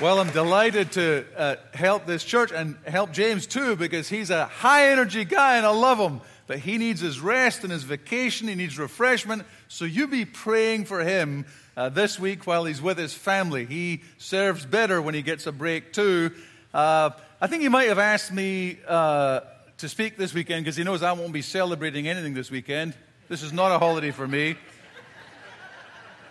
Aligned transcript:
Well, 0.00 0.20
I'm 0.20 0.30
delighted 0.30 0.92
to 0.92 1.24
uh, 1.36 1.56
help 1.74 2.06
this 2.06 2.22
church 2.22 2.52
and 2.52 2.76
help 2.86 3.10
James 3.10 3.48
too 3.48 3.74
because 3.74 4.08
he's 4.08 4.30
a 4.30 4.46
high 4.46 4.92
energy 4.92 5.24
guy 5.24 5.56
and 5.56 5.66
I 5.66 5.70
love 5.70 5.98
him. 5.98 6.20
But 6.46 6.60
he 6.60 6.78
needs 6.78 7.00
his 7.00 7.20
rest 7.20 7.64
and 7.64 7.72
his 7.72 7.82
vacation, 7.82 8.46
he 8.46 8.54
needs 8.54 8.78
refreshment. 8.78 9.42
So 9.66 9.84
you 9.84 10.06
be 10.06 10.24
praying 10.24 10.84
for 10.84 11.00
him 11.00 11.46
uh, 11.76 11.88
this 11.88 12.16
week 12.16 12.46
while 12.46 12.64
he's 12.64 12.80
with 12.80 12.96
his 12.96 13.12
family. 13.12 13.66
He 13.66 14.02
serves 14.18 14.64
better 14.64 15.02
when 15.02 15.14
he 15.14 15.22
gets 15.22 15.48
a 15.48 15.52
break 15.52 15.92
too. 15.92 16.30
Uh, 16.72 17.10
I 17.40 17.48
think 17.48 17.62
he 17.62 17.68
might 17.68 17.88
have 17.88 17.98
asked 17.98 18.32
me 18.32 18.78
uh, 18.86 19.40
to 19.78 19.88
speak 19.88 20.16
this 20.16 20.32
weekend 20.32 20.64
because 20.64 20.76
he 20.76 20.84
knows 20.84 21.02
I 21.02 21.10
won't 21.10 21.32
be 21.32 21.42
celebrating 21.42 22.06
anything 22.06 22.34
this 22.34 22.52
weekend. 22.52 22.94
This 23.28 23.42
is 23.42 23.52
not 23.52 23.72
a 23.72 23.80
holiday 23.80 24.12
for 24.12 24.28
me. 24.28 24.54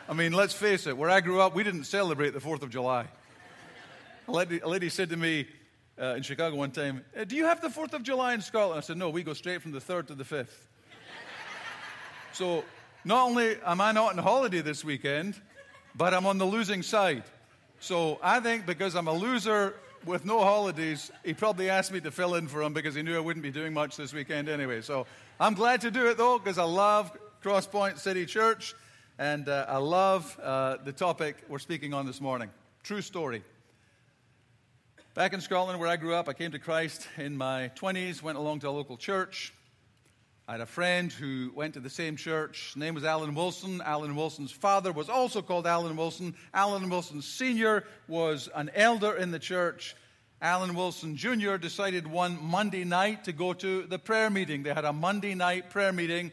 I 0.07 0.13
mean, 0.13 0.31
let's 0.31 0.53
face 0.53 0.87
it, 0.87 0.97
where 0.97 1.09
I 1.09 1.19
grew 1.19 1.41
up, 1.41 1.53
we 1.53 1.63
didn't 1.63 1.83
celebrate 1.83 2.29
the 2.29 2.39
4th 2.39 2.61
of 2.61 2.69
July. 2.69 3.07
A 4.29 4.31
lady, 4.31 4.59
a 4.59 4.67
lady 4.67 4.89
said 4.89 5.09
to 5.11 5.15
me 5.15 5.47
uh, 5.97 6.15
in 6.15 6.21
Chicago 6.21 6.57
one 6.57 6.71
time, 6.71 7.05
uh, 7.17 7.23
Do 7.23 7.37
you 7.37 7.45
have 7.45 7.61
the 7.61 7.69
4th 7.69 7.93
of 7.93 8.03
July 8.03 8.33
in 8.33 8.41
Scotland? 8.41 8.77
I 8.77 8.81
said, 8.81 8.97
No, 8.97 9.09
we 9.09 9.23
go 9.23 9.33
straight 9.33 9.61
from 9.61 9.71
the 9.71 9.79
3rd 9.79 10.07
to 10.07 10.15
the 10.15 10.25
5th. 10.25 10.51
so 12.33 12.65
not 13.05 13.25
only 13.25 13.55
am 13.65 13.79
I 13.79 13.93
not 13.93 14.11
on 14.11 14.17
holiday 14.17 14.59
this 14.59 14.83
weekend, 14.83 15.39
but 15.95 16.13
I'm 16.13 16.25
on 16.25 16.39
the 16.39 16.45
losing 16.45 16.83
side. 16.83 17.23
So 17.79 18.19
I 18.21 18.41
think 18.41 18.65
because 18.65 18.95
I'm 18.95 19.07
a 19.07 19.13
loser 19.13 19.75
with 20.05 20.25
no 20.25 20.39
holidays, 20.39 21.09
he 21.23 21.33
probably 21.33 21.69
asked 21.69 21.93
me 21.93 22.01
to 22.01 22.11
fill 22.11 22.35
in 22.35 22.49
for 22.49 22.61
him 22.61 22.73
because 22.73 22.95
he 22.95 23.03
knew 23.03 23.15
I 23.15 23.21
wouldn't 23.21 23.43
be 23.43 23.51
doing 23.51 23.73
much 23.73 23.95
this 23.95 24.13
weekend 24.13 24.49
anyway. 24.49 24.81
So 24.81 25.07
I'm 25.39 25.53
glad 25.53 25.79
to 25.81 25.91
do 25.91 26.09
it 26.09 26.17
though 26.17 26.37
because 26.37 26.57
I 26.57 26.65
love 26.65 27.17
Crosspoint 27.41 27.97
City 27.97 28.25
Church 28.25 28.75
and 29.17 29.47
uh, 29.47 29.67
I 29.69 29.77
love 29.77 30.37
uh, 30.43 30.77
the 30.83 30.91
topic 30.91 31.37
we're 31.47 31.59
speaking 31.59 31.93
on 31.93 32.05
this 32.05 32.19
morning. 32.19 32.49
True 32.83 33.01
story. 33.01 33.41
Back 35.17 35.33
in 35.33 35.41
Scotland, 35.41 35.79
where 35.79 35.89
I 35.89 35.95
grew 35.95 36.13
up, 36.13 36.29
I 36.29 36.33
came 36.33 36.51
to 36.51 36.59
Christ 36.59 37.07
in 37.17 37.35
my 37.35 37.71
20s, 37.75 38.21
went 38.21 38.37
along 38.37 38.59
to 38.59 38.69
a 38.69 38.69
local 38.69 38.97
church. 38.97 39.51
I 40.47 40.51
had 40.51 40.61
a 40.61 40.67
friend 40.67 41.11
who 41.11 41.51
went 41.55 41.73
to 41.73 41.79
the 41.79 41.89
same 41.89 42.17
church. 42.17 42.67
His 42.67 42.75
name 42.75 42.93
was 42.93 43.03
Alan 43.03 43.33
Wilson. 43.33 43.81
Alan 43.83 44.15
Wilson's 44.15 44.51
father 44.51 44.91
was 44.91 45.09
also 45.09 45.41
called 45.41 45.65
Alan 45.65 45.97
Wilson. 45.97 46.35
Alan 46.53 46.87
Wilson 46.87 47.23
Sr. 47.23 47.83
was 48.07 48.47
an 48.53 48.69
elder 48.75 49.15
in 49.15 49.31
the 49.31 49.39
church. 49.39 49.95
Alan 50.39 50.75
Wilson 50.75 51.17
Jr. 51.17 51.55
decided 51.55 52.05
one 52.05 52.37
Monday 52.39 52.83
night 52.83 53.23
to 53.23 53.31
go 53.31 53.53
to 53.53 53.87
the 53.87 53.97
prayer 53.97 54.29
meeting. 54.29 54.61
They 54.61 54.71
had 54.71 54.85
a 54.85 54.93
Monday 54.93 55.33
night 55.33 55.71
prayer 55.71 55.93
meeting, 55.93 56.31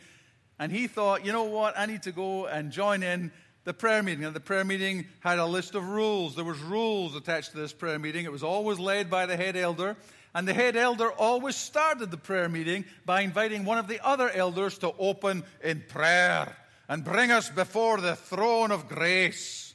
and 0.59 0.71
he 0.71 0.89
thought, 0.89 1.25
you 1.25 1.33
know 1.33 1.45
what, 1.45 1.73
I 1.79 1.87
need 1.87 2.03
to 2.03 2.13
go 2.13 2.49
and 2.49 2.71
join 2.71 3.03
in 3.03 3.33
the 3.65 3.75
prayer 3.75 4.03
meeting. 4.03 4.25
And 4.25 4.35
the 4.35 4.41
prayer 4.41 4.65
meeting 4.65 5.07
had 5.21 5.39
a 5.39 5.47
list 5.47 5.75
of 5.75 5.89
rules. 5.89 6.37
There 6.37 6.45
was 6.45 6.59
rules 6.61 7.17
attached 7.17 7.53
to 7.53 7.57
this 7.57 7.73
prayer 7.73 7.99
meeting. 7.99 8.25
It 8.25 8.33
was 8.33 8.43
always 8.43 8.79
led 8.79 9.11
by 9.11 9.27
the 9.27 9.37
head 9.37 9.57
elder. 9.57 9.97
And 10.35 10.49
the 10.49 10.55
head 10.55 10.77
elder 10.77 11.11
always 11.11 11.57
started 11.57 12.11
the 12.11 12.17
prayer 12.17 12.49
meeting 12.49 12.85
by 13.07 13.21
inviting 13.21 13.65
one 13.65 13.79
of 13.79 13.89
the 13.89 14.05
other 14.05 14.29
elders 14.31 14.79
to 14.79 14.93
open 14.99 15.45
in 15.63 15.83
prayer 15.89 16.57
and 16.89 17.05
bring 17.05 17.31
us 17.31 17.49
before 17.49 18.01
the 18.01 18.17
throne 18.17 18.71
of 18.71 18.89
grace. 18.89 19.75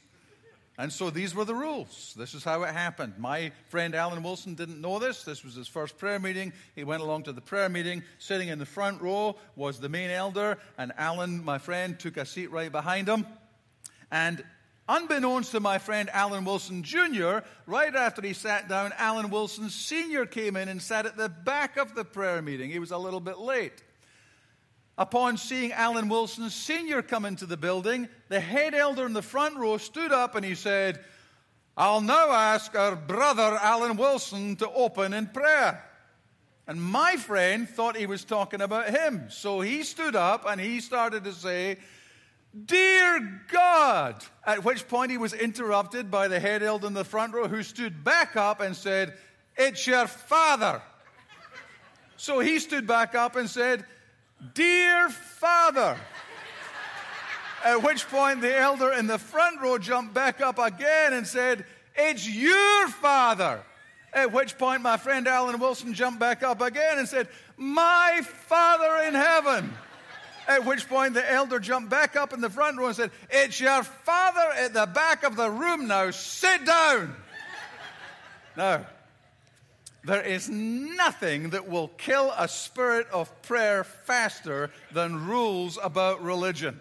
And 0.80 0.90
so 0.90 1.10
these 1.10 1.34
were 1.34 1.44
the 1.44 1.54
rules. 1.54 2.14
This 2.16 2.32
is 2.32 2.42
how 2.42 2.62
it 2.62 2.72
happened. 2.72 3.14
My 3.18 3.52
friend 3.68 3.94
Alan 3.94 4.22
Wilson 4.22 4.54
didn't 4.54 4.80
know 4.80 4.98
this. 4.98 5.24
This 5.24 5.44
was 5.44 5.54
his 5.54 5.68
first 5.68 5.98
prayer 5.98 6.18
meeting. 6.18 6.54
He 6.74 6.84
went 6.84 7.02
along 7.02 7.24
to 7.24 7.32
the 7.32 7.42
prayer 7.42 7.68
meeting. 7.68 8.02
Sitting 8.18 8.48
in 8.48 8.58
the 8.58 8.64
front 8.64 9.02
row 9.02 9.36
was 9.56 9.78
the 9.78 9.90
main 9.90 10.08
elder, 10.08 10.56
and 10.78 10.92
Alan, 10.96 11.44
my 11.44 11.58
friend, 11.58 11.98
took 11.98 12.16
a 12.16 12.24
seat 12.24 12.50
right 12.50 12.72
behind 12.72 13.08
him. 13.08 13.26
And 14.10 14.42
unbeknownst 14.88 15.52
to 15.52 15.60
my 15.60 15.78
friend 15.78 16.10
Alan 16.12 16.44
Wilson 16.44 16.82
Jr., 16.82 17.38
right 17.66 17.94
after 17.94 18.22
he 18.22 18.32
sat 18.32 18.68
down, 18.68 18.92
Alan 18.98 19.30
Wilson 19.30 19.70
Sr. 19.70 20.26
came 20.26 20.56
in 20.56 20.68
and 20.68 20.82
sat 20.82 21.06
at 21.06 21.16
the 21.16 21.28
back 21.28 21.76
of 21.76 21.94
the 21.94 22.04
prayer 22.04 22.42
meeting. 22.42 22.70
He 22.70 22.78
was 22.78 22.90
a 22.90 22.98
little 22.98 23.20
bit 23.20 23.38
late. 23.38 23.82
Upon 24.98 25.38
seeing 25.38 25.72
Alan 25.72 26.08
Wilson 26.08 26.50
Sr. 26.50 27.00
come 27.00 27.24
into 27.24 27.46
the 27.46 27.56
building, 27.56 28.08
the 28.28 28.40
head 28.40 28.74
elder 28.74 29.06
in 29.06 29.14
the 29.14 29.22
front 29.22 29.56
row 29.56 29.78
stood 29.78 30.12
up 30.12 30.34
and 30.34 30.44
he 30.44 30.54
said, 30.54 31.02
I'll 31.76 32.02
now 32.02 32.30
ask 32.30 32.76
our 32.76 32.96
brother 32.96 33.58
Alan 33.62 33.96
Wilson 33.96 34.56
to 34.56 34.68
open 34.70 35.14
in 35.14 35.28
prayer. 35.28 35.82
And 36.66 36.82
my 36.82 37.16
friend 37.16 37.66
thought 37.68 37.96
he 37.96 38.04
was 38.04 38.24
talking 38.24 38.60
about 38.60 38.90
him. 38.90 39.30
So 39.30 39.60
he 39.60 39.82
stood 39.82 40.14
up 40.14 40.44
and 40.46 40.60
he 40.60 40.80
started 40.80 41.24
to 41.24 41.32
say, 41.32 41.78
Dear 42.66 43.42
God! 43.52 44.24
At 44.44 44.64
which 44.64 44.88
point 44.88 45.10
he 45.10 45.18
was 45.18 45.32
interrupted 45.32 46.10
by 46.10 46.28
the 46.28 46.40
head 46.40 46.62
elder 46.62 46.86
in 46.86 46.94
the 46.94 47.04
front 47.04 47.34
row 47.34 47.46
who 47.46 47.62
stood 47.62 48.02
back 48.02 48.36
up 48.36 48.60
and 48.60 48.74
said, 48.74 49.14
It's 49.56 49.86
your 49.86 50.06
father. 50.06 50.82
So 52.16 52.40
he 52.40 52.58
stood 52.58 52.86
back 52.86 53.14
up 53.14 53.36
and 53.36 53.48
said, 53.48 53.84
Dear 54.54 55.08
Father. 55.08 55.96
At 57.64 57.82
which 57.82 58.08
point 58.08 58.40
the 58.40 58.56
elder 58.56 58.92
in 58.92 59.06
the 59.06 59.18
front 59.18 59.60
row 59.60 59.78
jumped 59.78 60.14
back 60.14 60.40
up 60.40 60.58
again 60.58 61.12
and 61.12 61.26
said, 61.26 61.64
It's 61.94 62.28
your 62.28 62.88
father. 62.88 63.62
At 64.12 64.32
which 64.32 64.58
point 64.58 64.82
my 64.82 64.96
friend 64.96 65.28
Alan 65.28 65.60
Wilson 65.60 65.94
jumped 65.94 66.18
back 66.18 66.42
up 66.42 66.60
again 66.60 66.98
and 66.98 67.08
said, 67.08 67.28
My 67.56 68.22
Father 68.24 69.06
in 69.06 69.14
heaven. 69.14 69.72
At 70.50 70.64
which 70.64 70.88
point 70.88 71.14
the 71.14 71.32
elder 71.32 71.60
jumped 71.60 71.90
back 71.90 72.16
up 72.16 72.32
in 72.32 72.40
the 72.40 72.50
front 72.50 72.76
row 72.76 72.88
and 72.88 72.96
said, 72.96 73.12
It's 73.30 73.60
your 73.60 73.84
father 73.84 74.50
at 74.56 74.74
the 74.74 74.84
back 74.84 75.22
of 75.22 75.36
the 75.36 75.48
room 75.48 75.86
now. 75.86 76.10
Sit 76.10 76.64
down. 76.64 77.14
now, 78.56 78.84
there 80.02 80.22
is 80.22 80.50
nothing 80.50 81.50
that 81.50 81.68
will 81.68 81.86
kill 81.86 82.34
a 82.36 82.48
spirit 82.48 83.06
of 83.12 83.30
prayer 83.42 83.84
faster 83.84 84.72
than 84.90 85.28
rules 85.28 85.78
about 85.80 86.20
religion. 86.20 86.80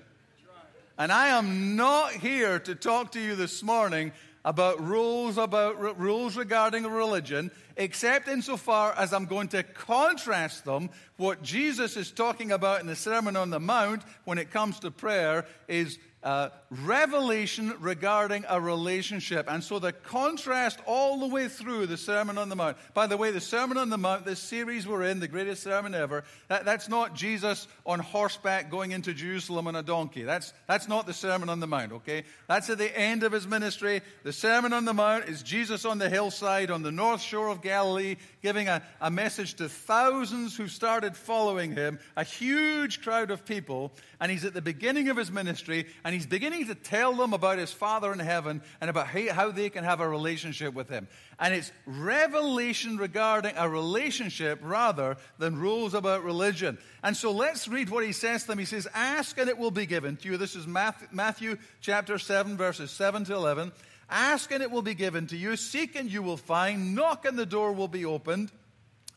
And 0.97 1.11
I 1.11 1.27
am 1.37 1.75
not 1.75 2.13
here 2.13 2.57
to 2.57 2.73
talk 2.73 3.11
to 3.11 3.21
you 3.21 3.35
this 3.35 3.61
morning 3.61 4.13
about 4.49 4.83
rules 4.83 5.37
about 5.37 5.99
rules 5.99 6.35
regarding 6.35 6.83
religion 6.83 7.51
except 7.77 8.27
insofar 8.27 8.95
as 8.97 9.13
I'm 9.13 9.25
going 9.25 9.49
to 9.49 9.61
contrast 9.61 10.65
them. 10.65 10.89
What 11.17 11.43
Jesus 11.43 11.95
is 11.95 12.09
talking 12.09 12.51
about 12.51 12.81
in 12.81 12.87
the 12.87 12.95
Sermon 12.95 13.35
on 13.35 13.51
the 13.51 13.59
Mount 13.59 14.01
when 14.25 14.39
it 14.39 14.49
comes 14.49 14.79
to 14.79 14.89
prayer 14.89 15.45
is 15.67 15.99
uh, 16.23 16.49
revelation 16.69 17.73
regarding 17.79 18.45
a 18.49 18.59
relationship. 18.59 19.49
And 19.49 19.63
so 19.63 19.79
the 19.79 19.93
contrast 19.93 20.79
all 20.85 21.19
the 21.19 21.27
way 21.27 21.47
through 21.47 21.87
the 21.87 21.97
Sermon 21.97 22.37
on 22.37 22.49
the 22.49 22.55
Mount. 22.55 22.77
By 22.93 23.07
the 23.07 23.17
way, 23.17 23.31
the 23.31 23.39
Sermon 23.39 23.77
on 23.77 23.89
the 23.89 23.97
Mount, 23.97 24.25
this 24.25 24.39
series 24.39 24.87
we're 24.87 25.03
in, 25.03 25.19
the 25.19 25.27
greatest 25.27 25.63
sermon 25.63 25.95
ever, 25.95 26.23
that, 26.49 26.65
that's 26.65 26.89
not 26.89 27.15
Jesus 27.15 27.67
on 27.85 27.99
horseback 27.99 28.69
going 28.69 28.91
into 28.91 29.13
Jerusalem 29.13 29.67
on 29.67 29.75
a 29.75 29.83
donkey. 29.83 30.23
That's, 30.23 30.53
that's 30.67 30.87
not 30.87 31.05
the 31.07 31.13
Sermon 31.13 31.49
on 31.49 31.59
the 31.59 31.67
Mount, 31.67 31.93
okay? 31.93 32.23
That's 32.47 32.69
at 32.69 32.77
the 32.77 32.97
end 32.97 33.23
of 33.23 33.31
his 33.31 33.47
ministry. 33.47 34.01
The 34.23 34.33
Sermon 34.33 34.73
on 34.73 34.85
the 34.85 34.93
Mount 34.93 35.25
is 35.25 35.41
Jesus 35.41 35.85
on 35.85 35.99
the 35.99 36.09
hillside 36.09 36.69
on 36.69 36.81
the 36.81 36.91
north 36.91 37.21
shore 37.21 37.47
of 37.47 37.61
Galilee 37.61 38.17
giving 38.41 38.67
a, 38.67 38.81
a 39.01 39.11
message 39.11 39.55
to 39.55 39.69
thousands 39.69 40.55
who 40.55 40.67
started 40.67 41.15
following 41.15 41.75
him, 41.75 41.99
a 42.15 42.23
huge 42.23 43.01
crowd 43.01 43.31
of 43.31 43.45
people. 43.45 43.91
And 44.19 44.31
he's 44.31 44.45
at 44.45 44.53
the 44.53 44.61
beginning 44.61 45.09
of 45.09 45.17
his 45.17 45.31
ministry 45.31 45.87
and 46.03 46.08
he's 46.13 46.25
beginning 46.25 46.67
to 46.67 46.75
tell 46.75 47.13
them 47.13 47.33
about 47.33 47.57
his 47.57 47.71
Father 47.71 48.13
in 48.13 48.19
heaven 48.19 48.61
and 48.79 48.89
about 48.89 49.07
how 49.07 49.51
they 49.51 49.69
can 49.69 49.83
have 49.83 49.99
a 49.99 50.07
relationship 50.07 50.73
with 50.73 50.89
him. 50.89 51.07
And 51.39 51.53
it's 51.53 51.71
revelation 51.85 52.97
regarding 52.97 53.53
a 53.57 53.67
relationship 53.67 54.59
rather 54.61 55.17
than 55.37 55.57
rules 55.57 55.93
about 55.93 56.23
religion. 56.23 56.77
And 57.03 57.15
so 57.15 57.31
let's 57.31 57.67
read 57.67 57.89
what 57.89 58.05
he 58.05 58.13
says 58.13 58.41
to 58.41 58.47
them. 58.47 58.59
He 58.59 58.65
says, 58.65 58.87
Ask 58.93 59.37
and 59.37 59.49
it 59.49 59.57
will 59.57 59.71
be 59.71 59.85
given 59.85 60.17
to 60.17 60.29
you. 60.29 60.37
This 60.37 60.55
is 60.55 60.67
Matthew 60.67 61.57
chapter 61.81 62.17
7, 62.17 62.57
verses 62.57 62.91
7 62.91 63.25
to 63.25 63.33
11. 63.33 63.71
Ask 64.09 64.51
and 64.51 64.63
it 64.63 64.71
will 64.71 64.81
be 64.81 64.95
given 64.95 65.27
to 65.27 65.37
you. 65.37 65.55
Seek 65.55 65.95
and 65.95 66.11
you 66.11 66.23
will 66.23 66.37
find. 66.37 66.95
Knock 66.95 67.25
and 67.25 67.37
the 67.37 67.45
door 67.45 67.73
will 67.73 67.87
be 67.87 68.05
opened 68.05 68.51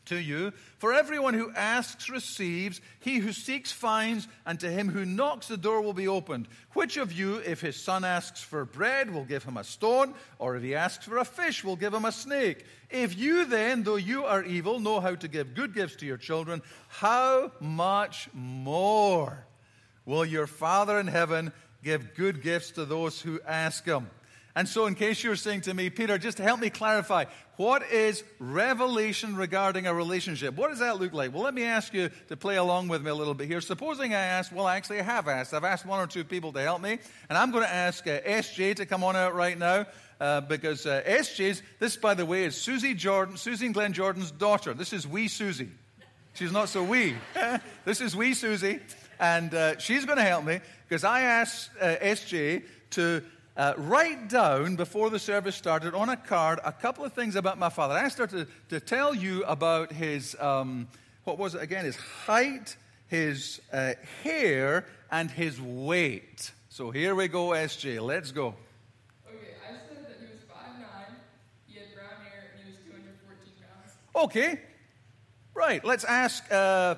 to 0.05 0.15
you. 0.15 0.51
For 0.77 0.93
everyone 0.93 1.33
who 1.33 1.51
asks 1.55 2.09
receives, 2.09 2.81
he 2.99 3.17
who 3.17 3.31
seeks 3.31 3.71
finds, 3.71 4.27
and 4.45 4.59
to 4.59 4.69
him 4.69 4.89
who 4.89 5.05
knocks 5.05 5.47
the 5.47 5.57
door 5.57 5.81
will 5.81 5.93
be 5.93 6.07
opened. 6.07 6.47
Which 6.73 6.97
of 6.97 7.11
you, 7.11 7.37
if 7.37 7.61
his 7.61 7.75
son 7.75 8.03
asks 8.03 8.41
for 8.41 8.65
bread, 8.65 9.13
will 9.13 9.25
give 9.25 9.43
him 9.43 9.57
a 9.57 9.63
stone, 9.63 10.13
or 10.39 10.55
if 10.55 10.63
he 10.63 10.75
asks 10.75 11.05
for 11.05 11.17
a 11.17 11.25
fish, 11.25 11.63
will 11.63 11.75
give 11.75 11.93
him 11.93 12.05
a 12.05 12.11
snake? 12.11 12.65
If 12.89 13.17
you 13.17 13.45
then, 13.45 13.83
though 13.83 13.95
you 13.95 14.25
are 14.25 14.43
evil, 14.43 14.79
know 14.79 14.99
how 14.99 15.15
to 15.15 15.27
give 15.27 15.55
good 15.55 15.73
gifts 15.73 15.97
to 15.97 16.05
your 16.05 16.17
children, 16.17 16.61
how 16.89 17.51
much 17.59 18.29
more 18.33 19.45
will 20.05 20.25
your 20.25 20.47
Father 20.47 20.99
in 20.99 21.07
heaven 21.07 21.51
give 21.83 22.15
good 22.15 22.41
gifts 22.41 22.71
to 22.71 22.85
those 22.85 23.21
who 23.21 23.39
ask 23.45 23.85
him? 23.85 24.09
And 24.55 24.69
so, 24.69 24.85
in 24.85 24.93
case 24.93 25.23
you're 25.23 25.35
saying 25.35 25.61
to 25.61 25.73
me, 25.73 25.89
Peter, 25.89 26.19
just 26.19 26.37
help 26.37 26.59
me 26.59 26.69
clarify, 26.69 27.25
what 27.55 27.83
is 27.91 28.23
revelation 28.37 29.35
regarding 29.35 29.87
a 29.87 29.93
relationship? 29.93 30.55
What 30.55 30.69
does 30.69 30.79
that 30.79 30.99
look 30.99 31.11
like? 31.11 31.33
Well, 31.33 31.41
let 31.41 31.55
me 31.55 31.63
ask 31.63 31.91
you 31.91 32.11
to 32.27 32.37
play 32.37 32.57
along 32.57 32.87
with 32.87 33.03
me 33.03 33.09
a 33.09 33.15
little 33.15 33.33
bit 33.33 33.47
here. 33.47 33.61
Supposing 33.61 34.13
I 34.13 34.19
ask, 34.19 34.53
well, 34.53 34.67
actually, 34.67 34.99
I 34.99 35.03
have 35.03 35.27
asked. 35.27 35.55
I've 35.55 35.63
asked 35.63 35.87
one 35.87 35.99
or 35.99 36.05
two 36.05 36.23
people 36.23 36.53
to 36.53 36.61
help 36.61 36.81
me, 36.81 36.99
and 37.29 37.37
I'm 37.37 37.49
going 37.49 37.63
to 37.63 37.73
ask 37.73 38.05
uh, 38.05 38.19
SJ 38.21 38.75
to 38.75 38.85
come 38.85 39.03
on 39.03 39.15
out 39.15 39.33
right 39.33 39.57
now. 39.57 39.87
Uh, 40.19 40.39
because 40.39 40.85
uh, 40.85 41.01
SJ's, 41.05 41.61
this, 41.79 41.97
by 41.97 42.13
the 42.13 42.25
way, 42.25 42.45
is 42.45 42.55
Susie 42.55 42.93
Jordan, 42.93 43.35
Susie 43.35 43.65
and 43.65 43.73
Glenn 43.73 43.91
Jordan's 43.91 44.31
daughter. 44.31 44.73
This 44.73 44.93
is 44.93 45.05
wee 45.05 45.27
Susie. 45.27 45.69
She's 46.33 46.51
not 46.51 46.69
so 46.69 46.83
wee. 46.83 47.15
this 47.85 47.99
is 47.99 48.15
wee 48.15 48.33
Susie, 48.33 48.79
and 49.19 49.53
uh, 49.53 49.77
she's 49.79 50.05
going 50.05 50.19
to 50.19 50.23
help 50.23 50.45
me 50.45 50.61
because 50.87 51.03
I 51.03 51.21
asked 51.21 51.71
uh, 51.81 51.95
SJ 52.01 52.63
to 52.91 53.23
uh, 53.55 53.73
write 53.77 54.29
down 54.29 54.75
before 54.75 55.09
the 55.09 55.19
service 55.19 55.55
started 55.55 55.93
on 55.93 56.09
a 56.09 56.17
card 56.17 56.59
a 56.63 56.71
couple 56.71 57.05
of 57.05 57.13
things 57.13 57.35
about 57.35 57.59
my 57.59 57.69
father. 57.69 57.93
I 57.93 58.03
asked 58.03 58.17
her 58.17 58.27
to, 58.27 58.47
to 58.69 58.79
tell 58.79 59.13
you 59.13 59.43
about 59.43 59.91
his, 59.91 60.35
um, 60.39 60.87
what 61.23 61.37
was 61.37 61.55
it 61.55 61.61
again, 61.61 61.85
his 61.85 61.95
height, 61.95 62.75
his 63.07 63.61
uh, 63.71 63.93
hair, 64.23 64.85
and 65.11 65.29
his 65.29 65.61
weight. 65.61 66.51
So 66.69 66.89
here 66.89 67.13
we 67.13 67.27
go, 67.27 67.49
SJ. 67.49 68.01
Let's 68.01 68.31
go. 68.31 68.55
Okay, 69.27 69.53
I 69.63 69.73
said 69.73 70.03
that 70.05 70.17
he 70.19 70.25
was 70.33 70.41
5'9, 70.41 71.13
he 71.67 71.77
had 71.77 71.93
brown 71.93 72.09
hair, 72.23 72.51
and 72.53 72.63
he 72.63 72.71
was 72.71 72.79
214 72.85 73.53
pounds. 73.61 74.25
Okay. 74.25 74.59
Right, 75.55 75.85
let's 75.85 76.03
ask 76.03 76.43
uh, 76.51 76.95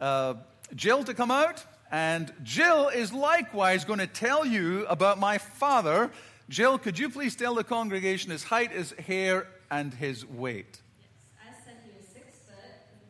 uh, 0.00 0.34
Jill 0.74 1.04
to 1.04 1.14
come 1.14 1.30
out. 1.30 1.64
And 1.92 2.32
Jill 2.42 2.88
is 2.88 3.12
likewise 3.12 3.84
going 3.84 3.98
to 3.98 4.06
tell 4.06 4.46
you 4.46 4.86
about 4.86 5.18
my 5.18 5.36
father. 5.36 6.10
Jill, 6.48 6.78
could 6.78 6.98
you 6.98 7.10
please 7.10 7.36
tell 7.36 7.54
the 7.54 7.64
congregation 7.64 8.30
his 8.30 8.44
height, 8.44 8.72
his 8.72 8.92
hair, 8.92 9.46
and 9.70 9.92
his 9.92 10.24
weight? 10.24 10.80
Yes, 10.98 11.26
I 11.38 11.64
said 11.64 11.74
he 11.84 11.90
was 11.94 12.08
six 12.08 12.38
foot 12.46 12.56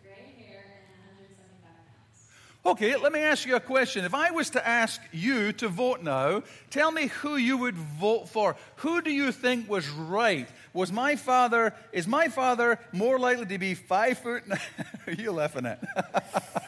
gray 0.03 0.35
hair 0.45 0.65
and 0.67 1.17
175 1.17 1.63
pounds. 1.63 2.77
Okay, 2.77 2.97
let 2.97 3.13
me 3.13 3.21
ask 3.21 3.47
you 3.47 3.55
a 3.55 3.61
question. 3.61 4.05
If 4.05 4.15
I 4.15 4.33
was 4.33 4.51
to 4.51 4.67
ask 4.67 5.01
you 5.13 5.53
to 5.53 5.69
vote 5.69 6.03
now, 6.03 6.43
tell 6.71 6.91
me 6.91 7.07
who 7.07 7.37
you 7.37 7.59
would 7.59 7.77
vote 7.77 8.29
for. 8.31 8.57
Who 8.77 9.01
do 9.01 9.13
you 9.13 9.31
think 9.31 9.71
was 9.71 9.89
right? 9.91 10.49
Was 10.73 10.91
my 10.91 11.15
father, 11.15 11.73
is 11.93 12.09
my 12.09 12.27
father 12.27 12.81
more 12.91 13.21
likely 13.21 13.47
to 13.47 13.59
be 13.59 13.75
five 13.75 14.19
foot? 14.19 14.43
Are 15.07 15.13
you 15.13 15.31
laughing 15.31 15.67
at? 15.67 15.81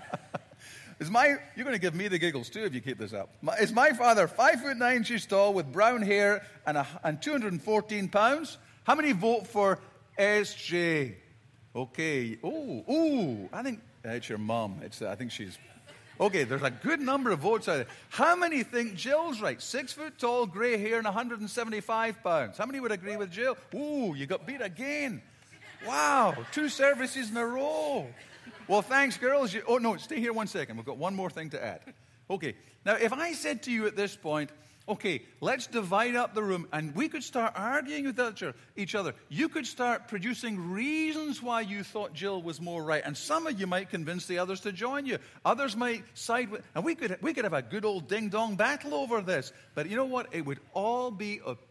Is 0.99 1.09
my, 1.09 1.27
you're 1.55 1.63
going 1.63 1.75
to 1.75 1.81
give 1.81 1.95
me 1.95 2.09
the 2.09 2.19
giggles 2.19 2.49
too 2.49 2.65
if 2.65 2.73
you 2.73 2.81
keep 2.81 2.97
this 2.97 3.13
up. 3.13 3.29
My, 3.41 3.55
is 3.55 3.71
my 3.71 3.91
father 3.91 4.27
five 4.27 4.61
foot 4.61 4.77
nine 4.77 4.97
inches 4.97 5.25
tall 5.25 5.53
with 5.53 5.71
brown 5.71 6.01
hair 6.01 6.43
and, 6.65 6.77
a, 6.77 6.85
and 7.03 7.21
214 7.21 8.09
pounds? 8.09 8.57
How 8.83 8.95
many 8.95 9.13
vote 9.13 9.47
for 9.47 9.79
SJ? 10.17 11.15
Okay. 11.73 12.37
Oh, 12.43 12.83
oh, 12.87 13.49
I 13.53 13.63
think 13.63 13.79
uh, 14.05 14.09
it's 14.09 14.27
your 14.27 14.39
mom. 14.39 14.81
It's, 14.83 15.01
I 15.01 15.15
think 15.15 15.31
she's. 15.31 15.57
Okay, 16.19 16.43
there's 16.43 16.63
a 16.63 16.71
good 16.71 16.99
number 16.99 17.31
of 17.31 17.39
votes 17.39 17.69
out 17.69 17.77
there. 17.77 17.87
How 18.09 18.35
many 18.35 18.63
think 18.63 18.95
Jill's 18.95 19.39
right? 19.39 19.61
Six 19.61 19.93
foot 19.93 20.19
tall, 20.19 20.45
grey 20.45 20.77
hair, 20.77 20.97
and 20.97 21.05
175 21.05 22.23
pounds. 22.23 22.57
How 22.57 22.65
many 22.65 22.81
would 22.81 22.91
agree 22.91 23.15
with 23.15 23.31
Jill? 23.31 23.55
Ooh, 23.73 24.13
you 24.17 24.25
got 24.25 24.45
beat 24.45 24.59
again. 24.59 25.21
Wow, 25.87 26.35
two 26.51 26.67
services 26.67 27.29
in 27.29 27.37
a 27.37 27.45
row. 27.45 28.07
Well, 28.69 28.83
thanks, 28.83 29.17
girls. 29.17 29.51
You, 29.51 29.63
oh, 29.67 29.79
no, 29.79 29.97
stay 29.97 30.19
here 30.19 30.31
one 30.31 30.45
second. 30.45 30.77
We've 30.77 30.85
got 30.85 30.97
one 30.97 31.15
more 31.15 31.31
thing 31.31 31.49
to 31.49 31.63
add. 31.63 31.81
Okay, 32.29 32.53
now 32.85 32.93
if 32.93 33.11
I 33.11 33.33
said 33.33 33.63
to 33.63 33.71
you 33.71 33.87
at 33.87 33.95
this 33.95 34.15
point, 34.15 34.51
okay, 34.87 35.23
let's 35.41 35.65
divide 35.65 36.15
up 36.15 36.35
the 36.35 36.43
room 36.43 36.67
and 36.71 36.93
we 36.93 37.09
could 37.09 37.23
start 37.23 37.53
arguing 37.55 38.05
with 38.05 38.53
each 38.75 38.93
other. 38.93 39.15
You 39.27 39.49
could 39.49 39.65
start 39.65 40.07
producing 40.07 40.71
reasons 40.71 41.41
why 41.41 41.61
you 41.61 41.83
thought 41.83 42.13
Jill 42.13 42.43
was 42.43 42.61
more 42.61 42.83
right. 42.83 43.01
And 43.03 43.17
some 43.17 43.47
of 43.47 43.59
you 43.59 43.65
might 43.65 43.89
convince 43.89 44.27
the 44.27 44.37
others 44.37 44.59
to 44.61 44.71
join 44.71 45.07
you. 45.07 45.17
Others 45.43 45.75
might 45.75 46.03
side 46.13 46.51
with, 46.51 46.61
and 46.75 46.83
we 46.83 46.93
could, 46.93 47.17
we 47.23 47.33
could 47.33 47.45
have 47.45 47.53
a 47.53 47.63
good 47.63 47.85
old 47.85 48.07
ding 48.07 48.29
dong 48.29 48.55
battle 48.55 48.93
over 48.93 49.19
this. 49.21 49.51
But 49.73 49.89
you 49.89 49.95
know 49.95 50.05
what? 50.05 50.27
It 50.31 50.45
would 50.45 50.59
all 50.75 51.09
be 51.09 51.41
opinion 51.43 51.68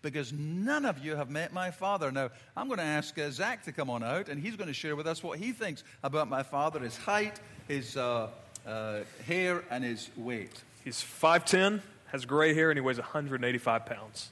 because 0.00 0.32
none 0.32 0.86
of 0.86 1.04
you 1.04 1.16
have 1.16 1.28
met 1.28 1.52
my 1.52 1.70
father. 1.70 2.10
Now, 2.10 2.30
I'm 2.56 2.66
going 2.68 2.78
to 2.78 2.84
ask 2.84 3.18
uh, 3.18 3.30
Zach 3.30 3.64
to 3.64 3.72
come 3.72 3.90
on 3.90 4.02
out 4.02 4.28
and 4.28 4.42
he's 4.42 4.56
going 4.56 4.68
to 4.68 4.74
share 4.74 4.96
with 4.96 5.06
us 5.06 5.22
what 5.22 5.38
he 5.38 5.52
thinks 5.52 5.84
about 6.02 6.30
my 6.30 6.42
father 6.42 6.80
his 6.80 6.96
height, 6.96 7.38
his 7.68 7.96
uh, 7.96 8.28
uh, 8.66 9.00
hair, 9.26 9.64
and 9.70 9.84
his 9.84 10.08
weight. 10.16 10.62
He's 10.82 11.02
5'10, 11.02 11.82
has 12.06 12.24
gray 12.24 12.54
hair, 12.54 12.70
and 12.70 12.78
he 12.78 12.80
weighs 12.80 12.98
185 12.98 13.84
pounds. 13.84 14.30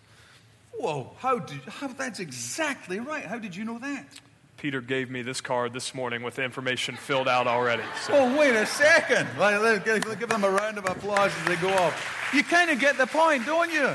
Whoa, 0.73 1.11
how 1.19 1.41
did, 1.41 1.61
how, 1.61 1.89
that's 1.89 2.21
exactly 2.21 3.01
right. 3.01 3.25
How 3.25 3.39
did 3.39 3.55
you 3.55 3.67
know 3.67 3.79
that? 3.79 4.07
Peter 4.57 4.81
gave 4.81 5.11
me 5.11 5.21
this 5.23 5.41
card 5.41 5.75
this 5.75 5.95
morning 5.95 6.23
with 6.23 6.37
the 6.37 6.43
information 6.43 6.97
filled 6.97 7.29
out 7.29 7.47
already. 7.47 7.83
So. 8.03 8.15
Oh, 8.15 8.39
wait 8.39 8.55
a 8.55 8.67
second. 8.67 9.29
Let's 9.39 9.85
give 9.85 10.29
them 10.29 10.45
a 10.45 10.51
round 10.51 10.79
of 10.79 10.87
applause 10.87 11.33
as 11.41 11.47
they 11.47 11.57
go 11.57 11.71
off. 11.71 12.31
You 12.35 12.43
kind 12.43 12.71
of 12.71 12.79
get 12.79 12.97
the 12.97 13.07
point, 13.07 13.45
don't 13.47 13.73
you? 13.73 13.91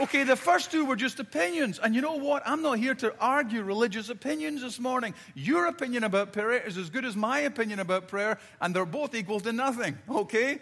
Okay, 0.00 0.24
the 0.24 0.34
first 0.34 0.70
two 0.70 0.86
were 0.86 0.96
just 0.96 1.20
opinions. 1.20 1.78
And 1.78 1.94
you 1.94 2.00
know 2.00 2.14
what? 2.14 2.42
I'm 2.46 2.62
not 2.62 2.78
here 2.78 2.94
to 2.94 3.14
argue 3.20 3.62
religious 3.62 4.08
opinions 4.08 4.62
this 4.62 4.80
morning. 4.80 5.12
Your 5.34 5.66
opinion 5.66 6.04
about 6.04 6.32
prayer 6.32 6.54
is 6.54 6.78
as 6.78 6.88
good 6.88 7.04
as 7.04 7.14
my 7.14 7.40
opinion 7.40 7.80
about 7.80 8.08
prayer, 8.08 8.38
and 8.62 8.74
they're 8.74 8.86
both 8.86 9.14
equal 9.14 9.40
to 9.40 9.52
nothing, 9.52 9.98
okay? 10.08 10.60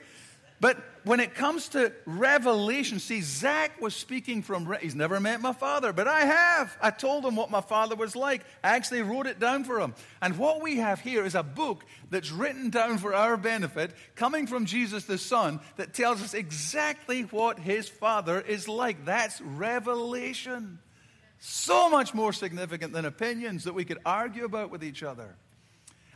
But 0.60 0.78
when 1.04 1.20
it 1.20 1.34
comes 1.34 1.68
to 1.70 1.92
revelation, 2.04 2.98
see, 2.98 3.20
Zach 3.20 3.80
was 3.80 3.94
speaking 3.94 4.42
from, 4.42 4.76
he's 4.80 4.94
never 4.94 5.20
met 5.20 5.40
my 5.40 5.52
father, 5.52 5.92
but 5.92 6.08
I 6.08 6.20
have. 6.20 6.76
I 6.82 6.90
told 6.90 7.24
him 7.24 7.36
what 7.36 7.50
my 7.50 7.60
father 7.60 7.94
was 7.94 8.16
like. 8.16 8.42
I 8.62 8.76
actually 8.76 9.02
wrote 9.02 9.26
it 9.26 9.38
down 9.38 9.64
for 9.64 9.80
him. 9.80 9.94
And 10.20 10.36
what 10.36 10.60
we 10.60 10.78
have 10.78 11.00
here 11.00 11.24
is 11.24 11.34
a 11.34 11.42
book 11.42 11.84
that's 12.10 12.32
written 12.32 12.70
down 12.70 12.98
for 12.98 13.14
our 13.14 13.36
benefit, 13.36 13.92
coming 14.16 14.46
from 14.46 14.66
Jesus 14.66 15.04
the 15.04 15.18
Son, 15.18 15.60
that 15.76 15.94
tells 15.94 16.22
us 16.22 16.34
exactly 16.34 17.22
what 17.22 17.58
his 17.58 17.88
father 17.88 18.40
is 18.40 18.68
like. 18.68 19.04
That's 19.04 19.40
revelation. 19.40 20.80
So 21.38 21.88
much 21.88 22.14
more 22.14 22.32
significant 22.32 22.92
than 22.92 23.04
opinions 23.04 23.64
that 23.64 23.74
we 23.74 23.84
could 23.84 23.98
argue 24.04 24.44
about 24.44 24.70
with 24.70 24.82
each 24.82 25.04
other. 25.04 25.36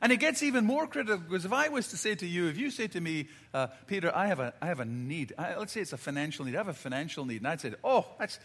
And 0.02 0.11
it 0.11 0.16
gets 0.16 0.42
even 0.42 0.66
more 0.66 0.88
critical 0.88 1.18
because 1.18 1.44
if 1.44 1.52
I 1.52 1.68
was 1.68 1.88
to 1.88 1.97
say 1.97 2.16
to 2.16 2.26
you, 2.26 2.49
if 2.49 2.59
you 2.59 2.73
say 2.73 2.88
to 2.88 3.00
me, 3.00 3.28
uh, 3.54 3.68
Peter, 3.87 4.14
I 4.14 4.26
have 4.26 4.40
a, 4.40 4.52
I 4.61 4.66
have 4.66 4.80
a 4.80 4.85
need, 4.85 5.32
I, 5.38 5.54
let's 5.54 5.73
say 5.73 5.80
it's 5.80 5.92
a 5.92 5.97
financial 5.97 6.44
need, 6.44 6.56
I 6.56 6.59
have 6.59 6.68
a 6.68 6.75
financial 6.75 7.25
need, 7.25 7.38
and 7.38 7.47
I'd 7.47 7.61
say, 7.61 7.73
oh, 7.85 8.04
that's, 8.18 8.40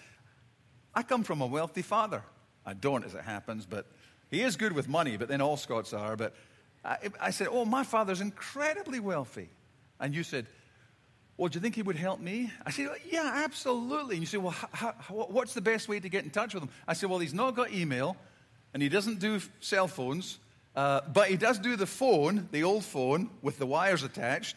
I 0.93 1.01
come 1.01 1.23
from 1.23 1.41
a 1.41 1.47
wealthy 1.47 1.81
father. 1.81 2.23
I 2.63 2.73
don't, 2.73 3.03
as 3.03 3.15
it 3.15 3.23
happens, 3.23 3.65
but 3.65 3.87
he 4.29 4.41
is 4.41 4.55
good 4.55 4.73
with 4.73 4.87
money, 4.87 5.17
but 5.17 5.29
then 5.29 5.41
all 5.41 5.57
Scots 5.57 5.93
are. 5.93 6.15
But 6.15 6.35
I, 6.85 6.97
I 7.19 7.29
said, 7.31 7.47
oh, 7.49 7.65
my 7.65 7.83
father's 7.83 8.21
incredibly 8.21 8.99
wealthy. 8.99 9.49
And 9.99 10.13
you 10.13 10.23
said, 10.23 10.45
well, 11.37 11.49
do 11.49 11.57
you 11.57 11.61
think 11.61 11.75
he 11.75 11.81
would 11.81 11.95
help 11.95 12.19
me? 12.19 12.51
I 12.65 12.71
said, 12.71 12.89
yeah, 13.09 13.31
absolutely. 13.45 14.15
And 14.15 14.21
you 14.21 14.27
said, 14.27 14.43
well, 14.43 14.55
how, 14.73 14.93
how, 14.97 15.13
what's 15.15 15.53
the 15.53 15.61
best 15.61 15.87
way 15.87 15.99
to 15.99 16.09
get 16.09 16.23
in 16.23 16.29
touch 16.29 16.53
with 16.53 16.61
him? 16.61 16.69
I 16.87 16.93
said, 16.93 17.09
well, 17.09 17.19
he's 17.19 17.33
not 17.33 17.55
got 17.55 17.71
email, 17.71 18.15
and 18.73 18.83
he 18.83 18.89
doesn't 18.89 19.19
do 19.19 19.39
cell 19.59 19.87
phones, 19.87 20.39
uh, 20.77 21.01
but 21.11 21.27
he 21.27 21.37
does 21.37 21.57
do 21.57 21.75
the 21.75 21.87
phone, 21.87 22.47
the 22.51 22.63
old 22.63 22.85
phone 22.85 23.31
with 23.41 23.57
the 23.57 23.65
wires 23.65 24.03
attached, 24.03 24.55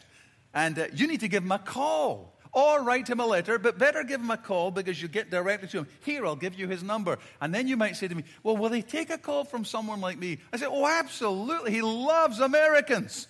and 0.53 0.77
uh, 0.77 0.85
you 0.93 1.07
need 1.07 1.21
to 1.21 1.27
give 1.27 1.43
him 1.43 1.51
a 1.51 1.59
call. 1.59 2.37
Or 2.53 2.83
write 2.83 3.09
him 3.09 3.21
a 3.21 3.25
letter, 3.25 3.57
but 3.57 3.77
better 3.77 4.03
give 4.03 4.19
him 4.19 4.29
a 4.29 4.35
call 4.35 4.71
because 4.71 5.01
you 5.01 5.07
get 5.07 5.31
directly 5.31 5.69
to 5.69 5.79
him. 5.79 5.87
Here, 6.03 6.25
I'll 6.25 6.35
give 6.35 6.53
you 6.59 6.67
his 6.67 6.83
number. 6.83 7.17
And 7.39 7.55
then 7.55 7.69
you 7.69 7.77
might 7.77 7.95
say 7.95 8.09
to 8.09 8.13
me, 8.13 8.25
Well, 8.43 8.57
will 8.57 8.69
they 8.69 8.81
take 8.81 9.09
a 9.09 9.17
call 9.17 9.45
from 9.45 9.63
someone 9.63 10.01
like 10.01 10.19
me? 10.19 10.39
I 10.51 10.57
say, 10.57 10.65
Oh, 10.67 10.85
absolutely. 10.85 11.71
He 11.71 11.81
loves 11.81 12.41
Americans. 12.41 13.27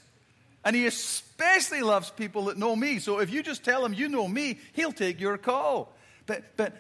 And 0.66 0.76
he 0.76 0.88
especially 0.88 1.84
loves 1.84 2.10
people 2.10 2.46
that 2.46 2.58
know 2.58 2.76
me. 2.76 2.98
So 2.98 3.20
if 3.20 3.32
you 3.32 3.44
just 3.44 3.64
tell 3.64 3.86
him 3.86 3.94
you 3.94 4.10
know 4.10 4.28
me, 4.28 4.58
he'll 4.74 4.92
take 4.92 5.22
your 5.22 5.38
call. 5.38 5.94
But, 6.26 6.58
but 6.58 6.74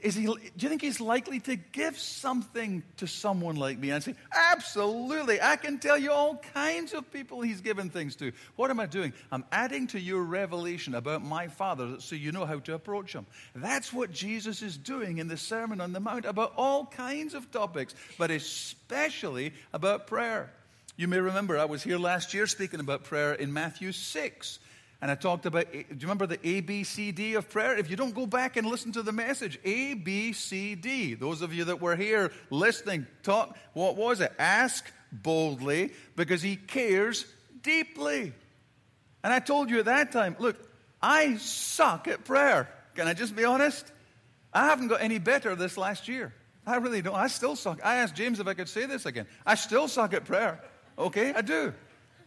is 0.00 0.14
he, 0.14 0.26
do 0.26 0.38
you 0.58 0.68
think 0.68 0.82
he's 0.82 1.00
likely 1.00 1.40
to 1.40 1.56
give 1.56 1.98
something 1.98 2.82
to 2.98 3.06
someone 3.06 3.56
like 3.56 3.78
me? 3.78 3.90
And 3.90 4.02
say, 4.02 4.14
absolutely. 4.32 5.40
I 5.40 5.56
can 5.56 5.78
tell 5.78 5.98
you 5.98 6.12
all 6.12 6.36
kinds 6.54 6.92
of 6.92 7.10
people 7.12 7.40
he's 7.40 7.60
given 7.60 7.90
things 7.90 8.16
to. 8.16 8.32
What 8.56 8.70
am 8.70 8.80
I 8.80 8.86
doing? 8.86 9.12
I'm 9.32 9.44
adding 9.50 9.86
to 9.88 10.00
your 10.00 10.22
revelation 10.22 10.94
about 10.94 11.24
my 11.24 11.48
Father 11.48 11.96
so 11.98 12.14
you 12.14 12.32
know 12.32 12.46
how 12.46 12.60
to 12.60 12.74
approach 12.74 13.12
him. 13.12 13.26
That's 13.54 13.92
what 13.92 14.12
Jesus 14.12 14.62
is 14.62 14.76
doing 14.76 15.18
in 15.18 15.28
the 15.28 15.36
Sermon 15.36 15.80
on 15.80 15.92
the 15.92 16.00
Mount 16.00 16.24
about 16.24 16.52
all 16.56 16.86
kinds 16.86 17.34
of 17.34 17.50
topics, 17.50 17.94
but 18.18 18.30
especially 18.30 19.52
about 19.72 20.06
prayer. 20.06 20.52
You 20.96 21.08
may 21.08 21.18
remember 21.18 21.58
I 21.58 21.66
was 21.66 21.82
here 21.82 21.98
last 21.98 22.32
year 22.32 22.46
speaking 22.46 22.80
about 22.80 23.04
prayer 23.04 23.34
in 23.34 23.52
Matthew 23.52 23.92
6. 23.92 24.58
And 25.02 25.10
I 25.10 25.14
talked 25.14 25.44
about, 25.44 25.66
eh, 25.72 25.82
do 25.88 25.94
you 25.94 26.02
remember 26.02 26.26
the 26.26 26.38
A, 26.46 26.60
B, 26.60 26.82
C, 26.82 27.12
D 27.12 27.34
of 27.34 27.48
prayer? 27.50 27.76
If 27.76 27.90
you 27.90 27.96
don't 27.96 28.14
go 28.14 28.26
back 28.26 28.56
and 28.56 28.66
listen 28.66 28.92
to 28.92 29.02
the 29.02 29.12
message, 29.12 29.58
A, 29.64 29.94
B, 29.94 30.32
C, 30.32 30.74
D. 30.74 31.14
Those 31.14 31.42
of 31.42 31.52
you 31.52 31.64
that 31.64 31.80
were 31.80 31.96
here 31.96 32.32
listening, 32.50 33.06
talk, 33.22 33.56
what 33.74 33.96
was 33.96 34.20
it? 34.20 34.32
Ask 34.38 34.90
boldly 35.12 35.92
because 36.16 36.40
he 36.42 36.56
cares 36.56 37.26
deeply. 37.62 38.32
And 39.22 39.32
I 39.32 39.38
told 39.38 39.70
you 39.70 39.80
at 39.80 39.84
that 39.84 40.12
time, 40.12 40.36
look, 40.38 40.56
I 41.02 41.36
suck 41.36 42.08
at 42.08 42.24
prayer. 42.24 42.68
Can 42.94 43.06
I 43.06 43.12
just 43.12 43.36
be 43.36 43.44
honest? 43.44 43.92
I 44.52 44.66
haven't 44.66 44.88
got 44.88 45.02
any 45.02 45.18
better 45.18 45.54
this 45.54 45.76
last 45.76 46.08
year. 46.08 46.32
I 46.66 46.76
really 46.76 47.02
don't. 47.02 47.14
I 47.14 47.28
still 47.28 47.54
suck. 47.54 47.80
I 47.84 47.96
asked 47.96 48.16
James 48.16 48.40
if 48.40 48.46
I 48.46 48.54
could 48.54 48.68
say 48.68 48.86
this 48.86 49.04
again. 49.06 49.26
I 49.44 49.54
still 49.54 49.88
suck 49.88 50.14
at 50.14 50.24
prayer. 50.24 50.60
Okay, 50.98 51.32
I 51.34 51.42
do. 51.42 51.74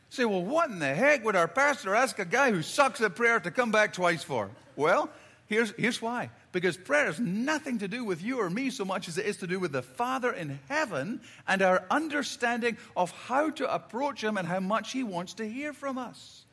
Say, 0.10 0.26
well, 0.26 0.44
what 0.44 0.70
in 0.70 0.80
the 0.80 0.94
heck 0.94 1.24
would 1.24 1.36
our 1.36 1.48
pastor 1.48 1.94
ask 1.94 2.18
a 2.20 2.26
guy 2.26 2.52
who 2.52 2.64
sucks 2.64 3.00
at 3.02 3.16
prayer 3.16 3.40
to 3.40 3.52
come 3.52 3.72
back 3.72 3.94
twice 3.94 4.24
for? 4.24 4.50
Well, 4.76 5.10
here's, 5.48 5.72
here's 5.72 6.02
why. 6.02 6.32
Because 6.52 6.78
prayer 6.78 7.06
has 7.06 7.20
nothing 7.20 7.78
to 7.80 7.88
do 7.88 8.04
with 8.04 8.24
you 8.24 8.42
or 8.42 8.50
me 8.50 8.72
so 8.72 8.84
much 8.86 9.08
as 9.08 9.20
it 9.20 9.28
is 9.28 9.38
to 9.38 9.48
do 9.48 9.60
with 9.60 9.72
the 9.72 9.84
Father 9.84 10.32
in 10.32 10.60
heaven 10.68 11.22
and 11.48 11.62
our 11.62 11.84
understanding 11.92 12.78
of 12.98 13.12
how 13.12 13.52
to 13.52 13.72
approach 13.72 14.24
Him 14.24 14.38
and 14.38 14.48
how 14.48 14.60
much 14.60 14.92
He 14.94 15.04
wants 15.04 15.36
to 15.36 15.48
hear 15.48 15.74
from 15.74 16.00
us. 16.00 16.46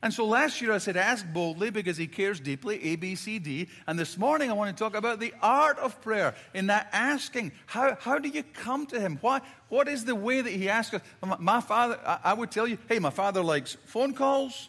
And 0.00 0.14
so 0.14 0.24
last 0.26 0.60
year 0.60 0.72
I 0.72 0.78
said, 0.78 0.96
ask 0.96 1.26
boldly 1.26 1.70
because 1.70 1.96
he 1.96 2.06
cares 2.06 2.38
deeply, 2.38 2.82
A, 2.84 2.96
B, 2.96 3.16
C, 3.16 3.40
D. 3.40 3.68
And 3.86 3.98
this 3.98 4.16
morning 4.16 4.48
I 4.48 4.52
want 4.52 4.76
to 4.76 4.80
talk 4.80 4.94
about 4.94 5.18
the 5.18 5.34
art 5.42 5.76
of 5.78 6.00
prayer 6.02 6.36
in 6.54 6.68
that 6.68 6.88
asking. 6.92 7.50
How, 7.66 7.96
how 8.00 8.18
do 8.20 8.28
you 8.28 8.44
come 8.44 8.86
to 8.86 9.00
him? 9.00 9.18
Why, 9.20 9.40
what 9.68 9.88
is 9.88 10.04
the 10.04 10.14
way 10.14 10.40
that 10.40 10.52
he 10.52 10.68
asks 10.68 10.94
us? 10.94 11.02
My 11.40 11.60
father, 11.60 11.98
I, 12.06 12.18
I 12.24 12.34
would 12.34 12.52
tell 12.52 12.68
you, 12.68 12.78
hey, 12.88 13.00
my 13.00 13.10
father 13.10 13.42
likes 13.42 13.76
phone 13.86 14.14
calls. 14.14 14.68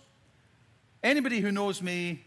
Anybody 1.03 1.41
who 1.41 1.51
knows 1.51 1.81
me, 1.81 2.23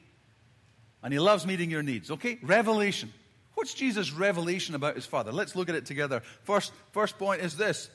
and 1.02 1.12
he 1.12 1.18
loves 1.18 1.44
meeting 1.44 1.70
your 1.70 1.82
needs, 1.82 2.10
okay? 2.10 2.38
Revelation. 2.40 3.12
What's 3.54 3.74
Jesus' 3.74 4.12
revelation 4.12 4.76
about 4.76 4.94
his 4.94 5.04
father? 5.04 5.32
Let's 5.32 5.56
look 5.56 5.68
at 5.68 5.74
it 5.74 5.86
together. 5.86 6.22
First, 6.44 6.72
first 6.92 7.18
point 7.18 7.42
is 7.42 7.56
this 7.56 7.90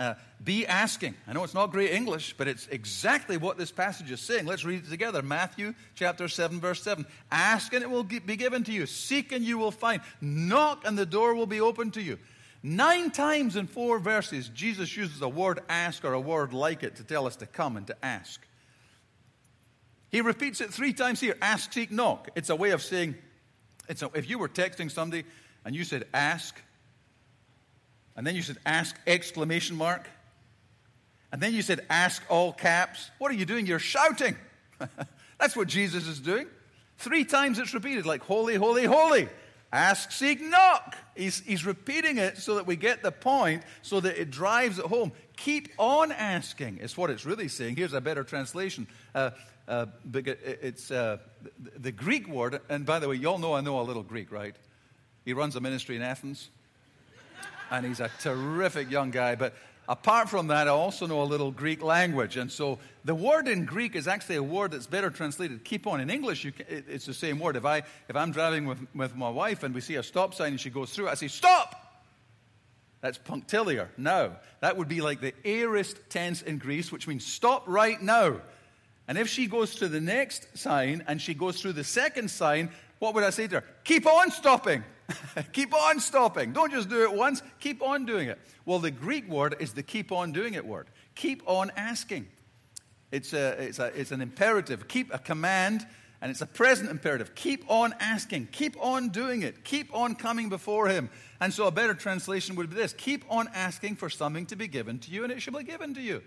uh, 0.00 0.14
be 0.42 0.66
asking. 0.66 1.14
I 1.28 1.34
know 1.34 1.44
it's 1.44 1.54
not 1.54 1.70
great 1.70 1.92
English, 1.92 2.34
but 2.38 2.48
it's 2.48 2.66
exactly 2.68 3.36
what 3.36 3.58
this 3.58 3.70
passage 3.70 4.10
is 4.10 4.20
saying. 4.20 4.46
Let's 4.46 4.64
read 4.64 4.86
it 4.86 4.90
together. 4.90 5.20
Matthew 5.20 5.74
chapter 5.94 6.26
7, 6.26 6.58
verse 6.58 6.82
7. 6.82 7.04
Ask 7.30 7.74
and 7.74 7.82
it 7.82 7.90
will 7.90 8.02
be 8.02 8.36
given 8.36 8.64
to 8.64 8.72
you. 8.72 8.86
Seek 8.86 9.30
and 9.30 9.44
you 9.44 9.58
will 9.58 9.70
find. 9.70 10.00
Knock 10.22 10.86
and 10.86 10.98
the 10.98 11.04
door 11.04 11.34
will 11.34 11.46
be 11.46 11.60
opened 11.60 11.94
to 11.94 12.02
you. 12.02 12.18
Nine 12.62 13.10
times 13.10 13.56
in 13.56 13.66
four 13.66 13.98
verses, 13.98 14.48
Jesus 14.48 14.96
uses 14.96 15.20
a 15.20 15.28
word 15.28 15.60
ask 15.68 16.02
or 16.02 16.14
a 16.14 16.20
word 16.20 16.54
like 16.54 16.82
it 16.82 16.96
to 16.96 17.04
tell 17.04 17.26
us 17.26 17.36
to 17.36 17.46
come 17.46 17.76
and 17.76 17.86
to 17.86 17.96
ask. 18.04 18.40
He 20.10 20.22
repeats 20.22 20.62
it 20.62 20.72
three 20.72 20.94
times 20.94 21.20
here 21.20 21.36
ask, 21.42 21.72
seek, 21.72 21.90
knock. 21.90 22.30
It's 22.34 22.48
a 22.48 22.56
way 22.56 22.70
of 22.70 22.82
saying, 22.82 23.16
it's 23.86 24.02
a, 24.02 24.10
if 24.14 24.30
you 24.30 24.38
were 24.38 24.48
texting 24.48 24.90
somebody 24.90 25.24
and 25.64 25.76
you 25.76 25.84
said 25.84 26.04
ask, 26.14 26.58
and 28.20 28.26
then 28.26 28.36
you 28.36 28.42
said, 28.42 28.58
ask 28.66 28.94
exclamation 29.06 29.76
mark. 29.76 30.06
And 31.32 31.40
then 31.40 31.54
you 31.54 31.62
said, 31.62 31.86
ask 31.88 32.22
all 32.28 32.52
caps. 32.52 33.10
What 33.16 33.30
are 33.30 33.34
you 33.34 33.46
doing? 33.46 33.64
You're 33.64 33.78
shouting. 33.78 34.36
That's 35.40 35.56
what 35.56 35.68
Jesus 35.68 36.06
is 36.06 36.20
doing. 36.20 36.46
Three 36.98 37.24
times 37.24 37.58
it's 37.58 37.72
repeated, 37.72 38.04
like 38.04 38.22
holy, 38.22 38.56
holy, 38.56 38.84
holy. 38.84 39.30
Ask, 39.72 40.12
seek, 40.12 40.42
knock. 40.42 40.98
He's, 41.16 41.40
he's 41.40 41.64
repeating 41.64 42.18
it 42.18 42.36
so 42.36 42.56
that 42.56 42.66
we 42.66 42.76
get 42.76 43.02
the 43.02 43.10
point, 43.10 43.62
so 43.80 44.00
that 44.00 44.20
it 44.20 44.30
drives 44.30 44.78
it 44.78 44.84
home. 44.84 45.12
Keep 45.38 45.70
on 45.78 46.12
asking, 46.12 46.76
is 46.76 46.98
what 46.98 47.08
it's 47.08 47.24
really 47.24 47.48
saying. 47.48 47.76
Here's 47.76 47.94
a 47.94 48.02
better 48.02 48.22
translation. 48.22 48.86
Uh, 49.14 49.30
uh, 49.66 49.86
it's 50.12 50.90
uh, 50.90 51.16
the 51.74 51.90
Greek 51.90 52.28
word, 52.28 52.60
and 52.68 52.84
by 52.84 52.98
the 52.98 53.08
way, 53.08 53.16
you 53.16 53.28
all 53.28 53.38
know 53.38 53.54
I 53.54 53.62
know 53.62 53.80
a 53.80 53.82
little 53.82 54.02
Greek, 54.02 54.30
right? 54.30 54.56
He 55.24 55.32
runs 55.32 55.56
a 55.56 55.60
ministry 55.62 55.96
in 55.96 56.02
Athens 56.02 56.50
and 57.70 57.86
he's 57.86 58.00
a 58.00 58.10
terrific 58.20 58.90
young 58.90 59.10
guy. 59.10 59.34
But 59.34 59.54
apart 59.88 60.28
from 60.28 60.48
that, 60.48 60.68
I 60.68 60.70
also 60.70 61.06
know 61.06 61.22
a 61.22 61.24
little 61.24 61.50
Greek 61.50 61.82
language. 61.82 62.36
And 62.36 62.50
so 62.50 62.78
the 63.04 63.14
word 63.14 63.48
in 63.48 63.64
Greek 63.64 63.96
is 63.96 64.08
actually 64.08 64.36
a 64.36 64.42
word 64.42 64.72
that's 64.72 64.86
better 64.86 65.10
translated 65.10 65.64
keep 65.64 65.86
on. 65.86 66.00
In 66.00 66.10
English, 66.10 66.42
can, 66.42 66.66
it, 66.68 66.84
it's 66.88 67.06
the 67.06 67.14
same 67.14 67.38
word. 67.38 67.56
If, 67.56 67.64
I, 67.64 67.78
if 68.08 68.16
I'm 68.16 68.32
driving 68.32 68.66
with, 68.66 68.78
with 68.94 69.16
my 69.16 69.30
wife 69.30 69.62
and 69.62 69.74
we 69.74 69.80
see 69.80 69.96
a 69.96 70.02
stop 70.02 70.34
sign 70.34 70.52
and 70.52 70.60
she 70.60 70.70
goes 70.70 70.90
through, 70.90 71.08
I 71.08 71.14
say, 71.14 71.28
stop! 71.28 71.86
That's 73.00 73.16
punctiliar. 73.16 73.88
No. 73.96 74.36
That 74.60 74.76
would 74.76 74.88
be 74.88 75.00
like 75.00 75.20
the 75.20 75.32
aorist 75.44 75.96
tense 76.10 76.42
in 76.42 76.58
Greece, 76.58 76.92
which 76.92 77.08
means 77.08 77.24
stop 77.24 77.64
right 77.66 78.00
now. 78.00 78.42
And 79.08 79.16
if 79.16 79.28
she 79.28 79.46
goes 79.46 79.76
to 79.76 79.88
the 79.88 80.00
next 80.00 80.56
sign 80.56 81.02
and 81.06 81.20
she 81.20 81.34
goes 81.34 81.60
through 81.60 81.72
the 81.72 81.84
second 81.84 82.30
sign, 82.30 82.70
what 82.98 83.14
would 83.14 83.24
I 83.24 83.30
say 83.30 83.48
to 83.48 83.56
her? 83.56 83.64
Keep 83.84 84.06
on 84.06 84.30
stopping. 84.30 84.84
keep 85.52 85.74
on 85.74 86.00
stopping. 86.00 86.52
Don't 86.52 86.72
just 86.72 86.88
do 86.88 87.02
it 87.02 87.12
once, 87.12 87.42
keep 87.60 87.82
on 87.82 88.06
doing 88.06 88.28
it. 88.28 88.38
Well, 88.64 88.78
the 88.78 88.90
Greek 88.90 89.28
word 89.28 89.56
is 89.60 89.72
the 89.72 89.82
keep 89.82 90.12
on 90.12 90.32
doing 90.32 90.54
it 90.54 90.64
word. 90.64 90.88
Keep 91.14 91.42
on 91.46 91.70
asking. 91.76 92.28
It's, 93.10 93.32
a, 93.32 93.62
it's, 93.62 93.78
a, 93.78 93.86
it's 93.98 94.12
an 94.12 94.20
imperative, 94.20 94.86
keep 94.86 95.12
a 95.12 95.18
command, 95.18 95.84
and 96.20 96.30
it's 96.30 96.42
a 96.42 96.46
present 96.46 96.90
imperative. 96.90 97.34
Keep 97.34 97.64
on 97.68 97.94
asking, 97.98 98.48
keep 98.52 98.76
on 98.80 99.08
doing 99.08 99.42
it, 99.42 99.64
keep 99.64 99.94
on 99.94 100.14
coming 100.14 100.48
before 100.48 100.88
Him. 100.88 101.10
And 101.40 101.52
so, 101.52 101.66
a 101.66 101.70
better 101.70 101.94
translation 101.94 102.56
would 102.56 102.70
be 102.70 102.76
this 102.76 102.92
keep 102.92 103.24
on 103.28 103.48
asking 103.54 103.96
for 103.96 104.10
something 104.10 104.46
to 104.46 104.56
be 104.56 104.68
given 104.68 104.98
to 105.00 105.10
you, 105.10 105.24
and 105.24 105.32
it 105.32 105.40
shall 105.40 105.56
be 105.56 105.64
given 105.64 105.94
to 105.94 106.00
you. 106.00 106.22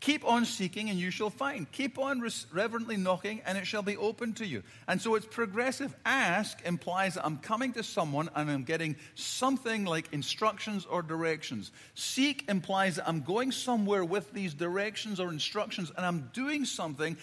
Keep 0.00 0.26
on 0.26 0.44
seeking 0.44 0.90
and 0.90 0.98
you 0.98 1.10
shall 1.10 1.30
find. 1.30 1.70
Keep 1.72 1.98
on 1.98 2.22
reverently 2.52 2.98
knocking 2.98 3.40
and 3.46 3.56
it 3.56 3.66
shall 3.66 3.82
be 3.82 3.96
open 3.96 4.34
to 4.34 4.46
you. 4.46 4.62
And 4.86 5.00
so 5.00 5.14
it's 5.14 5.24
progressive. 5.24 5.96
Ask 6.04 6.60
implies 6.66 7.14
that 7.14 7.24
I'm 7.24 7.38
coming 7.38 7.72
to 7.72 7.82
someone 7.82 8.28
and 8.34 8.50
I'm 8.50 8.64
getting 8.64 8.96
something 9.14 9.86
like 9.86 10.12
instructions 10.12 10.84
or 10.84 11.02
directions. 11.02 11.72
Seek 11.94 12.44
implies 12.48 12.96
that 12.96 13.08
I'm 13.08 13.22
going 13.22 13.52
somewhere 13.52 14.04
with 14.04 14.32
these 14.34 14.52
directions 14.52 15.18
or 15.18 15.32
instructions 15.32 15.90
and 15.96 16.04
I'm 16.04 16.30
doing 16.34 16.66
something. 16.66 17.16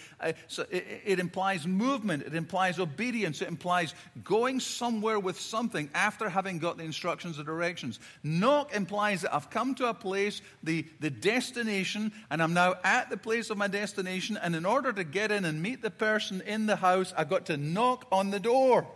So 0.48 0.66
it, 0.68 0.84
it 1.04 1.20
implies 1.20 1.68
movement, 1.68 2.24
it 2.24 2.34
implies 2.34 2.80
obedience, 2.80 3.40
it 3.40 3.48
implies 3.48 3.94
going 4.24 4.58
somewhere 4.58 5.20
with 5.20 5.38
something 5.38 5.88
after 5.94 6.28
having 6.28 6.58
got 6.58 6.78
the 6.78 6.84
instructions 6.84 7.38
or 7.38 7.44
directions. 7.44 8.00
Knock 8.24 8.74
implies 8.74 9.22
that 9.22 9.32
I've 9.32 9.48
come 9.48 9.76
to 9.76 9.88
a 9.88 9.94
place, 9.94 10.42
the, 10.64 10.84
the 10.98 11.10
destination, 11.10 12.12
and 12.30 12.42
I'm 12.42 12.52
now 12.52 12.73
at 12.82 13.10
the 13.10 13.16
place 13.16 13.50
of 13.50 13.58
my 13.58 13.68
destination, 13.68 14.38
and 14.42 14.56
in 14.56 14.64
order 14.66 14.92
to 14.92 15.04
get 15.04 15.30
in 15.30 15.44
and 15.44 15.62
meet 15.62 15.82
the 15.82 15.90
person 15.90 16.40
in 16.40 16.66
the 16.66 16.76
house, 16.76 17.12
I've 17.16 17.28
got 17.28 17.46
to 17.46 17.56
knock 17.56 18.06
on 18.10 18.30
the 18.30 18.40
door. 18.40 18.86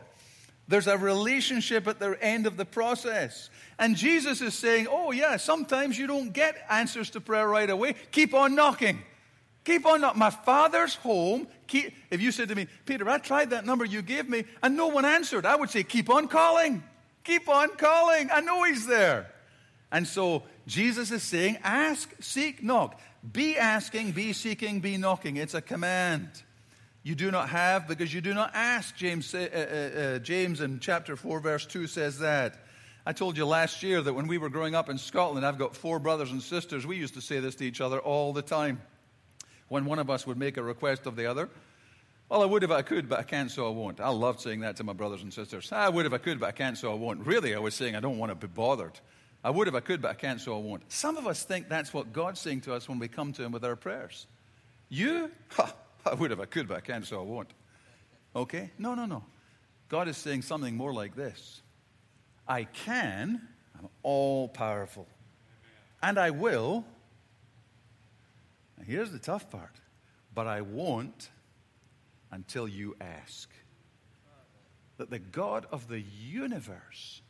There's 0.69 0.87
a 0.87 0.99
relationship 0.99 1.87
at 1.87 1.99
the 1.99 2.17
end 2.21 2.47
of 2.47 2.59
the 2.59 2.67
process. 2.67 3.49
And 3.79 3.97
Jesus 3.97 4.43
is 4.43 4.55
saying, 4.55 4.87
Oh, 4.91 5.13
yeah, 5.13 5.39
sometimes 5.39 5.99
you 5.99 6.07
don't 6.07 6.33
get 6.33 6.57
answers 6.69 7.11
to 7.11 7.21
prayer 7.21 7.49
right 7.49 7.69
away. 7.69 7.95
Keep 8.13 8.35
on 8.35 8.55
knocking. 8.55 9.03
Keep 9.65 9.87
on 9.87 10.03
knocking. 10.03 10.19
My 10.19 10.31
father's 10.31 10.95
home. 10.97 11.49
Keep, 11.69 11.95
if 12.11 12.21
you 12.21 12.33
said 12.33 12.51
to 12.51 12.55
me, 12.55 12.67
Peter, 12.85 13.09
I 13.09 13.19
tried 13.19 13.51
that 13.51 13.65
number 13.65 13.87
you 13.87 14.03
gave 14.03 14.29
me 14.29 14.45
and 14.63 14.77
no 14.77 14.89
one 14.89 15.07
answered, 15.07 15.47
I 15.47 15.57
would 15.57 15.71
say, 15.71 15.85
Keep 15.85 16.11
on 16.11 16.29
calling. 16.29 16.83
Keep 17.25 17.49
on 17.49 17.71
calling. 17.77 18.29
I 18.31 18.41
know 18.41 18.65
he's 18.65 18.87
there. 18.87 19.33
And 19.91 20.07
so 20.07 20.43
Jesus 20.67 21.11
is 21.11 21.23
saying, 21.23 21.59
Ask, 21.65 22.15
seek, 22.21 22.63
knock. 22.63 23.01
Be 23.33 23.57
asking, 23.57 24.13
be 24.13 24.33
seeking, 24.33 24.81
be 24.81 24.97
knocking. 24.97 25.37
It's 25.37 25.55
a 25.55 25.63
command. 25.63 26.29
You 27.03 27.15
do 27.15 27.31
not 27.31 27.49
have 27.49 27.89
because 27.89 28.13
you 28.13 28.21
do 28.21 28.35
not 28.35 28.51
ask. 28.55 28.97
James, 28.97 29.35
uh, 29.35 29.49
uh, 29.53 29.99
uh, 29.99 30.19
James 30.19 30.61
in 30.61 30.79
chapter 30.79 31.17
4, 31.17 31.41
verse 31.41 31.67
2 31.67 31.87
says 31.87 32.19
that. 32.21 32.65
I 33.07 33.13
told 33.13 33.37
you 33.37 33.47
last 33.47 33.83
year 33.83 34.03
that 34.03 34.13
when 34.13 34.27
we 34.27 34.37
were 34.37 34.51
growing 34.51 34.75
up 34.75 34.91
in 34.91 34.99
Scotland, 34.99 35.47
I've 35.47 35.59
got 35.59 35.75
four 35.75 35.99
brothers 35.99 36.31
and 36.31 36.43
sisters. 36.43 36.87
We 36.87 36.97
used 36.97 37.15
to 37.15 37.21
say 37.21 37.41
this 37.41 37.55
to 37.57 37.65
each 37.65 37.81
other 37.81 37.99
all 37.99 38.33
the 38.33 38.43
time. 38.43 38.83
When 39.69 39.85
one 39.85 39.99
of 39.99 40.11
us 40.11 40.27
would 40.27 40.39
make 40.39 40.57
a 40.57 40.63
request 40.63 41.07
of 41.07 41.17
the 41.17 41.27
other, 41.27 41.49
well, 42.29 42.43
I 42.43 42.45
would 42.45 42.63
if 42.63 42.71
I 42.71 42.83
could, 42.83 43.09
but 43.09 43.19
I 43.19 43.23
can't, 43.23 43.51
so 43.51 43.67
I 43.67 43.71
won't. 43.71 44.01
I 44.01 44.11
loved 44.11 44.41
saying 44.41 44.61
that 44.61 44.77
to 44.77 44.85
my 44.85 44.93
brothers 44.93 45.23
and 45.23 45.33
sisters. 45.33 45.73
I 45.73 45.89
would 45.89 46.05
if 46.05 46.13
I 46.13 46.19
could, 46.19 46.39
but 46.39 46.47
I 46.47 46.53
can't, 46.53 46.77
so 46.77 46.93
I 46.93 46.95
won't. 46.95 47.27
Really, 47.27 47.55
I 47.55 47.59
was 47.59 47.75
saying 47.75 47.97
I 47.97 48.01
don't 48.01 48.19
want 48.19 48.31
to 48.31 48.35
be 48.35 48.53
bothered. 48.53 49.01
I 49.49 49.51
would 49.51 49.67
if 49.67 49.75
I 49.75 49.81
could, 49.81 50.03
but 50.03 50.11
I 50.11 50.15
can't, 50.15 50.39
so 50.39 50.55
I 50.55 50.61
won't. 50.61 50.83
Some 50.93 51.17
of 51.17 51.27
us 51.27 51.43
think 51.43 51.71
that's 51.71 51.95
what 51.95 52.13
God's 52.13 52.39
saying 52.39 52.61
to 52.63 52.75
us 52.75 52.87
when 52.87 52.99
we 52.99 53.09
come 53.09 53.33
to 53.33 53.43
Him 53.43 53.51
with 53.51 53.65
our 53.65 53.77
prayers. 53.77 54.27
You? 54.91 55.31
Ha, 55.53 55.75
I 56.05 56.13
would 56.13 56.33
if 56.33 56.39
I 56.39 56.45
could, 56.45 56.69
but 56.69 56.77
I 56.77 56.81
can't, 56.81 57.07
so 57.07 57.19
I 57.19 57.23
won't. 57.23 57.49
Okay? 58.37 58.71
No, 58.77 58.95
no, 58.95 59.07
no. 59.07 59.25
God 59.89 60.07
is 60.07 60.19
saying 60.19 60.43
something 60.43 60.77
more 60.77 60.93
like 60.93 61.17
this 61.17 61.63
I 62.47 62.65
can, 62.65 63.41
I'm 63.79 63.89
all 64.03 64.49
powerful, 64.49 65.07
and 66.03 66.19
I 66.19 66.29
will. 66.29 66.85
Now, 68.77 68.85
here's 68.85 69.13
the 69.13 69.19
tough 69.19 69.49
part, 69.49 69.77
but 70.35 70.47
I 70.47 70.61
won't 70.61 71.31
until 72.31 72.69
you 72.69 72.97
ask. 73.01 73.49
That 74.99 75.09
the 75.09 75.19
God 75.19 75.67
of 75.73 75.89
the 75.89 76.01
universe 76.01 77.23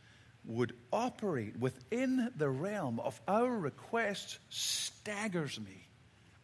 would 0.48 0.72
operate 0.92 1.56
within 1.58 2.30
the 2.36 2.48
realm 2.48 2.98
of 3.00 3.20
our 3.28 3.50
requests 3.50 4.38
staggers 4.48 5.60
me. 5.60 5.86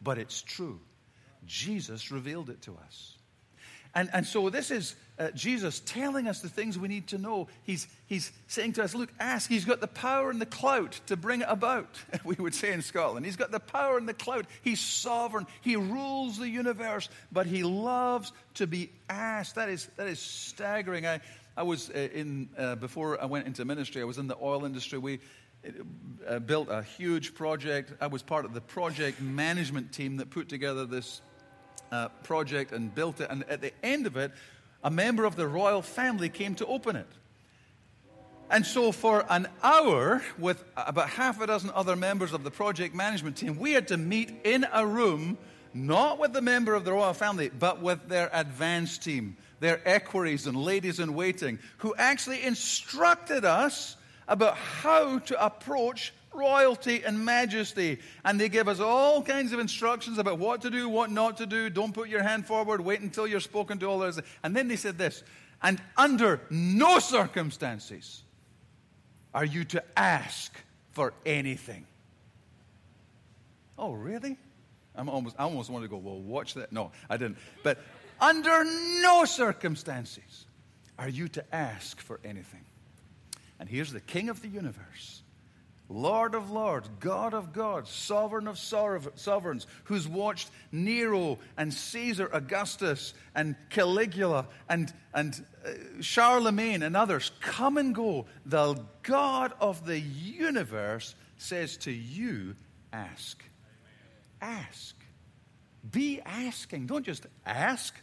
But 0.03 0.19
it's 0.19 0.43
true. 0.43 0.79
Jesus 1.47 2.11
revealed 2.11 2.51
it 2.51 2.63
to 2.63 2.77
us. 2.85 3.17
And, 3.95 4.11
and 4.13 4.27
so 4.27 4.51
this 4.51 4.71
is 4.71 4.97
uh, 5.19 5.31
Jesus 5.31 5.81
telling 5.81 6.27
us 6.27 6.41
the 6.41 6.49
things 6.49 6.77
we 6.77 6.89
need 6.89 7.07
to 7.09 7.19
know. 7.19 7.47
He's, 7.63 7.87
he's 8.07 8.33
saying 8.49 8.73
to 8.75 8.83
us, 8.83 8.95
look, 8.95 9.11
ask. 9.21 9.49
He's 9.49 9.65
got 9.65 9.81
the 9.81 9.87
power 9.87 10.31
and 10.31 10.41
the 10.41 10.47
clout 10.47 11.01
to 11.07 11.17
bring 11.17 11.43
it 11.43 11.47
about, 11.49 11.87
we 12.25 12.35
would 12.35 12.55
say 12.55 12.73
in 12.73 12.83
Scotland. 12.83 13.25
He's 13.25 13.37
got 13.37 13.53
the 13.53 13.61
power 13.61 13.97
and 13.97 14.09
the 14.09 14.15
clout. 14.15 14.47
He's 14.63 14.81
sovereign. 14.81 15.47
He 15.61 15.77
rules 15.77 16.39
the 16.39 16.49
universe, 16.49 17.09
but 17.31 17.47
he 17.47 17.63
loves 17.63 18.33
to 18.55 18.67
be 18.67 18.91
asked. 19.09 19.55
That 19.55 19.69
is, 19.69 19.89
that 19.97 20.09
is 20.09 20.19
staggering. 20.19 21.07
I, 21.07 21.21
I 21.57 21.63
was 21.63 21.91
uh, 21.91 22.09
in, 22.13 22.49
uh, 22.59 22.75
before 22.77 23.21
I 23.23 23.27
went 23.27 23.47
into 23.47 23.65
ministry, 23.65 24.03
I 24.03 24.05
was 24.05 24.19
in 24.19 24.27
the 24.27 24.37
oil 24.41 24.65
industry. 24.65 24.99
We 24.99 25.21
uh, 26.27 26.41
built 26.41 26.69
a 26.69 26.83
huge 26.83 27.35
project. 27.35 27.93
I 28.01 28.09
was 28.09 28.23
part 28.23 28.45
of 28.45 28.55
the 28.55 28.61
project 28.61 29.21
management 29.21 29.93
team 29.93 30.17
that 30.17 30.31
put 30.31 30.49
together 30.49 30.85
this 30.85 31.23
uh, 31.93 32.09
project 32.25 32.73
and 32.73 32.93
built 32.93 33.21
it. 33.21 33.31
And 33.31 33.45
at 33.45 33.61
the 33.61 33.73
end 33.85 34.07
of 34.07 34.17
it, 34.17 34.33
a 34.83 34.91
member 34.91 35.25
of 35.25 35.37
the 35.37 35.47
royal 35.47 35.81
family 35.81 36.29
came 36.29 36.55
to 36.57 36.67
open 36.67 36.97
it. 36.97 37.09
And 38.51 38.67
so, 38.67 38.93
for 38.93 39.25
an 39.31 39.49
hour, 39.63 40.23
with 40.39 40.63
about 40.77 41.09
half 41.09 41.41
a 41.41 41.47
dozen 41.47 41.71
other 41.75 41.97
members 41.97 42.33
of 42.35 42.45
the 42.45 42.51
project 42.51 42.95
management 42.95 43.37
team, 43.37 43.59
we 43.59 43.73
had 43.73 43.89
to 43.89 43.97
meet 43.97 44.33
in 44.45 44.67
a 44.71 44.87
room, 44.87 45.39
not 45.73 46.19
with 46.19 46.35
the 46.35 46.43
member 46.43 46.75
of 46.75 46.85
the 46.85 46.93
royal 46.93 47.15
family, 47.15 47.49
but 47.49 47.81
with 47.81 48.07
their 48.07 48.29
advance 48.35 48.99
team, 48.99 49.37
their 49.65 49.81
equerries 49.89 50.47
and 50.47 50.57
ladies 50.57 51.01
in 51.01 51.15
waiting, 51.15 51.59
who 51.79 51.95
actually 51.97 52.43
instructed 52.43 53.47
us 53.47 53.97
about 54.29 54.57
how 54.57 55.21
to 55.21 55.43
approach 55.43 56.13
royalty 56.35 57.03
and 57.03 57.25
majesty. 57.25 57.99
And 58.27 58.39
they 58.39 58.51
give 58.51 58.69
us 58.69 58.79
all 58.79 59.23
kinds 59.23 59.55
of 59.55 59.61
instructions 59.61 60.19
about 60.19 60.39
what 60.39 60.61
to 60.63 60.71
do, 60.71 60.91
what 60.91 61.11
not 61.11 61.39
to 61.39 61.47
do. 61.47 61.71
Don't 61.71 61.95
put 61.95 62.11
your 62.11 62.23
hand 62.23 62.45
forward, 62.45 62.83
wait 62.83 63.01
until 63.01 63.27
you're 63.27 63.41
spoken 63.41 63.79
to 63.79 63.87
all 63.87 63.99
those. 63.99 64.21
And 64.43 64.55
then 64.55 64.69
they 64.69 64.77
said 64.77 64.99
this, 64.99 65.23
and 65.63 65.81
under 65.97 66.43
no 66.51 66.99
circumstances 66.99 68.23
are 69.33 69.47
you 69.47 69.65
to 69.65 69.83
ask 69.97 70.55
for 70.93 71.15
anything. 71.25 71.87
Oh, 73.79 73.93
really? 73.93 74.37
I'm 74.95 75.09
almost, 75.09 75.37
I 75.39 75.45
almost 75.45 75.71
wanted 75.71 75.87
to 75.87 75.91
go, 75.91 75.97
well, 75.97 76.21
watch 76.21 76.53
that. 76.55 76.71
No, 76.71 76.93
I 77.09 77.17
didn't. 77.17 77.39
But 77.63 77.79
under 78.21 78.65
no 79.03 79.25
circumstances 79.25 80.47
are 80.99 81.09
you 81.09 81.29
to 81.29 81.55
ask 81.55 82.01
for 82.01 82.21
anything. 82.25 82.65
And 83.59 83.69
here's 83.69 83.93
the 83.93 84.01
King 84.01 84.29
of 84.29 84.43
the 84.43 84.49
universe 84.49 85.23
Lord 85.91 86.35
of 86.35 86.51
lords, 86.51 86.89
God 86.99 87.35
of 87.35 87.53
gods, 87.53 87.91
sovereign 87.91 88.49
of 88.49 88.59
sovereigns, 88.59 89.67
who's 89.85 90.09
watched 90.09 90.51
Nero 90.73 91.39
and 91.59 91.73
Caesar 91.73 92.29
Augustus 92.33 93.13
and 93.35 93.55
Caligula 93.69 94.47
and, 94.69 94.93
and 95.13 95.45
uh, 95.65 95.71
Charlemagne 96.01 96.83
and 96.83 96.97
others 96.97 97.33
come 97.41 97.77
and 97.77 97.95
go. 97.95 98.25
The 98.47 98.83
God 99.03 99.53
of 99.61 99.85
the 99.85 100.01
universe 100.01 101.15
says 101.37 101.77
to 101.79 101.93
you, 101.93 102.57
ask. 102.93 103.45
Ask. 104.41 104.97
Be 105.91 106.23
asking. 106.25 106.87
Don't 106.87 107.05
just 107.05 107.27
ask, 107.45 107.95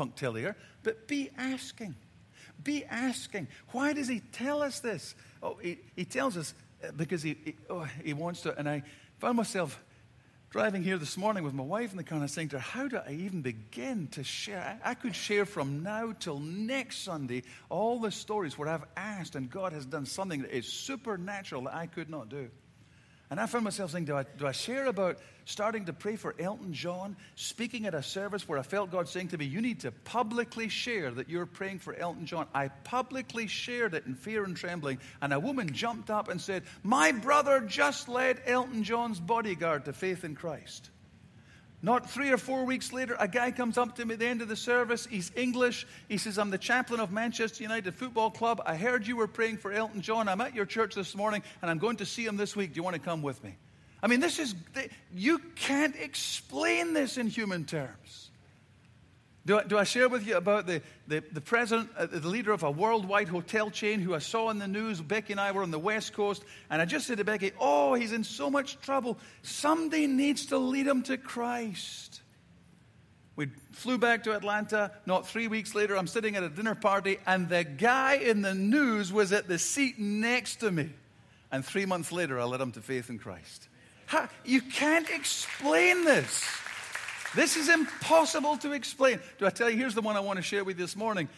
punctiliar, 0.00 0.56
but 0.82 1.06
be 1.06 1.28
asking. 1.36 1.94
Be 2.64 2.86
asking. 2.86 3.48
Why 3.72 3.92
does 3.92 4.08
he 4.08 4.20
tell 4.32 4.62
us 4.62 4.80
this? 4.80 5.14
Oh, 5.42 5.58
he, 5.60 5.78
he 5.94 6.06
tells 6.06 6.38
us 6.38 6.54
uh, 6.82 6.92
because 6.96 7.22
he, 7.22 7.36
he, 7.44 7.56
oh, 7.68 7.86
he 8.02 8.14
wants 8.14 8.40
to. 8.42 8.58
And 8.58 8.66
I 8.66 8.82
found 9.18 9.36
myself 9.36 9.78
driving 10.48 10.82
here 10.82 10.96
this 10.96 11.18
morning 11.18 11.44
with 11.44 11.52
my 11.52 11.62
wife 11.62 11.90
in 11.90 11.98
the 11.98 12.02
car 12.02 12.16
and 12.16 12.24
I 12.24 12.28
saying 12.28 12.48
to 12.50 12.58
her, 12.58 12.62
How 12.62 12.88
do 12.88 12.96
I 12.96 13.12
even 13.12 13.42
begin 13.42 14.06
to 14.12 14.24
share? 14.24 14.80
I 14.82 14.94
could 14.94 15.14
share 15.14 15.44
from 15.44 15.82
now 15.82 16.14
till 16.18 16.38
next 16.38 17.04
Sunday 17.04 17.42
all 17.68 17.98
the 18.00 18.10
stories 18.10 18.56
where 18.56 18.70
I've 18.70 18.86
asked 18.96 19.34
and 19.34 19.50
God 19.50 19.74
has 19.74 19.84
done 19.84 20.06
something 20.06 20.40
that 20.40 20.56
is 20.56 20.66
supernatural 20.66 21.64
that 21.64 21.74
I 21.74 21.88
could 21.88 22.08
not 22.08 22.30
do. 22.30 22.50
And 23.30 23.38
I 23.38 23.46
found 23.46 23.62
myself 23.62 23.92
saying, 23.92 24.06
do 24.06 24.16
I, 24.16 24.24
do 24.38 24.46
I 24.46 24.50
share 24.50 24.86
about 24.86 25.18
starting 25.44 25.84
to 25.84 25.92
pray 25.92 26.16
for 26.16 26.34
Elton 26.38 26.72
John, 26.72 27.16
speaking 27.36 27.86
at 27.86 27.94
a 27.94 28.02
service 28.02 28.48
where 28.48 28.58
I 28.58 28.62
felt 28.62 28.90
God 28.90 29.08
saying 29.08 29.28
to 29.28 29.38
me, 29.38 29.44
You 29.44 29.60
need 29.60 29.80
to 29.80 29.92
publicly 29.92 30.68
share 30.68 31.12
that 31.12 31.28
you're 31.28 31.46
praying 31.46 31.78
for 31.78 31.94
Elton 31.94 32.26
John? 32.26 32.46
I 32.54 32.68
publicly 32.68 33.46
shared 33.46 33.94
it 33.94 34.06
in 34.06 34.16
fear 34.16 34.44
and 34.44 34.56
trembling. 34.56 34.98
And 35.22 35.32
a 35.32 35.38
woman 35.38 35.72
jumped 35.72 36.10
up 36.10 36.28
and 36.28 36.40
said, 36.40 36.64
My 36.82 37.12
brother 37.12 37.60
just 37.60 38.08
led 38.08 38.40
Elton 38.46 38.82
John's 38.82 39.20
bodyguard 39.20 39.84
to 39.84 39.92
faith 39.92 40.24
in 40.24 40.34
Christ. 40.34 40.90
Not 41.82 42.10
three 42.10 42.30
or 42.30 42.36
four 42.36 42.66
weeks 42.66 42.92
later, 42.92 43.16
a 43.18 43.26
guy 43.26 43.50
comes 43.50 43.78
up 43.78 43.96
to 43.96 44.04
me 44.04 44.12
at 44.14 44.20
the 44.20 44.26
end 44.26 44.42
of 44.42 44.48
the 44.48 44.56
service. 44.56 45.06
He's 45.06 45.32
English. 45.34 45.86
He 46.08 46.18
says, 46.18 46.38
I'm 46.38 46.50
the 46.50 46.58
chaplain 46.58 47.00
of 47.00 47.10
Manchester 47.10 47.62
United 47.62 47.94
Football 47.94 48.30
Club. 48.30 48.60
I 48.66 48.76
heard 48.76 49.06
you 49.06 49.16
were 49.16 49.26
praying 49.26 49.58
for 49.58 49.72
Elton 49.72 50.02
John. 50.02 50.28
I'm 50.28 50.42
at 50.42 50.54
your 50.54 50.66
church 50.66 50.94
this 50.94 51.16
morning 51.16 51.42
and 51.62 51.70
I'm 51.70 51.78
going 51.78 51.96
to 51.96 52.06
see 52.06 52.26
him 52.26 52.36
this 52.36 52.54
week. 52.54 52.74
Do 52.74 52.78
you 52.78 52.82
want 52.82 52.96
to 52.96 53.00
come 53.00 53.22
with 53.22 53.42
me? 53.42 53.56
I 54.02 54.08
mean, 54.08 54.20
this 54.20 54.38
is, 54.38 54.54
you 55.14 55.38
can't 55.56 55.96
explain 55.96 56.92
this 56.92 57.16
in 57.16 57.28
human 57.28 57.64
terms. 57.64 58.29
Do 59.46 59.58
I, 59.58 59.64
do 59.64 59.78
I 59.78 59.84
share 59.84 60.08
with 60.08 60.26
you 60.26 60.36
about 60.36 60.66
the, 60.66 60.82
the, 61.08 61.24
the 61.32 61.40
president, 61.40 61.90
uh, 61.96 62.06
the 62.06 62.28
leader 62.28 62.52
of 62.52 62.62
a 62.62 62.70
worldwide 62.70 63.28
hotel 63.28 63.70
chain 63.70 64.00
who 64.00 64.14
I 64.14 64.18
saw 64.18 64.50
in 64.50 64.58
the 64.58 64.68
news? 64.68 65.00
Becky 65.00 65.32
and 65.32 65.40
I 65.40 65.52
were 65.52 65.62
on 65.62 65.70
the 65.70 65.78
West 65.78 66.12
Coast, 66.12 66.44
and 66.68 66.82
I 66.82 66.84
just 66.84 67.06
said 67.06 67.18
to 67.18 67.24
Becky, 67.24 67.52
Oh, 67.58 67.94
he's 67.94 68.12
in 68.12 68.22
so 68.22 68.50
much 68.50 68.78
trouble. 68.80 69.18
Somebody 69.42 70.06
needs 70.06 70.46
to 70.46 70.58
lead 70.58 70.86
him 70.86 71.02
to 71.04 71.16
Christ. 71.16 72.20
We 73.34 73.48
flew 73.72 73.96
back 73.96 74.24
to 74.24 74.36
Atlanta. 74.36 74.90
Not 75.06 75.26
three 75.26 75.48
weeks 75.48 75.74
later, 75.74 75.96
I'm 75.96 76.06
sitting 76.06 76.36
at 76.36 76.42
a 76.42 76.50
dinner 76.50 76.74
party, 76.74 77.18
and 77.26 77.48
the 77.48 77.64
guy 77.64 78.16
in 78.16 78.42
the 78.42 78.54
news 78.54 79.10
was 79.10 79.32
at 79.32 79.48
the 79.48 79.58
seat 79.58 79.98
next 79.98 80.56
to 80.56 80.70
me. 80.70 80.90
And 81.50 81.64
three 81.64 81.86
months 81.86 82.12
later, 82.12 82.38
I 82.38 82.44
led 82.44 82.60
him 82.60 82.72
to 82.72 82.82
faith 82.82 83.08
in 83.08 83.18
Christ. 83.18 83.68
You 84.44 84.60
can't 84.60 85.08
explain 85.08 86.04
this. 86.04 86.44
This 87.34 87.56
is 87.56 87.68
impossible 87.68 88.56
to 88.58 88.72
explain. 88.72 89.20
Do 89.38 89.46
I 89.46 89.50
tell 89.50 89.70
you? 89.70 89.76
Here's 89.76 89.94
the 89.94 90.00
one 90.00 90.16
I 90.16 90.20
want 90.20 90.38
to 90.38 90.42
share 90.42 90.64
with 90.64 90.78
you 90.78 90.84
this 90.84 90.96
morning. 90.96 91.28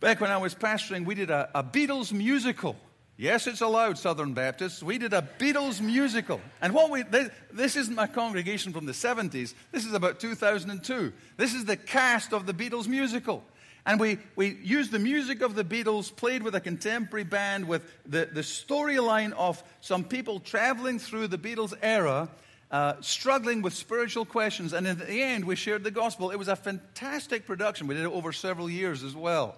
Back 0.00 0.20
when 0.20 0.30
I 0.30 0.36
was 0.36 0.54
pastoring, 0.54 1.04
we 1.04 1.16
did 1.16 1.30
a, 1.30 1.50
a 1.54 1.64
Beatles 1.64 2.12
musical. 2.12 2.76
Yes, 3.16 3.48
it's 3.48 3.60
allowed, 3.60 3.98
Southern 3.98 4.32
Baptists. 4.32 4.80
We 4.80 4.96
did 4.96 5.12
a 5.12 5.28
Beatles 5.40 5.80
musical. 5.80 6.40
And 6.62 6.72
what 6.72 6.88
we, 6.88 7.02
this, 7.02 7.30
this, 7.52 7.74
isn't 7.74 7.96
my 7.96 8.06
congregation 8.06 8.72
from 8.72 8.86
the 8.86 8.92
70s. 8.92 9.54
This 9.72 9.84
is 9.84 9.92
about 9.92 10.20
2002. 10.20 11.12
This 11.36 11.52
is 11.52 11.64
the 11.64 11.76
cast 11.76 12.32
of 12.32 12.46
the 12.46 12.54
Beatles 12.54 12.86
musical. 12.86 13.42
And 13.84 13.98
we, 13.98 14.18
we 14.36 14.56
used 14.62 14.92
the 14.92 15.00
music 15.00 15.42
of 15.42 15.56
the 15.56 15.64
Beatles, 15.64 16.14
played 16.14 16.44
with 16.44 16.54
a 16.54 16.60
contemporary 16.60 17.24
band, 17.24 17.66
with 17.66 17.82
the, 18.06 18.28
the 18.32 18.42
storyline 18.42 19.32
of 19.32 19.64
some 19.80 20.04
people 20.04 20.38
traveling 20.38 21.00
through 21.00 21.26
the 21.26 21.38
Beatles 21.38 21.74
era 21.82 22.28
uh, 22.70 22.94
struggling 23.00 23.62
with 23.62 23.72
spiritual 23.72 24.24
questions. 24.24 24.72
And 24.72 24.86
in 24.86 24.98
the 24.98 25.22
end, 25.22 25.44
we 25.44 25.56
shared 25.56 25.84
the 25.84 25.90
gospel. 25.90 26.30
It 26.30 26.36
was 26.36 26.48
a 26.48 26.56
fantastic 26.56 27.46
production. 27.46 27.86
We 27.86 27.94
did 27.94 28.04
it 28.04 28.12
over 28.12 28.32
several 28.32 28.68
years 28.68 29.02
as 29.02 29.14
well. 29.16 29.56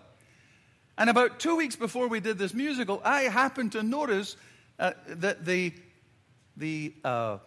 And 0.96 1.08
about 1.10 1.40
two 1.40 1.56
weeks 1.56 1.76
before 1.76 2.08
we 2.08 2.20
did 2.20 2.38
this 2.38 2.54
musical, 2.54 3.00
I 3.04 3.22
happened 3.22 3.72
to 3.72 3.82
notice 3.82 4.36
uh, 4.78 4.92
that 5.06 5.44
the, 5.44 5.72
the 6.56 6.94
uh, 7.02 7.38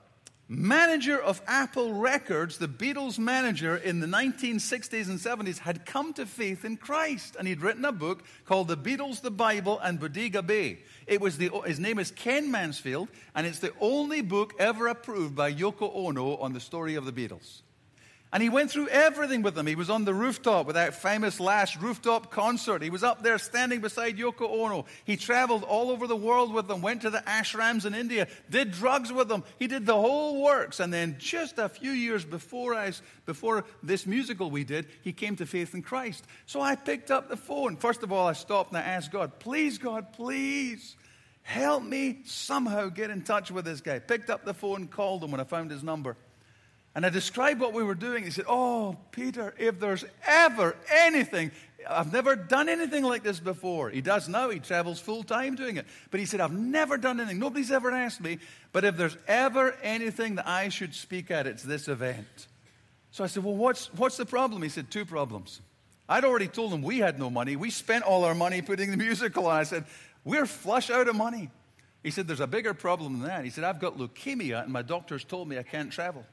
manager 0.53 1.19
of 1.19 1.41
Apple 1.47 1.93
Records, 1.93 2.57
the 2.57 2.67
Beatles 2.67 3.17
manager 3.17 3.75
in 3.75 3.99
the 3.99 4.07
1960s 4.07 5.09
and 5.09 5.19
70s, 5.19 5.57
had 5.57 5.85
come 5.85 6.13
to 6.13 6.25
faith 6.25 6.63
in 6.63 6.77
Christ. 6.77 7.35
And 7.37 7.47
he'd 7.47 7.61
written 7.61 7.83
a 7.83 7.91
book 7.91 8.23
called 8.45 8.67
The 8.67 8.77
Beatles, 8.77 9.21
the 9.21 9.31
Bible, 9.31 9.79
and 9.79 9.99
Bodega 9.99 10.43
Bay. 10.43 10.79
It 11.07 11.19
was 11.19 11.37
the, 11.37 11.49
his 11.65 11.79
name 11.79 11.97
is 11.97 12.11
Ken 12.11 12.51
Mansfield, 12.51 13.09
and 13.33 13.47
it's 13.47 13.59
the 13.59 13.73
only 13.81 14.21
book 14.21 14.53
ever 14.59 14.87
approved 14.87 15.35
by 15.35 15.51
Yoko 15.51 15.91
Ono 15.93 16.37
on 16.37 16.53
the 16.53 16.59
story 16.59 16.95
of 16.95 17.05
the 17.05 17.11
Beatles. 17.11 17.62
And 18.33 18.41
he 18.41 18.49
went 18.49 18.71
through 18.71 18.87
everything 18.87 19.43
with 19.43 19.53
them. 19.53 19.67
He 19.67 19.75
was 19.75 19.91
on 19.91 20.05
the 20.05 20.13
rooftop 20.13 20.65
with 20.65 20.73
that 20.73 20.95
famous 20.95 21.39
last 21.39 21.79
rooftop 21.79 22.31
concert. 22.31 22.81
He 22.81 22.89
was 22.89 23.03
up 23.03 23.21
there 23.21 23.37
standing 23.37 23.79
beside 23.79 24.17
Yoko 24.17 24.49
Ono. 24.49 24.85
He 25.05 25.17
traveled 25.17 25.63
all 25.63 25.91
over 25.91 26.07
the 26.07 26.15
world 26.15 26.51
with 26.51 26.67
them, 26.67 26.81
went 26.81 27.03
to 27.03 27.11
the 27.11 27.19
ashrams 27.19 27.85
in 27.85 27.93
India, 27.93 28.27
did 28.49 28.71
drugs 28.71 29.13
with 29.13 29.27
them. 29.27 29.43
He 29.59 29.67
did 29.67 29.85
the 29.85 29.93
whole 29.93 30.41
works. 30.41 30.79
And 30.79 30.91
then 30.91 31.17
just 31.19 31.59
a 31.59 31.69
few 31.69 31.91
years 31.91 32.25
before, 32.25 32.73
I, 32.73 32.93
before 33.27 33.65
this 33.83 34.07
musical 34.07 34.49
we 34.49 34.63
did, 34.63 34.87
he 35.03 35.13
came 35.13 35.35
to 35.35 35.45
faith 35.45 35.75
in 35.75 35.83
Christ. 35.83 36.25
So 36.47 36.59
I 36.59 36.75
picked 36.75 37.11
up 37.11 37.29
the 37.29 37.37
phone. 37.37 37.77
First 37.77 38.01
of 38.01 38.11
all, 38.11 38.25
I 38.25 38.33
stopped 38.33 38.71
and 38.71 38.79
I 38.79 38.81
asked 38.81 39.11
God, 39.11 39.37
please, 39.37 39.77
God, 39.77 40.11
please. 40.11 40.95
Help 41.43 41.83
me 41.83 42.21
somehow 42.23 42.87
get 42.87 43.11
in 43.11 43.21
touch 43.21 43.51
with 43.51 43.65
this 43.65 43.81
guy. 43.81 43.99
Picked 43.99 44.31
up 44.31 44.43
the 44.43 44.55
phone, 44.55 44.87
called 44.87 45.23
him 45.23 45.29
when 45.29 45.39
I 45.39 45.43
found 45.43 45.69
his 45.69 45.83
number. 45.83 46.17
And 46.95 47.05
I 47.05 47.09
described 47.09 47.59
what 47.59 47.73
we 47.73 47.83
were 47.83 47.95
doing. 47.95 48.23
He 48.23 48.29
said, 48.29 48.45
Oh, 48.47 48.97
Peter, 49.11 49.55
if 49.57 49.79
there's 49.79 50.05
ever 50.27 50.75
anything, 50.91 51.51
I've 51.89 52.13
never 52.13 52.35
done 52.35 52.69
anything 52.69 53.03
like 53.03 53.23
this 53.23 53.39
before. 53.39 53.89
He 53.89 54.01
does 54.01 54.29
now, 54.29 54.49
he 54.49 54.59
travels 54.59 54.99
full 54.99 55.23
time 55.23 55.55
doing 55.55 55.77
it. 55.77 55.85
But 56.11 56.19
he 56.19 56.25
said, 56.25 56.39
I've 56.39 56.53
never 56.53 56.97
done 56.97 57.19
anything. 57.19 57.39
Nobody's 57.39 57.71
ever 57.71 57.91
asked 57.91 58.21
me. 58.21 58.37
But 58.71 58.85
if 58.85 58.95
there's 58.95 59.17
ever 59.27 59.75
anything 59.81 60.35
that 60.35 60.47
I 60.47 60.69
should 60.69 60.93
speak 60.93 61.31
at, 61.31 61.47
it's 61.47 61.63
this 61.63 61.87
event. 61.87 62.47
So 63.11 63.23
I 63.23 63.27
said, 63.27 63.43
Well, 63.43 63.55
what's, 63.55 63.91
what's 63.93 64.17
the 64.17 64.25
problem? 64.25 64.61
He 64.61 64.69
said, 64.69 64.91
Two 64.91 65.05
problems. 65.05 65.61
I'd 66.07 66.25
already 66.25 66.47
told 66.47 66.73
him 66.73 66.81
we 66.83 66.99
had 66.99 67.17
no 67.17 67.29
money. 67.29 67.55
We 67.55 67.69
spent 67.69 68.03
all 68.03 68.25
our 68.25 68.35
money 68.35 68.61
putting 68.61 68.91
the 68.91 68.97
musical 69.05 69.47
on. 69.47 69.57
I 69.57 69.63
said, 69.63 69.85
We're 70.23 70.45
flush 70.45 70.91
out 70.91 71.07
of 71.07 71.15
money. 71.15 71.49
He 72.03 72.11
said, 72.11 72.27
There's 72.27 72.39
a 72.39 72.47
bigger 72.47 72.75
problem 72.75 73.19
than 73.19 73.27
that. 73.29 73.43
He 73.45 73.49
said, 73.49 73.63
I've 73.63 73.79
got 73.79 73.97
leukemia, 73.97 74.63
and 74.63 74.71
my 74.71 74.83
doctors 74.83 75.23
told 75.23 75.47
me 75.47 75.57
I 75.57 75.63
can't 75.63 75.91
travel. 75.91 76.23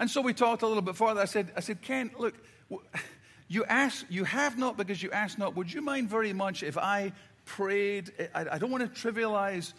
And 0.00 0.10
so 0.10 0.20
we 0.20 0.34
talked 0.34 0.62
a 0.62 0.66
little 0.66 0.82
bit 0.82 0.96
further. 0.96 1.20
I 1.20 1.26
said, 1.26 1.52
I 1.56 1.60
said, 1.60 1.82
Ken, 1.82 2.10
look, 2.18 2.34
you 3.48 3.64
ask, 3.64 4.04
you 4.08 4.24
have 4.24 4.58
not 4.58 4.76
because 4.76 5.02
you 5.02 5.10
ask 5.10 5.38
not. 5.38 5.56
Would 5.56 5.72
you 5.72 5.82
mind 5.82 6.10
very 6.10 6.32
much 6.32 6.62
if 6.62 6.76
I 6.76 7.12
prayed? 7.44 8.12
I, 8.34 8.46
I 8.52 8.58
don't 8.58 8.70
want 8.70 8.94
to 8.94 9.12
trivialize 9.12 9.72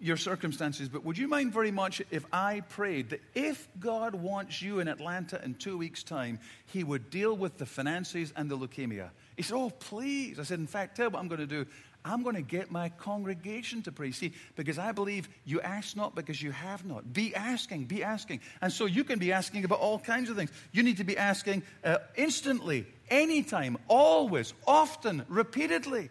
your 0.00 0.16
circumstances, 0.16 0.88
but 0.88 1.04
would 1.04 1.18
you 1.18 1.28
mind 1.28 1.52
very 1.52 1.70
much 1.70 2.00
if 2.10 2.24
I 2.32 2.60
prayed 2.60 3.10
that 3.10 3.20
if 3.34 3.68
God 3.80 4.14
wants 4.14 4.62
you 4.62 4.80
in 4.80 4.88
Atlanta 4.88 5.42
in 5.44 5.54
two 5.54 5.76
weeks' 5.76 6.02
time, 6.02 6.38
He 6.66 6.84
would 6.84 7.10
deal 7.10 7.36
with 7.36 7.58
the 7.58 7.66
finances 7.66 8.32
and 8.36 8.50
the 8.50 8.56
leukemia? 8.56 9.10
He 9.36 9.42
said, 9.42 9.56
Oh, 9.56 9.70
please. 9.70 10.38
I 10.38 10.44
said, 10.44 10.60
In 10.60 10.66
fact, 10.66 10.96
tell 10.96 11.10
what 11.10 11.18
I'm 11.18 11.28
going 11.28 11.40
to 11.40 11.46
do. 11.46 11.66
I'm 12.08 12.22
going 12.22 12.36
to 12.36 12.42
get 12.42 12.70
my 12.70 12.88
congregation 12.88 13.82
to 13.82 13.92
pray. 13.92 14.12
See, 14.12 14.32
because 14.56 14.78
I 14.78 14.92
believe 14.92 15.28
you 15.44 15.60
ask 15.60 15.94
not 15.94 16.14
because 16.14 16.40
you 16.40 16.50
have 16.52 16.84
not. 16.86 17.12
Be 17.12 17.34
asking, 17.34 17.84
be 17.84 18.02
asking. 18.02 18.40
And 18.62 18.72
so 18.72 18.86
you 18.86 19.04
can 19.04 19.18
be 19.18 19.30
asking 19.30 19.64
about 19.64 19.80
all 19.80 19.98
kinds 19.98 20.30
of 20.30 20.36
things. 20.36 20.50
You 20.72 20.82
need 20.82 20.96
to 20.96 21.04
be 21.04 21.18
asking 21.18 21.62
uh, 21.84 21.98
instantly, 22.16 22.86
anytime, 23.10 23.76
always, 23.88 24.54
often, 24.66 25.24
repeatedly. 25.28 26.08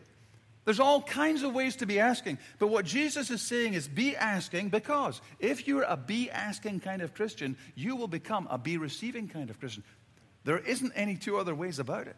There's 0.65 0.79
all 0.79 1.01
kinds 1.01 1.43
of 1.43 1.53
ways 1.53 1.77
to 1.77 1.85
be 1.85 1.99
asking. 1.99 2.37
But 2.59 2.67
what 2.67 2.85
Jesus 2.85 3.31
is 3.31 3.41
saying 3.41 3.73
is 3.73 3.87
be 3.87 4.15
asking 4.15 4.69
because 4.69 5.21
if 5.39 5.67
you're 5.67 5.83
a 5.83 5.97
be 5.97 6.29
asking 6.29 6.81
kind 6.81 7.01
of 7.01 7.13
Christian, 7.13 7.57
you 7.73 7.95
will 7.95 8.09
become 8.09 8.47
a 8.51 8.57
be 8.57 8.77
receiving 8.77 9.29
kind 9.29 9.49
of 9.49 9.59
Christian. 9.59 9.83
There 10.43 10.59
isn't 10.59 10.91
any 10.93 11.15
two 11.15 11.37
other 11.37 11.55
ways 11.55 11.79
about 11.79 12.07
it. 12.07 12.17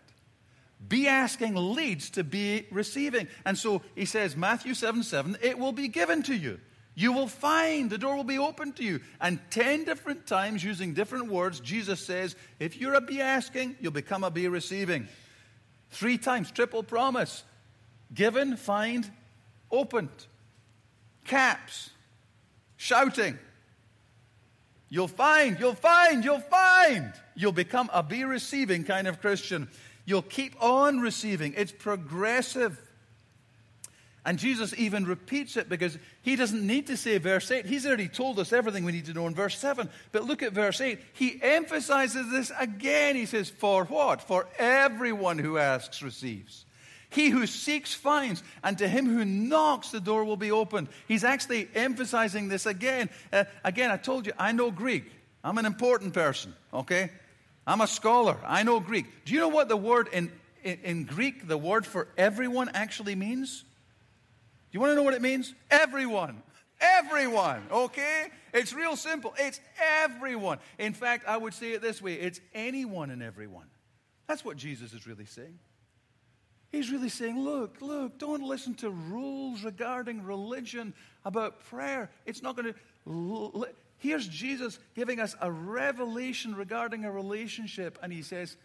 Be 0.88 1.08
asking 1.08 1.56
leads 1.56 2.10
to 2.12 2.24
be 2.24 2.66
receiving. 2.72 3.28
And 3.46 3.58
so 3.58 3.82
he 3.96 4.06
says, 4.06 4.38
Matthew 4.38 4.74
7 4.74 5.04
7, 5.04 5.38
it 5.42 5.60
will 5.60 5.74
be 5.74 5.88
given 5.88 6.24
to 6.24 6.36
you. 6.36 6.60
You 6.96 7.14
will 7.14 7.28
find, 7.28 7.90
the 7.90 7.98
door 7.98 8.16
will 8.18 8.24
be 8.24 8.40
open 8.40 8.74
to 8.74 8.84
you. 8.84 9.00
And 9.22 9.40
10 9.52 9.86
different 9.86 10.28
times, 10.28 10.64
using 10.64 10.94
different 10.94 11.30
words, 11.30 11.60
Jesus 11.60 12.06
says, 12.06 12.36
if 12.60 12.76
you're 12.76 12.96
a 12.96 13.02
be 13.02 13.22
asking, 13.22 13.78
you'll 13.80 13.92
become 13.92 14.24
a 14.24 14.32
be 14.32 14.48
receiving. 14.48 15.08
Three 15.92 16.18
times, 16.18 16.52
triple 16.52 16.84
promise 16.84 17.44
given, 18.14 18.58
find, 18.58 19.10
opened. 19.72 20.10
Caps, 21.26 21.92
shouting. 22.76 23.38
You'll 24.90 25.08
find, 25.08 25.60
you'll 25.60 25.76
find, 25.76 26.26
you'll 26.26 26.40
find. 26.40 27.14
You'll 27.36 27.52
become 27.52 27.90
a 27.94 28.02
be 28.02 28.24
receiving 28.24 28.84
kind 28.84 29.08
of 29.08 29.22
Christian. 29.22 29.70
You'll 30.10 30.24
keep 30.24 30.56
on 30.60 31.02
receiving. 31.02 31.54
It's 31.56 31.72
progressive. 31.72 32.82
And 34.26 34.40
Jesus 34.40 34.74
even 34.76 35.06
repeats 35.06 35.56
it 35.56 35.70
because 35.70 36.00
he 36.24 36.36
doesn't 36.36 36.66
need 36.66 36.88
to 36.88 36.98
say 36.98 37.20
verse 37.20 37.52
8. 37.52 37.68
He's 37.68 37.86
already 37.86 38.08
told 38.08 38.40
us 38.40 38.52
everything 38.52 38.86
we 38.86 38.92
need 38.92 39.06
to 39.06 39.14
know 39.14 39.28
in 39.28 39.36
verse 39.36 39.60
7. 39.60 39.88
But 40.12 40.24
look 40.24 40.42
at 40.42 40.52
verse 40.52 40.82
8. 40.82 41.00
He 41.14 41.40
emphasizes 41.40 42.32
this 42.32 42.52
again. 42.60 43.18
He 43.18 43.28
says, 43.28 43.52
For 43.52 43.86
what? 43.86 44.24
For 44.24 44.48
everyone 44.58 45.38
who 45.38 45.60
asks 45.60 46.02
receives. 46.02 46.66
He 47.12 47.30
who 47.30 47.46
seeks 47.46 47.94
finds, 47.94 48.42
and 48.64 48.80
to 48.80 48.88
him 48.88 49.06
who 49.06 49.24
knocks, 49.26 49.92
the 49.92 50.00
door 50.00 50.24
will 50.24 50.38
be 50.38 50.52
opened. 50.52 50.88
He's 51.08 51.24
actually 51.24 51.70
emphasizing 51.76 52.50
this 52.50 52.66
again. 52.66 53.12
Uh, 53.32 53.44
again, 53.64 53.92
I 53.92 53.98
told 53.98 54.26
you, 54.26 54.34
I 54.40 54.54
know 54.54 54.72
Greek. 54.72 55.04
I'm 55.44 55.60
an 55.60 55.68
important 55.68 56.16
person, 56.16 56.56
okay? 56.74 57.12
I'm 57.70 57.82
a 57.82 57.88
scholar. 57.88 58.36
I 58.48 58.64
know 58.64 58.80
Greek. 58.80 59.06
Do 59.26 59.34
you 59.34 59.40
know 59.40 59.48
what 59.48 59.70
the 59.70 59.78
word 59.78 60.10
in, 60.12 60.32
in, 60.64 60.80
in 60.84 61.04
Greek, 61.04 61.48
the 61.48 61.58
word 61.58 61.86
for 61.86 62.08
everyone 62.18 62.72
actually 62.74 63.14
means? 63.14 63.62
Do 63.62 63.66
you 64.72 64.80
want 64.80 64.90
to 64.90 64.96
know 64.96 65.04
what 65.04 65.14
it 65.14 65.22
means? 65.22 65.54
Everyone. 65.70 66.42
Everyone, 66.82 67.62
okay? 67.72 68.30
It's 68.56 68.74
real 68.74 68.96
simple. 68.96 69.36
It's 69.38 69.60
everyone. 70.02 70.58
In 70.80 70.94
fact, 70.94 71.28
I 71.28 71.38
would 71.38 71.54
say 71.54 71.74
it 71.74 71.82
this 71.84 72.02
way 72.02 72.16
it's 72.16 72.42
anyone 72.56 73.12
and 73.12 73.22
everyone. 73.22 73.68
That's 74.28 74.44
what 74.44 74.58
Jesus 74.58 74.94
is 74.94 75.06
really 75.06 75.26
saying. 75.26 75.60
He's 76.72 76.92
really 76.92 77.10
saying, 77.10 77.40
look, 77.40 77.82
look, 77.82 78.18
don't 78.18 78.42
listen 78.42 78.74
to 78.76 78.90
rules 78.90 79.64
regarding 79.64 80.24
religion 80.24 80.96
about 81.24 81.64
prayer. 81.66 82.10
It's 82.26 82.42
not 82.42 82.56
going 82.56 82.74
to. 82.74 83.70
Here's 84.00 84.28
Jesus 84.28 84.80
giving 84.96 85.20
us 85.20 85.36
a 85.42 85.52
revelation 85.52 86.56
regarding 86.56 87.06
a 87.06 87.12
relationship, 87.12 88.00
and 88.02 88.12
he 88.12 88.22
says, 88.22 88.58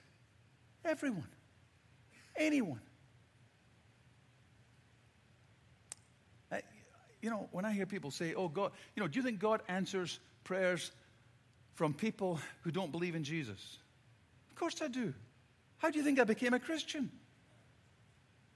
everyone, 0.84 1.28
anyone. 2.36 2.80
you 7.24 7.30
know, 7.30 7.48
when 7.52 7.64
I 7.64 7.72
hear 7.72 7.86
people 7.86 8.10
say, 8.10 8.34
oh, 8.34 8.48
God, 8.48 8.70
you 8.94 9.00
know, 9.00 9.08
do 9.08 9.18
you 9.18 9.22
think 9.22 9.38
God 9.38 9.62
answers 9.66 10.20
prayers 10.44 10.92
from 11.72 11.94
people 11.94 12.38
who 12.60 12.70
don't 12.70 12.92
believe 12.92 13.14
in 13.14 13.24
Jesus? 13.24 13.78
Of 14.50 14.56
course 14.56 14.82
I 14.82 14.88
do. 14.88 15.14
How 15.78 15.90
do 15.90 15.98
you 15.98 16.04
think 16.04 16.20
I 16.20 16.24
became 16.24 16.52
a 16.52 16.58
Christian? 16.58 17.10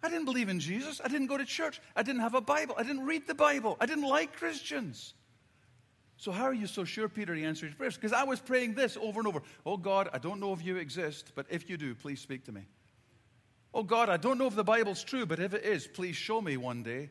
I 0.03 0.11
didn't 0.11 0.27
believe 0.27 0.51
in 0.51 0.61
Jesus. 0.61 1.01
I 1.03 1.09
didn't 1.09 1.29
go 1.29 1.38
to 1.38 1.47
church. 1.47 1.81
I 1.97 2.03
didn't 2.03 2.21
have 2.21 2.35
a 2.35 2.43
Bible. 2.43 2.75
I 2.77 2.83
didn't 2.83 3.07
read 3.07 3.27
the 3.27 3.35
Bible. 3.35 3.79
I 3.81 3.87
didn't 3.87 4.07
like 4.07 4.37
Christians. 4.37 5.14
So, 6.18 6.33
how 6.33 6.44
are 6.44 6.52
you 6.52 6.66
so 6.66 6.85
sure, 6.85 7.09
Peter, 7.09 7.33
he 7.33 7.44
answered 7.44 7.66
his 7.66 7.74
prayers? 7.76 7.94
Because 7.94 8.12
I 8.12 8.24
was 8.24 8.40
praying 8.40 8.74
this 8.74 8.96
over 9.00 9.20
and 9.20 9.28
over 9.28 9.42
Oh 9.64 9.76
God, 9.76 10.11
I 10.12 10.18
don't 10.18 10.40
know 10.40 10.52
if 10.52 10.64
you 10.64 10.76
exist, 10.76 11.33
but 11.37 11.46
if 11.48 11.70
you 11.70 11.76
do, 11.76 11.94
please 11.94 12.20
speak 12.20 12.44
to 12.46 12.52
me. 12.52 12.62
Oh 13.72 13.85
God, 13.85 14.09
I 14.09 14.16
don't 14.16 14.37
know 14.38 14.46
if 14.46 14.57
the 14.57 14.64
Bible's 14.64 15.04
true, 15.04 15.26
but 15.26 15.38
if 15.38 15.54
it 15.54 15.64
is, 15.64 15.87
please 15.87 16.16
show 16.16 16.40
me 16.40 16.57
one 16.57 16.83
day. 16.83 17.11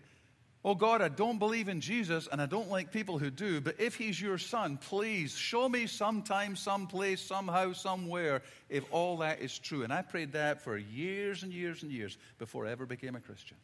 Oh 0.65 0.75
God, 0.75 1.01
I 1.01 1.07
don't 1.07 1.39
believe 1.39 1.69
in 1.69 1.79
Jesus 1.79 2.27
and 2.29 2.41
I 2.41 2.45
don't 2.45 2.69
like 2.69 2.91
people 2.91 3.17
who 3.17 3.29
do, 3.29 3.61
but 3.61 3.79
if 3.79 3.95
he's 3.95 4.19
your 4.19 4.37
son, 4.37 4.75
please 4.75 5.33
show 5.33 5.69
me 5.69 5.87
sometime, 5.87 6.57
someplace, 6.57 7.21
somehow, 7.21 7.71
somewhere, 7.71 8.41
if 8.67 8.83
all 8.91 9.17
that 9.17 9.39
is 9.39 9.57
true. 9.57 9.83
And 9.83 9.93
I 9.93 10.01
prayed 10.01 10.33
that 10.33 10.61
for 10.61 10.75
years 10.75 11.43
and 11.43 11.53
years 11.53 11.83
and 11.83 11.91
years 11.91 12.17
before 12.39 12.67
I 12.67 12.71
ever 12.71 12.85
became 12.85 13.15
a 13.15 13.21
Christian. 13.21 13.55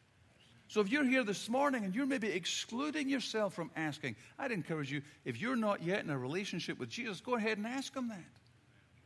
So 0.68 0.80
if 0.80 0.90
you're 0.90 1.04
here 1.04 1.24
this 1.24 1.48
morning 1.48 1.84
and 1.84 1.94
you're 1.94 2.06
maybe 2.06 2.28
excluding 2.28 3.08
yourself 3.08 3.54
from 3.54 3.70
asking, 3.76 4.16
I'd 4.38 4.50
encourage 4.50 4.90
you, 4.90 5.02
if 5.24 5.40
you're 5.40 5.56
not 5.56 5.82
yet 5.82 6.02
in 6.02 6.10
a 6.10 6.18
relationship 6.18 6.78
with 6.78 6.88
Jesus, 6.88 7.20
go 7.20 7.36
ahead 7.36 7.58
and 7.58 7.66
ask 7.66 7.94
him 7.94 8.08
that. 8.08 8.24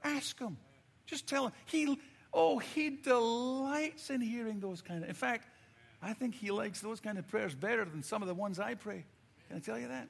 Ask 0.04 0.38
him. 0.38 0.56
Just 1.06 1.26
tell 1.26 1.46
him. 1.46 1.52
He, 1.66 1.98
oh, 2.32 2.58
he 2.58 2.90
delights 2.90 4.10
in 4.10 4.20
hearing 4.20 4.60
those 4.60 4.80
kind 4.82 5.02
of. 5.02 5.08
In 5.08 5.14
fact, 5.14 5.48
I 6.00 6.12
think 6.12 6.34
he 6.34 6.50
likes 6.50 6.80
those 6.80 7.00
kind 7.00 7.18
of 7.18 7.26
prayers 7.26 7.54
better 7.54 7.84
than 7.84 8.02
some 8.02 8.22
of 8.22 8.28
the 8.28 8.34
ones 8.34 8.60
I 8.60 8.74
pray. 8.74 9.04
Can 9.48 9.56
I 9.56 9.60
tell 9.60 9.78
you 9.78 9.88
that? 9.88 10.08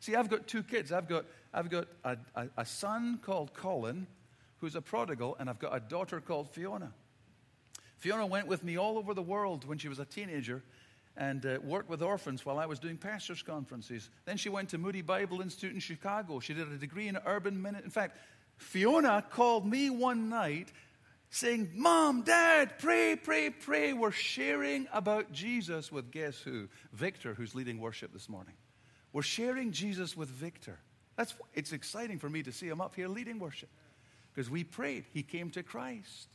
See, 0.00 0.16
I've 0.16 0.28
got 0.28 0.46
two 0.46 0.62
kids. 0.62 0.92
I've 0.92 1.08
got, 1.08 1.24
I've 1.52 1.70
got 1.70 1.86
a, 2.04 2.18
a, 2.34 2.48
a 2.58 2.66
son 2.66 3.20
called 3.22 3.54
Colin, 3.54 4.06
who's 4.58 4.74
a 4.74 4.82
prodigal, 4.82 5.36
and 5.38 5.48
I've 5.48 5.58
got 5.58 5.74
a 5.74 5.80
daughter 5.80 6.20
called 6.20 6.50
Fiona. 6.50 6.92
Fiona 7.98 8.26
went 8.26 8.46
with 8.46 8.62
me 8.62 8.76
all 8.76 8.98
over 8.98 9.14
the 9.14 9.22
world 9.22 9.66
when 9.66 9.78
she 9.78 9.88
was 9.88 9.98
a 9.98 10.04
teenager 10.04 10.62
and 11.16 11.46
uh, 11.46 11.58
worked 11.62 11.88
with 11.88 12.02
orphans 12.02 12.44
while 12.44 12.58
I 12.58 12.66
was 12.66 12.78
doing 12.78 12.96
pastors' 12.96 13.42
conferences. 13.42 14.10
Then 14.24 14.36
she 14.36 14.48
went 14.48 14.70
to 14.70 14.78
Moody 14.78 15.02
Bible 15.02 15.40
Institute 15.40 15.72
in 15.72 15.80
Chicago. 15.80 16.40
She 16.40 16.54
did 16.54 16.70
a 16.70 16.76
degree 16.76 17.08
in 17.08 17.18
urban 17.24 17.60
ministry. 17.60 17.84
In 17.84 17.90
fact, 17.90 18.16
Fiona 18.56 19.24
called 19.30 19.66
me 19.66 19.90
one 19.90 20.28
night 20.28 20.72
saying, 21.30 21.70
Mom, 21.74 22.22
Dad, 22.22 22.78
pray, 22.78 23.16
pray, 23.16 23.50
pray. 23.50 23.92
We're 23.92 24.10
sharing 24.10 24.86
about 24.92 25.32
Jesus 25.32 25.90
with 25.90 26.10
guess 26.10 26.38
who? 26.38 26.68
Victor, 26.92 27.34
who's 27.34 27.54
leading 27.54 27.80
worship 27.80 28.12
this 28.12 28.28
morning. 28.28 28.54
We're 29.12 29.22
sharing 29.22 29.72
Jesus 29.72 30.16
with 30.16 30.28
Victor. 30.28 30.78
That's, 31.16 31.34
it's 31.54 31.72
exciting 31.72 32.18
for 32.18 32.28
me 32.28 32.42
to 32.42 32.52
see 32.52 32.68
him 32.68 32.80
up 32.80 32.94
here 32.94 33.08
leading 33.08 33.38
worship 33.38 33.68
because 34.32 34.50
we 34.50 34.64
prayed. 34.64 35.04
He 35.12 35.22
came 35.22 35.50
to 35.50 35.62
Christ. 35.62 36.28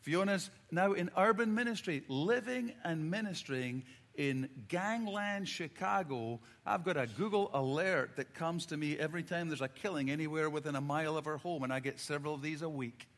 Fiona's 0.00 0.50
now 0.70 0.92
in 0.92 1.10
urban 1.16 1.54
ministry, 1.54 2.02
living 2.08 2.72
and 2.84 3.10
ministering 3.10 3.84
in 4.16 4.48
gangland 4.68 5.48
Chicago. 5.48 6.40
I've 6.66 6.84
got 6.84 6.96
a 6.96 7.06
Google 7.06 7.50
alert 7.54 8.16
that 8.16 8.34
comes 8.34 8.66
to 8.66 8.76
me 8.76 8.98
every 8.98 9.22
time 9.22 9.48
there's 9.48 9.60
a 9.60 9.68
killing 9.68 10.10
anywhere 10.10 10.50
within 10.50 10.76
a 10.76 10.80
mile 10.80 11.16
of 11.16 11.24
her 11.24 11.36
home, 11.36 11.62
and 11.62 11.72
I 11.72 11.80
get 11.80 12.00
several 12.00 12.34
of 12.34 12.42
these 12.42 12.62
a 12.62 12.68
week. 12.68 13.08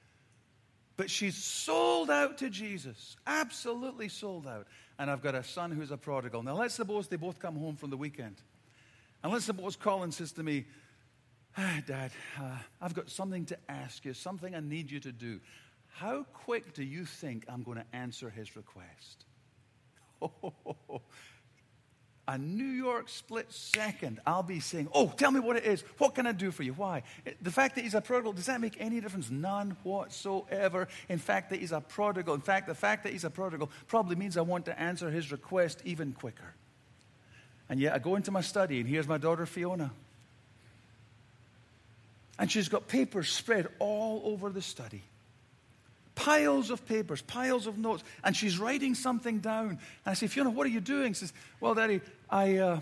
But 0.96 1.08
she's 1.08 1.36
sold 1.36 2.10
out 2.10 2.38
to 2.38 2.50
Jesus, 2.50 3.16
absolutely 3.26 4.10
sold 4.10 4.46
out. 4.46 4.66
And 4.98 5.10
I've 5.10 5.22
got 5.22 5.34
a 5.34 5.42
son 5.42 5.70
who's 5.70 5.90
a 5.90 5.96
prodigal. 5.96 6.42
Now, 6.42 6.56
let's 6.56 6.74
suppose 6.74 7.08
they 7.08 7.16
both 7.16 7.38
come 7.38 7.56
home 7.56 7.76
from 7.76 7.88
the 7.88 7.96
weekend. 7.96 8.36
And 9.22 9.32
let's 9.32 9.46
suppose 9.46 9.76
Colin 9.76 10.12
says 10.12 10.32
to 10.32 10.42
me, 10.42 10.66
ah, 11.56 11.80
Dad, 11.86 12.10
uh, 12.38 12.58
I've 12.82 12.92
got 12.92 13.08
something 13.08 13.46
to 13.46 13.58
ask 13.70 14.04
you, 14.04 14.12
something 14.12 14.54
I 14.54 14.60
need 14.60 14.90
you 14.90 15.00
to 15.00 15.12
do. 15.12 15.40
How 15.94 16.24
quick 16.32 16.74
do 16.74 16.82
you 16.82 17.04
think 17.04 17.44
I'm 17.48 17.62
going 17.62 17.78
to 17.78 17.86
answer 17.92 18.30
his 18.30 18.56
request? 18.56 19.24
a 22.28 22.38
New 22.38 22.64
York 22.64 23.08
split 23.08 23.52
second, 23.52 24.20
I'll 24.24 24.42
be 24.42 24.60
saying, 24.60 24.88
Oh, 24.92 25.08
tell 25.08 25.30
me 25.30 25.40
what 25.40 25.56
it 25.56 25.64
is. 25.64 25.82
What 25.98 26.14
can 26.14 26.26
I 26.26 26.32
do 26.32 26.50
for 26.50 26.62
you? 26.62 26.72
Why? 26.74 27.02
The 27.42 27.50
fact 27.50 27.74
that 27.74 27.82
he's 27.82 27.94
a 27.94 28.00
prodigal, 28.00 28.32
does 28.32 28.46
that 28.46 28.60
make 28.60 28.76
any 28.78 29.00
difference? 29.00 29.30
None 29.30 29.76
whatsoever. 29.82 30.88
In 31.08 31.18
fact, 31.18 31.50
that 31.50 31.60
he's 31.60 31.72
a 31.72 31.80
prodigal. 31.80 32.34
In 32.34 32.40
fact, 32.40 32.68
the 32.68 32.74
fact 32.74 33.02
that 33.02 33.12
he's 33.12 33.24
a 33.24 33.30
prodigal 33.30 33.70
probably 33.88 34.16
means 34.16 34.36
I 34.36 34.42
want 34.42 34.66
to 34.66 34.80
answer 34.80 35.10
his 35.10 35.32
request 35.32 35.82
even 35.84 36.12
quicker. 36.12 36.54
And 37.68 37.80
yet 37.80 37.94
I 37.94 37.98
go 37.98 38.16
into 38.16 38.30
my 38.30 38.42
study, 38.42 38.80
and 38.80 38.88
here's 38.88 39.08
my 39.08 39.18
daughter 39.18 39.44
Fiona. 39.44 39.90
And 42.38 42.50
she's 42.50 42.68
got 42.68 42.88
papers 42.88 43.28
spread 43.28 43.68
all 43.80 44.22
over 44.24 44.50
the 44.50 44.62
study 44.62 45.02
piles 46.20 46.70
of 46.70 46.86
papers, 46.86 47.22
piles 47.22 47.66
of 47.66 47.78
notes, 47.78 48.04
and 48.22 48.36
she's 48.36 48.58
writing 48.58 48.94
something 48.94 49.38
down. 49.38 49.68
And 49.70 49.78
I 50.04 50.12
say, 50.14 50.26
Fiona, 50.26 50.50
what 50.50 50.66
are 50.66 50.70
you 50.70 50.80
doing? 50.80 51.14
She 51.14 51.20
says, 51.20 51.32
Well, 51.60 51.74
Daddy, 51.74 52.02
I, 52.28 52.58
uh, 52.58 52.80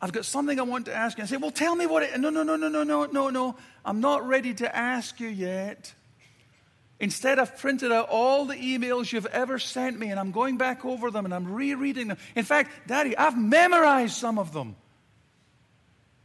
I've 0.00 0.12
got 0.12 0.24
something 0.24 0.58
I 0.58 0.64
want 0.64 0.86
to 0.86 0.94
ask 0.94 1.16
you. 1.18 1.24
I 1.24 1.26
say, 1.28 1.36
Well, 1.36 1.52
tell 1.52 1.76
me 1.76 1.86
what 1.86 2.02
it. 2.02 2.18
No, 2.18 2.30
no, 2.30 2.42
no, 2.42 2.56
no, 2.56 2.68
no, 2.68 2.82
no, 2.82 3.06
no, 3.06 3.30
no. 3.30 3.56
I'm 3.84 4.00
not 4.00 4.26
ready 4.26 4.54
to 4.54 4.76
ask 4.76 5.20
you 5.20 5.28
yet. 5.28 5.94
Instead, 6.98 7.38
I've 7.38 7.56
printed 7.58 7.92
out 7.92 8.08
all 8.10 8.44
the 8.44 8.54
emails 8.54 9.12
you've 9.12 9.26
ever 9.26 9.58
sent 9.58 9.98
me, 9.98 10.10
and 10.10 10.18
I'm 10.18 10.30
going 10.32 10.56
back 10.56 10.84
over 10.84 11.10
them 11.10 11.24
and 11.24 11.34
I'm 11.34 11.52
rereading 11.52 12.08
them. 12.08 12.16
In 12.34 12.44
fact, 12.44 12.88
Daddy, 12.88 13.16
I've 13.16 13.38
memorized 13.38 14.14
some 14.14 14.38
of 14.38 14.52
them. 14.52 14.74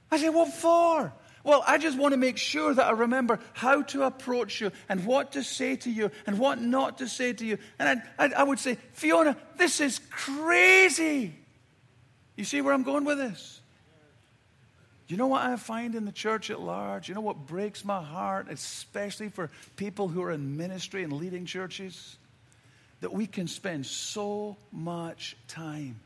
I 0.10 0.17
say, 0.17 0.30
What 0.30 0.51
for? 0.51 1.13
Well, 1.43 1.63
I 1.65 1.78
just 1.78 1.97
want 1.97 2.13
to 2.13 2.17
make 2.17 2.38
sure 2.38 2.73
that 2.73 2.86
I 2.86 2.91
remember 2.91 3.39
how 3.54 3.84
to 3.84 4.04
approach 4.04 4.60
you 4.60 4.71
and 4.89 5.06
what 5.06 5.34
to 5.34 5.43
say 5.43 5.76
to 5.78 5.89
you 5.89 6.12
and 6.26 6.39
what 6.39 6.62
not 6.62 6.97
to 6.97 7.08
say 7.08 7.34
to 7.34 7.45
you. 7.45 7.58
And 7.80 8.02
I, 8.19 8.28
I, 8.28 8.43
would 8.43 8.60
say, 8.60 8.78
Fiona, 8.93 9.38
this 9.58 9.80
is 9.80 10.00
crazy. 10.10 11.34
You 12.36 12.43
see 12.43 12.62
where 12.62 12.73
I'm 12.73 12.84
going 12.84 13.06
with 13.06 13.17
this? 13.17 13.62
You 15.08 15.15
know 15.15 15.28
what 15.28 15.41
I 15.41 15.56
find 15.56 15.95
in 15.95 16.04
the 16.04 16.12
church 16.12 16.50
at 16.50 16.60
large? 16.60 17.08
You 17.08 17.15
know 17.15 17.21
what 17.21 17.45
breaks 17.45 17.86
my 17.86 18.04
heart, 18.04 18.47
especially 18.50 19.30
for 19.30 19.50
people 19.78 20.10
who 20.10 20.21
are 20.23 20.32
in 20.32 20.58
ministry 20.58 21.04
and 21.04 21.13
leading 21.13 21.45
churches? 21.45 22.17
That 23.00 23.13
we 23.13 23.26
can 23.26 23.47
spend 23.47 23.86
so 23.86 24.58
much 24.71 25.38
time 25.47 26.02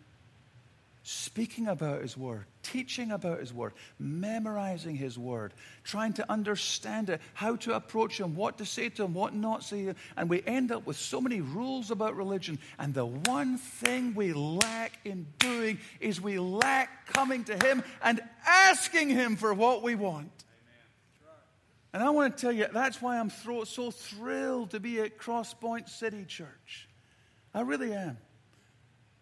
speaking 1.04 1.68
about 1.68 2.02
His 2.02 2.16
Word, 2.16 2.46
teaching 2.62 3.12
about 3.12 3.40
His 3.40 3.54
Word, 3.54 3.74
memorizing 3.98 4.96
His 4.96 5.18
Word, 5.18 5.54
trying 5.84 6.14
to 6.14 6.32
understand 6.32 7.10
it, 7.10 7.22
how 7.34 7.56
to 7.58 7.76
approach 7.76 8.20
Him, 8.20 8.36
what 8.36 8.60
to 8.60 8.66
say 8.66 8.90
to 8.90 9.06
Him, 9.06 9.14
what 9.14 9.34
not 9.34 9.62
to 9.62 9.68
say. 9.68 9.96
And 10.16 10.30
we 10.30 10.44
end 10.46 10.72
up 10.72 10.86
with 10.86 10.98
so 10.98 11.20
many 11.20 11.42
rules 11.42 11.90
about 11.90 12.16
religion. 12.16 12.60
And 12.78 12.94
the 12.94 13.06
one 13.06 13.58
thing 13.58 14.14
we 14.14 14.34
lack 14.34 15.00
in 15.04 15.26
doing 15.40 15.80
is 16.00 16.22
we 16.22 16.38
lack 16.38 17.08
coming 17.08 17.44
to 17.46 17.54
Him 17.66 17.84
and 18.04 18.22
asking 18.46 19.10
Him 19.10 19.36
for 19.36 19.54
what 19.54 19.82
we 19.82 19.96
want. 19.96 20.32
And 21.94 22.02
I 22.02 22.10
want 22.12 22.38
to 22.38 22.42
tell 22.42 22.54
you, 22.54 22.68
that's 22.72 23.02
why 23.02 23.20
I'm 23.20 23.30
so 23.30 23.92
thrilled 23.92 24.72
to 24.72 24.80
be 24.80 25.02
at 25.02 25.18
Crosspoint 25.18 25.90
City 25.90 26.24
Church. 26.26 26.88
I 27.54 27.62
really 27.62 27.94
am. 27.94 28.18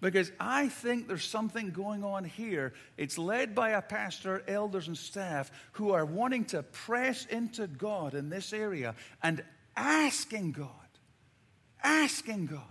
Because 0.01 0.31
I 0.39 0.69
think 0.69 1.07
there's 1.07 1.25
something 1.25 1.71
going 1.71 2.03
on 2.05 2.23
here. 2.23 2.73
It's 2.95 3.17
led 3.17 3.53
by 3.53 3.71
a 3.71 3.81
pastor, 3.81 4.43
elders, 4.47 4.87
and 4.87 4.97
staff 4.97 5.51
who 5.73 5.91
are 5.91 6.05
wanting 6.05 6.45
to 6.45 6.63
press 6.63 7.25
into 7.25 7.67
God 7.67 8.13
in 8.13 8.29
this 8.29 8.53
area 8.53 8.95
and 9.21 9.43
asking 9.75 10.53
God, 10.53 10.69
asking 11.83 12.45
God. 12.45 12.61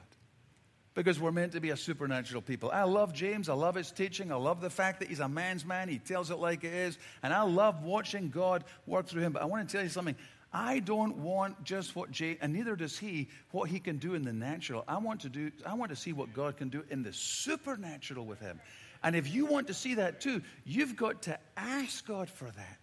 Because 0.95 1.21
we're 1.21 1.31
meant 1.31 1.53
to 1.53 1.61
be 1.61 1.71
a 1.71 1.77
supernatural 1.77 2.43
people. 2.43 2.71
I 2.73 2.83
love 2.83 3.13
James. 3.13 3.49
I 3.49 3.55
love 3.55 3.77
his 3.77 3.93
teaching. 3.93 4.33
I 4.33 4.35
love 4.35 4.61
the 4.61 4.71
fact 4.71 4.99
that 4.99 5.09
he's 5.09 5.21
a 5.21 5.29
man's 5.29 5.65
man. 5.65 5.89
He 5.89 5.99
tells 5.99 6.33
it 6.33 6.39
like 6.39 6.65
it 6.65 6.73
is. 6.73 6.99
And 7.23 7.33
I 7.33 7.43
love 7.43 7.85
watching 7.85 8.31
God 8.31 8.65
work 8.85 9.07
through 9.07 9.23
him. 9.23 9.33
But 9.33 9.43
I 9.43 9.45
want 9.45 9.69
to 9.69 9.73
tell 9.73 9.85
you 9.85 9.91
something. 9.91 10.17
I 10.53 10.79
don't 10.79 11.19
want 11.19 11.63
just 11.63 11.95
what 11.95 12.11
Jay, 12.11 12.39
and 12.41 12.53
neither 12.53 12.75
does 12.75 12.99
he, 12.99 13.29
what 13.51 13.69
he 13.69 13.81
can 13.81 13.99
do 13.99 14.15
in 14.15 14.23
the 14.23 14.33
natural. 14.33 14.83
I 14.89 14.99
want 14.99 15.21
to 15.21 15.29
do, 15.29 15.51
I 15.67 15.75
want 15.75 15.91
to 15.91 15.97
see 15.97 16.13
what 16.13 16.33
God 16.33 16.57
can 16.57 16.69
do 16.71 16.85
in 16.91 17.03
the 17.03 17.13
supernatural 17.13 18.25
with 18.25 18.41
him. 18.41 18.61
And 19.03 19.15
if 19.15 19.33
you 19.33 19.47
want 19.47 19.67
to 19.67 19.75
see 19.75 19.95
that 19.97 20.21
too, 20.21 20.43
you've 20.65 20.97
got 20.97 21.23
to 21.23 21.39
ask 21.57 22.07
God 22.07 22.31
for 22.31 22.47
that. 22.47 22.79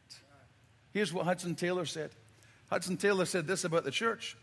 Here's 0.94 1.12
what 1.12 1.26
Hudson 1.26 1.56
Taylor 1.56 1.86
said. 1.86 2.12
Hudson 2.70 2.98
Taylor 2.98 3.26
said 3.26 3.48
this 3.48 3.64
about 3.64 3.84
the 3.84 3.92
church. 3.92 4.38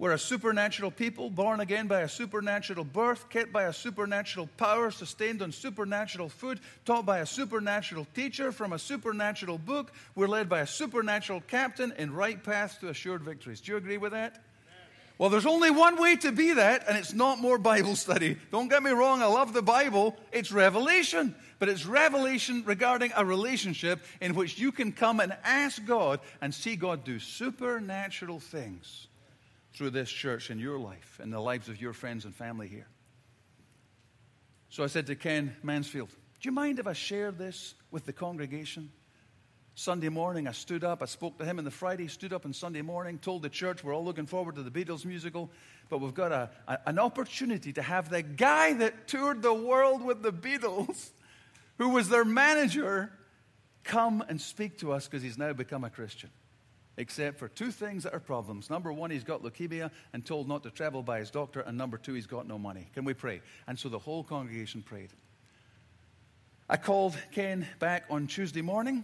We're 0.00 0.12
a 0.12 0.18
supernatural 0.18 0.92
people, 0.92 1.28
born 1.28 1.60
again 1.60 1.86
by 1.86 2.00
a 2.00 2.08
supernatural 2.08 2.84
birth, 2.86 3.28
kept 3.28 3.52
by 3.52 3.64
a 3.64 3.72
supernatural 3.74 4.48
power, 4.56 4.90
sustained 4.90 5.42
on 5.42 5.52
supernatural 5.52 6.30
food, 6.30 6.58
taught 6.86 7.04
by 7.04 7.18
a 7.18 7.26
supernatural 7.26 8.06
teacher 8.14 8.50
from 8.50 8.72
a 8.72 8.78
supernatural 8.78 9.58
book. 9.58 9.92
We're 10.14 10.26
led 10.26 10.48
by 10.48 10.60
a 10.60 10.66
supernatural 10.66 11.42
captain 11.42 11.92
in 11.98 12.14
right 12.14 12.42
paths 12.42 12.76
to 12.76 12.88
assured 12.88 13.20
victories. 13.20 13.60
Do 13.60 13.72
you 13.72 13.76
agree 13.76 13.98
with 13.98 14.12
that? 14.12 14.42
Well, 15.18 15.28
there's 15.28 15.44
only 15.44 15.70
one 15.70 16.00
way 16.00 16.16
to 16.16 16.32
be 16.32 16.54
that, 16.54 16.88
and 16.88 16.96
it's 16.96 17.12
not 17.12 17.38
more 17.38 17.58
Bible 17.58 17.94
study. 17.94 18.38
Don't 18.50 18.68
get 18.68 18.82
me 18.82 18.92
wrong, 18.92 19.20
I 19.20 19.26
love 19.26 19.52
the 19.52 19.60
Bible. 19.60 20.16
It's 20.32 20.50
revelation. 20.50 21.34
But 21.58 21.68
it's 21.68 21.84
revelation 21.84 22.62
regarding 22.64 23.12
a 23.14 23.22
relationship 23.22 24.00
in 24.22 24.34
which 24.34 24.58
you 24.58 24.72
can 24.72 24.92
come 24.92 25.20
and 25.20 25.36
ask 25.44 25.84
God 25.84 26.20
and 26.40 26.54
see 26.54 26.74
God 26.74 27.04
do 27.04 27.18
supernatural 27.18 28.40
things 28.40 29.08
through 29.72 29.90
this 29.90 30.10
church 30.10 30.50
in 30.50 30.58
your 30.58 30.78
life 30.78 31.18
and 31.22 31.32
the 31.32 31.40
lives 31.40 31.68
of 31.68 31.80
your 31.80 31.92
friends 31.92 32.24
and 32.24 32.34
family 32.34 32.68
here. 32.68 32.88
So 34.68 34.84
I 34.84 34.88
said 34.88 35.06
to 35.06 35.16
Ken 35.16 35.56
Mansfield, 35.62 36.10
Do 36.10 36.48
you 36.48 36.52
mind 36.52 36.78
if 36.78 36.86
I 36.86 36.92
share 36.92 37.32
this 37.32 37.74
with 37.90 38.06
the 38.06 38.12
congregation? 38.12 38.90
Sunday 39.74 40.08
morning, 40.08 40.46
I 40.46 40.52
stood 40.52 40.84
up. 40.84 41.02
I 41.02 41.06
spoke 41.06 41.38
to 41.38 41.44
him 41.44 41.58
on 41.58 41.64
the 41.64 41.70
Friday, 41.70 42.08
stood 42.08 42.32
up 42.32 42.44
on 42.44 42.52
Sunday 42.52 42.82
morning, 42.82 43.18
told 43.18 43.42
the 43.42 43.48
church 43.48 43.82
we're 43.82 43.94
all 43.94 44.04
looking 44.04 44.26
forward 44.26 44.56
to 44.56 44.62
the 44.62 44.70
Beatles 44.70 45.04
musical, 45.04 45.50
but 45.88 46.00
we've 46.00 46.14
got 46.14 46.32
a, 46.32 46.50
a, 46.68 46.78
an 46.86 46.98
opportunity 46.98 47.72
to 47.72 47.82
have 47.82 48.10
the 48.10 48.22
guy 48.22 48.74
that 48.74 49.08
toured 49.08 49.42
the 49.42 49.54
world 49.54 50.02
with 50.04 50.22
the 50.22 50.32
Beatles, 50.32 51.10
who 51.78 51.90
was 51.90 52.08
their 52.08 52.24
manager, 52.24 53.10
come 53.84 54.22
and 54.28 54.40
speak 54.40 54.78
to 54.78 54.92
us 54.92 55.06
because 55.06 55.22
he's 55.22 55.38
now 55.38 55.52
become 55.52 55.84
a 55.84 55.90
Christian 55.90 56.30
except 57.00 57.38
for 57.38 57.48
two 57.48 57.70
things 57.70 58.04
that 58.04 58.12
are 58.12 58.20
problems. 58.20 58.68
Number 58.68 58.92
one, 58.92 59.10
he's 59.10 59.24
got 59.24 59.42
leukemia 59.42 59.90
and 60.12 60.24
told 60.24 60.46
not 60.46 60.62
to 60.64 60.70
travel 60.70 61.02
by 61.02 61.18
his 61.18 61.30
doctor. 61.30 61.60
And 61.60 61.78
number 61.78 61.96
two, 61.96 62.12
he's 62.12 62.26
got 62.26 62.46
no 62.46 62.58
money. 62.58 62.88
Can 62.92 63.04
we 63.06 63.14
pray? 63.14 63.40
And 63.66 63.78
so 63.78 63.88
the 63.88 63.98
whole 63.98 64.22
congregation 64.22 64.82
prayed. 64.82 65.08
I 66.68 66.76
called 66.76 67.16
Ken 67.32 67.66
back 67.78 68.04
on 68.10 68.26
Tuesday 68.26 68.60
morning. 68.60 69.02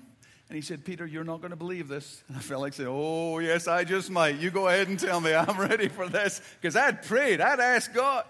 And 0.48 0.54
he 0.54 0.61
said, 0.61 0.85
Peter, 0.85 1.06
you're 1.06 1.24
not 1.24 1.40
going 1.40 1.50
to 1.50 1.56
believe 1.56 1.88
this. 1.88 2.22
And 2.28 2.37
I 2.37 2.40
felt 2.40 2.61
like 2.61 2.74
saying, 2.74 2.90
Oh, 2.92 3.38
yes, 3.38 3.66
I 3.66 3.82
just 3.82 4.11
might. 4.11 4.37
You 4.37 4.50
go 4.50 4.68
ahead 4.68 4.88
and 4.88 5.00
tell 5.00 5.20
me 5.20 5.35
I'm 5.35 5.59
ready 5.68 5.88
for 5.88 6.06
this. 6.06 6.42
Because 6.61 6.76
I'd 6.76 7.02
prayed, 7.02 7.40
I'd 7.40 7.61
asked 7.61 7.94
God. 7.94 8.24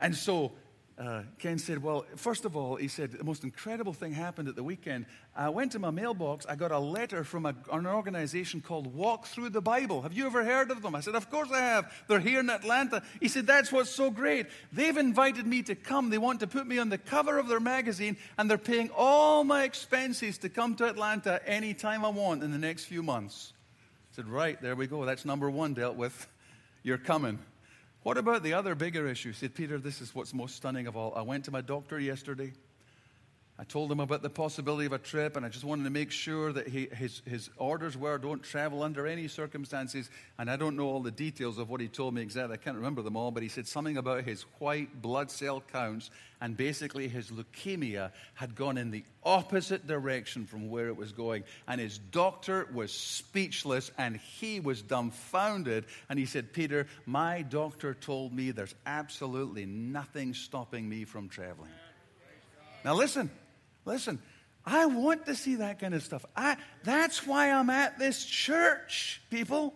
And 0.00 0.16
so 0.16 0.52
uh, 0.96 1.22
Ken 1.40 1.58
said, 1.58 1.82
Well, 1.82 2.04
first 2.14 2.44
of 2.44 2.56
all, 2.56 2.76
he 2.76 2.86
said, 2.86 3.12
the 3.12 3.24
most 3.24 3.42
incredible 3.42 3.92
thing 3.92 4.12
happened 4.12 4.48
at 4.48 4.54
the 4.54 4.62
weekend. 4.62 5.06
I 5.34 5.48
went 5.48 5.72
to 5.72 5.80
my 5.80 5.90
mailbox, 5.90 6.46
I 6.46 6.54
got 6.54 6.70
a 6.70 6.78
letter 6.78 7.24
from 7.24 7.46
a, 7.46 7.54
an 7.72 7.84
organization 7.86 8.60
called 8.60 8.94
Walk 8.94 9.26
Thru 9.26 9.50
the 9.50 9.60
Bible. 9.60 10.02
Have 10.02 10.12
you 10.12 10.24
ever 10.26 10.44
heard 10.44 10.70
of 10.70 10.82
them? 10.82 10.94
I 10.94 11.00
said, 11.00 11.16
Of 11.16 11.30
course 11.30 11.50
I 11.50 11.58
have. 11.58 11.92
They're 12.06 12.20
here 12.20 12.38
in 12.40 12.48
Atlanta. 12.48 13.02
He 13.18 13.26
said, 13.26 13.44
That's 13.44 13.72
what's 13.72 13.90
so 13.90 14.08
great. 14.08 14.46
They've 14.72 14.96
invited 14.96 15.48
me 15.48 15.64
to 15.64 15.74
come. 15.74 16.10
They 16.10 16.18
want 16.18 16.40
to 16.40 16.46
put 16.46 16.64
me 16.64 16.78
on 16.78 16.90
the 16.90 16.98
cover 16.98 17.38
of 17.38 17.48
their 17.48 17.60
magazine, 17.60 18.16
and 18.38 18.48
they're 18.48 18.56
paying 18.56 18.90
all 18.96 19.42
my 19.42 19.64
expenses 19.64 20.38
to 20.38 20.48
come 20.48 20.76
to 20.76 20.86
Atlanta 20.86 21.40
anytime 21.44 22.04
I 22.04 22.10
want 22.10 22.44
in 22.44 22.52
the 22.52 22.58
next 22.58 22.84
few 22.84 23.02
months. 23.02 23.52
I 24.12 24.16
said, 24.16 24.28
Right, 24.28 24.62
there 24.62 24.76
we 24.76 24.86
go. 24.86 25.04
That's 25.04 25.24
number 25.24 25.50
one 25.50 25.74
dealt 25.74 25.96
with. 25.96 26.28
You're 26.84 26.98
coming. 26.98 27.40
What 28.04 28.18
about 28.18 28.42
the 28.42 28.52
other 28.52 28.74
bigger 28.74 29.08
issue? 29.08 29.32
Said 29.32 29.54
Peter, 29.54 29.78
this 29.78 30.02
is 30.02 30.14
what's 30.14 30.34
most 30.34 30.56
stunning 30.56 30.86
of 30.86 30.94
all. 30.94 31.14
I 31.16 31.22
went 31.22 31.46
to 31.46 31.50
my 31.50 31.62
doctor 31.62 31.98
yesterday. 31.98 32.52
I 33.56 33.62
told 33.62 33.92
him 33.92 34.00
about 34.00 34.22
the 34.22 34.30
possibility 34.30 34.86
of 34.86 34.92
a 34.92 34.98
trip, 34.98 35.36
and 35.36 35.46
I 35.46 35.48
just 35.48 35.64
wanted 35.64 35.84
to 35.84 35.90
make 35.90 36.10
sure 36.10 36.52
that 36.52 36.66
he, 36.66 36.88
his, 36.92 37.22
his 37.24 37.50
orders 37.56 37.96
were 37.96 38.18
don't 38.18 38.42
travel 38.42 38.82
under 38.82 39.06
any 39.06 39.28
circumstances. 39.28 40.10
And 40.40 40.50
I 40.50 40.56
don't 40.56 40.74
know 40.76 40.86
all 40.86 41.02
the 41.02 41.12
details 41.12 41.58
of 41.58 41.70
what 41.70 41.80
he 41.80 41.86
told 41.86 42.14
me 42.14 42.22
exactly. 42.22 42.54
I 42.54 42.56
can't 42.56 42.74
remember 42.74 43.02
them 43.02 43.16
all, 43.16 43.30
but 43.30 43.44
he 43.44 43.48
said 43.48 43.68
something 43.68 43.96
about 43.96 44.24
his 44.24 44.42
white 44.58 45.00
blood 45.00 45.30
cell 45.30 45.62
counts, 45.72 46.10
and 46.40 46.56
basically 46.56 47.06
his 47.06 47.30
leukemia 47.30 48.10
had 48.34 48.56
gone 48.56 48.76
in 48.76 48.90
the 48.90 49.04
opposite 49.22 49.86
direction 49.86 50.46
from 50.46 50.68
where 50.68 50.88
it 50.88 50.96
was 50.96 51.12
going. 51.12 51.44
And 51.68 51.80
his 51.80 51.98
doctor 51.98 52.66
was 52.74 52.92
speechless, 52.92 53.92
and 53.96 54.16
he 54.16 54.58
was 54.58 54.82
dumbfounded. 54.82 55.84
And 56.08 56.18
he 56.18 56.26
said, 56.26 56.52
Peter, 56.52 56.88
my 57.06 57.42
doctor 57.42 57.94
told 57.94 58.32
me 58.32 58.50
there's 58.50 58.74
absolutely 58.84 59.64
nothing 59.64 60.34
stopping 60.34 60.88
me 60.88 61.04
from 61.04 61.28
traveling. 61.28 61.70
Now, 62.84 62.94
listen. 62.94 63.30
Listen, 63.84 64.20
I 64.66 64.86
want 64.86 65.26
to 65.26 65.34
see 65.34 65.56
that 65.56 65.78
kind 65.78 65.94
of 65.94 66.02
stuff. 66.02 66.24
I, 66.34 66.56
that's 66.84 67.26
why 67.26 67.50
I'm 67.50 67.68
at 67.68 67.98
this 67.98 68.24
church, 68.24 69.20
people. 69.30 69.74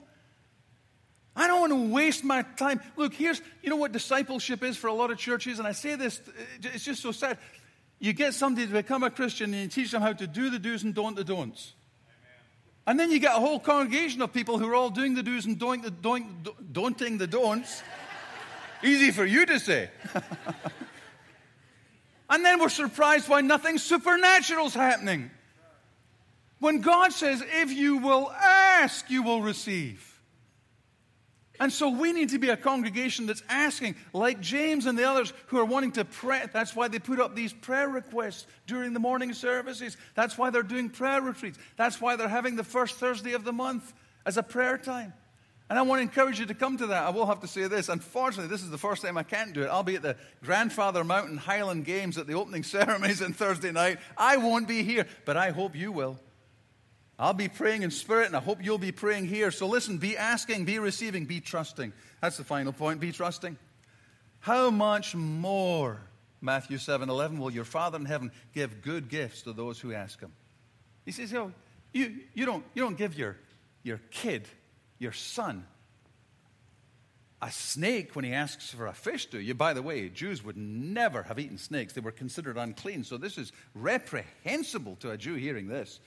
I 1.36 1.46
don't 1.46 1.60
want 1.60 1.72
to 1.72 1.94
waste 1.94 2.24
my 2.24 2.42
time. 2.42 2.80
Look, 2.96 3.14
here's, 3.14 3.40
you 3.62 3.70
know 3.70 3.76
what 3.76 3.92
discipleship 3.92 4.64
is 4.64 4.76
for 4.76 4.88
a 4.88 4.94
lot 4.94 5.10
of 5.10 5.18
churches, 5.18 5.58
and 5.58 5.68
I 5.68 5.72
say 5.72 5.94
this, 5.94 6.20
uh, 6.26 6.32
it's 6.62 6.84
just 6.84 7.02
so 7.02 7.12
sad. 7.12 7.38
You 8.00 8.12
get 8.12 8.34
somebody 8.34 8.66
to 8.66 8.72
become 8.72 9.02
a 9.02 9.10
Christian 9.10 9.52
and 9.52 9.62
you 9.62 9.68
teach 9.68 9.90
them 9.90 10.02
how 10.02 10.12
to 10.12 10.26
do 10.26 10.50
the 10.50 10.58
do's 10.58 10.84
and 10.84 10.94
don't 10.94 11.16
the 11.16 11.24
don'ts. 11.24 11.74
And 12.86 12.98
then 12.98 13.10
you 13.10 13.18
get 13.18 13.36
a 13.36 13.40
whole 13.40 13.60
congregation 13.60 14.22
of 14.22 14.32
people 14.32 14.58
who 14.58 14.66
are 14.68 14.74
all 14.74 14.88
doing 14.88 15.14
the 15.14 15.22
do's 15.22 15.44
and 15.46 15.58
doing 15.58 15.82
the 15.82 15.90
doing, 15.90 16.46
don'ting 16.72 17.18
the 17.18 17.26
don'ts. 17.26 17.82
Easy 18.82 19.10
for 19.10 19.24
you 19.24 19.44
to 19.46 19.60
say. 19.60 19.90
and 22.28 22.44
then 22.44 22.60
we're 22.60 22.68
surprised 22.68 23.28
why 23.28 23.40
nothing 23.40 23.78
supernatural's 23.78 24.74
happening. 24.74 25.30
When 26.60 26.80
God 26.80 27.12
says, 27.12 27.42
if 27.46 27.72
you 27.72 27.98
will 27.98 28.30
ask, 28.30 29.08
you 29.10 29.22
will 29.22 29.42
receive. 29.42 30.04
And 31.60 31.72
so 31.72 31.88
we 31.88 32.12
need 32.12 32.28
to 32.30 32.38
be 32.38 32.50
a 32.50 32.56
congregation 32.56 33.26
that's 33.26 33.42
asking, 33.48 33.96
like 34.12 34.40
James 34.40 34.86
and 34.86 34.96
the 34.96 35.08
others 35.08 35.32
who 35.46 35.58
are 35.58 35.64
wanting 35.64 35.92
to 35.92 36.04
pray. 36.04 36.44
That's 36.52 36.76
why 36.76 36.88
they 36.88 37.00
put 37.00 37.20
up 37.20 37.34
these 37.34 37.52
prayer 37.52 37.88
requests 37.88 38.46
during 38.66 38.92
the 38.92 39.00
morning 39.00 39.32
services. 39.32 39.96
That's 40.14 40.38
why 40.38 40.50
they're 40.50 40.62
doing 40.62 40.88
prayer 40.88 41.20
retreats. 41.20 41.58
That's 41.76 42.00
why 42.00 42.14
they're 42.14 42.28
having 42.28 42.54
the 42.54 42.64
first 42.64 42.96
Thursday 42.96 43.32
of 43.32 43.44
the 43.44 43.52
month 43.52 43.92
as 44.24 44.36
a 44.36 44.42
prayer 44.42 44.78
time. 44.78 45.12
And 45.70 45.78
I 45.78 45.82
want 45.82 45.98
to 45.98 46.02
encourage 46.02 46.40
you 46.40 46.46
to 46.46 46.54
come 46.54 46.78
to 46.78 46.86
that. 46.88 47.04
I 47.04 47.10
will 47.10 47.26
have 47.26 47.40
to 47.40 47.46
say 47.46 47.66
this. 47.66 47.90
Unfortunately, 47.90 48.48
this 48.48 48.62
is 48.62 48.70
the 48.70 48.78
first 48.78 49.02
time 49.02 49.18
I 49.18 49.22
can't 49.22 49.52
do 49.52 49.62
it. 49.62 49.66
I'll 49.66 49.82
be 49.82 49.96
at 49.96 50.02
the 50.02 50.16
Grandfather 50.42 51.04
Mountain 51.04 51.36
Highland 51.36 51.84
Games 51.84 52.16
at 52.16 52.26
the 52.26 52.34
opening 52.34 52.62
ceremonies 52.64 53.20
on 53.20 53.34
Thursday 53.34 53.70
night. 53.70 53.98
I 54.16 54.38
won't 54.38 54.66
be 54.66 54.82
here, 54.82 55.06
but 55.26 55.36
I 55.36 55.50
hope 55.50 55.76
you 55.76 55.92
will. 55.92 56.18
I'll 57.18 57.34
be 57.34 57.48
praying 57.48 57.82
in 57.82 57.90
spirit, 57.90 58.28
and 58.28 58.36
I 58.36 58.40
hope 58.40 58.64
you'll 58.64 58.78
be 58.78 58.92
praying 58.92 59.26
here. 59.26 59.50
So 59.50 59.66
listen, 59.66 59.98
be 59.98 60.16
asking, 60.16 60.64
be 60.64 60.78
receiving, 60.78 61.24
be 61.24 61.40
trusting. 61.40 61.92
That's 62.22 62.36
the 62.36 62.44
final 62.44 62.72
point. 62.72 63.00
Be 63.00 63.12
trusting. 63.12 63.58
How 64.40 64.70
much 64.70 65.16
more, 65.16 66.00
Matthew 66.40 66.78
7 66.78 67.10
11, 67.10 67.38
will 67.38 67.50
your 67.50 67.64
Father 67.64 67.98
in 67.98 68.04
heaven 68.04 68.30
give 68.54 68.82
good 68.82 69.08
gifts 69.08 69.42
to 69.42 69.52
those 69.52 69.80
who 69.80 69.92
ask 69.92 70.20
him? 70.20 70.32
He 71.04 71.12
says, 71.12 71.32
you, 71.32 71.52
you, 71.92 72.20
you, 72.34 72.46
don't, 72.46 72.64
you 72.72 72.82
don't 72.82 72.96
give 72.96 73.18
your, 73.18 73.36
your 73.82 74.00
kid, 74.10 74.46
your 74.98 75.12
son, 75.12 75.66
a 77.40 77.52
snake 77.52 78.16
when 78.16 78.24
he 78.24 78.32
asks 78.32 78.70
for 78.70 78.86
a 78.86 78.92
fish, 78.92 79.26
do 79.26 79.38
you? 79.38 79.54
By 79.54 79.72
the 79.72 79.82
way, 79.82 80.08
Jews 80.08 80.42
would 80.42 80.56
never 80.56 81.22
have 81.22 81.38
eaten 81.38 81.58
snakes. 81.58 81.92
They 81.92 82.00
were 82.00 82.10
considered 82.10 82.56
unclean. 82.56 83.04
So 83.04 83.16
this 83.16 83.38
is 83.38 83.52
reprehensible 83.74 84.96
to 85.00 85.12
a 85.12 85.16
Jew 85.16 85.34
hearing 85.34 85.68
this. 85.68 86.00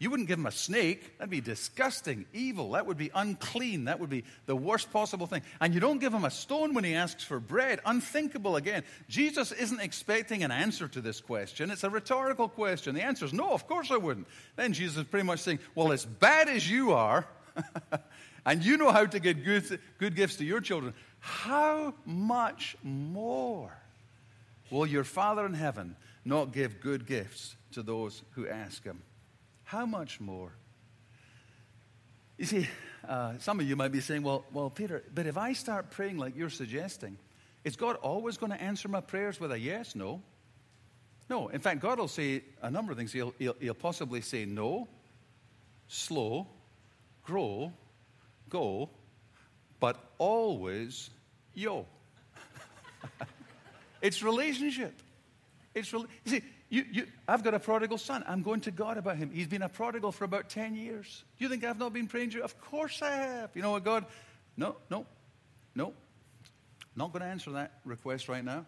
You 0.00 0.10
wouldn't 0.10 0.28
give 0.28 0.40
him 0.40 0.46
a 0.46 0.52
snake. 0.52 1.18
That'd 1.18 1.30
be 1.30 1.40
disgusting, 1.40 2.26
evil. 2.32 2.72
That 2.72 2.86
would 2.86 2.96
be 2.98 3.12
unclean. 3.14 3.84
That 3.84 4.00
would 4.00 4.10
be 4.10 4.24
the 4.46 4.56
worst 4.56 4.92
possible 4.92 5.28
thing. 5.28 5.42
And 5.60 5.72
you 5.72 5.78
don't 5.78 6.00
give 6.00 6.12
him 6.12 6.24
a 6.24 6.30
stone 6.32 6.74
when 6.74 6.82
he 6.82 6.94
asks 6.94 7.22
for 7.22 7.38
bread. 7.38 7.80
Unthinkable 7.86 8.56
again. 8.56 8.82
Jesus 9.08 9.52
isn't 9.52 9.80
expecting 9.80 10.42
an 10.42 10.50
answer 10.50 10.88
to 10.88 11.00
this 11.00 11.20
question. 11.20 11.70
It's 11.70 11.84
a 11.84 11.90
rhetorical 11.90 12.48
question. 12.48 12.96
The 12.96 13.04
answer 13.04 13.24
is 13.24 13.32
no, 13.32 13.52
of 13.52 13.68
course 13.68 13.92
I 13.92 13.96
wouldn't. 13.96 14.26
Then 14.56 14.72
Jesus 14.72 14.96
is 14.96 15.04
pretty 15.04 15.26
much 15.26 15.40
saying, 15.40 15.60
Well, 15.76 15.92
as 15.92 16.04
bad 16.04 16.48
as 16.48 16.68
you 16.68 16.92
are, 16.92 17.24
and 18.46 18.64
you 18.64 18.76
know 18.76 18.90
how 18.90 19.06
to 19.06 19.20
get 19.20 19.44
good, 19.44 19.80
good 19.98 20.14
gifts 20.14 20.36
to 20.36 20.44
your 20.44 20.60
children, 20.60 20.94
how 21.20 21.94
much 22.04 22.76
more 22.82 23.72
will 24.70 24.86
your 24.86 25.04
Father 25.04 25.46
in 25.46 25.54
heaven 25.54 25.96
not 26.24 26.52
give 26.52 26.80
good 26.80 27.06
gifts 27.06 27.56
to 27.72 27.82
those 27.82 28.22
who 28.32 28.46
ask 28.46 28.84
him? 28.84 29.02
How 29.64 29.86
much 29.86 30.20
more? 30.20 30.52
You 32.36 32.44
see, 32.44 32.68
uh, 33.08 33.34
some 33.38 33.60
of 33.60 33.68
you 33.68 33.76
might 33.76 33.92
be 33.92 34.00
saying, 34.00 34.22
well, 34.22 34.44
well, 34.52 34.68
Peter, 34.68 35.02
but 35.14 35.26
if 35.26 35.38
I 35.38 35.52
start 35.52 35.90
praying 35.90 36.18
like 36.18 36.36
you're 36.36 36.50
suggesting, 36.50 37.16
is 37.64 37.76
God 37.76 37.96
always 37.96 38.36
going 38.36 38.52
to 38.52 38.60
answer 38.60 38.88
my 38.88 39.00
prayers 39.00 39.40
with 39.40 39.52
a 39.52 39.58
yes? 39.58 39.94
No. 39.94 40.20
No. 41.30 41.48
In 41.48 41.60
fact, 41.60 41.80
God 41.80 41.98
will 41.98 42.08
say 42.08 42.42
a 42.60 42.70
number 42.70 42.92
of 42.92 42.98
things. 42.98 43.12
He'll, 43.12 43.34
he'll, 43.38 43.56
he'll 43.58 43.74
possibly 43.74 44.20
say 44.20 44.44
no, 44.44 44.88
slow, 45.88 46.46
grow, 47.22 47.72
go, 48.54 48.88
but 49.80 49.96
always 50.18 51.10
yo. 51.54 51.86
it's 54.00 54.22
relationship. 54.22 54.94
It's 55.74 55.92
re- 55.92 56.04
see, 56.24 56.42
you, 56.70 56.84
you, 56.90 57.06
I've 57.26 57.42
got 57.42 57.54
a 57.54 57.58
prodigal 57.58 57.98
son. 57.98 58.22
I'm 58.28 58.42
going 58.42 58.60
to 58.62 58.70
God 58.70 58.96
about 58.96 59.16
him. 59.16 59.30
He's 59.32 59.48
been 59.48 59.62
a 59.62 59.68
prodigal 59.68 60.12
for 60.12 60.24
about 60.24 60.48
10 60.48 60.76
years. 60.76 61.24
Do 61.36 61.44
you 61.44 61.48
think 61.48 61.64
I've 61.64 61.78
not 61.78 61.92
been 61.92 62.06
praying 62.06 62.30
to 62.30 62.38
you? 62.38 62.44
Of 62.44 62.60
course 62.60 63.02
I 63.02 63.10
have. 63.10 63.50
You 63.54 63.62
know 63.62 63.72
what, 63.72 63.84
God? 63.84 64.06
No, 64.56 64.76
no, 64.88 65.04
no. 65.74 65.92
Not 66.94 67.12
going 67.12 67.22
to 67.22 67.28
answer 67.28 67.50
that 67.52 67.72
request 67.84 68.28
right 68.28 68.44
now. 68.44 68.66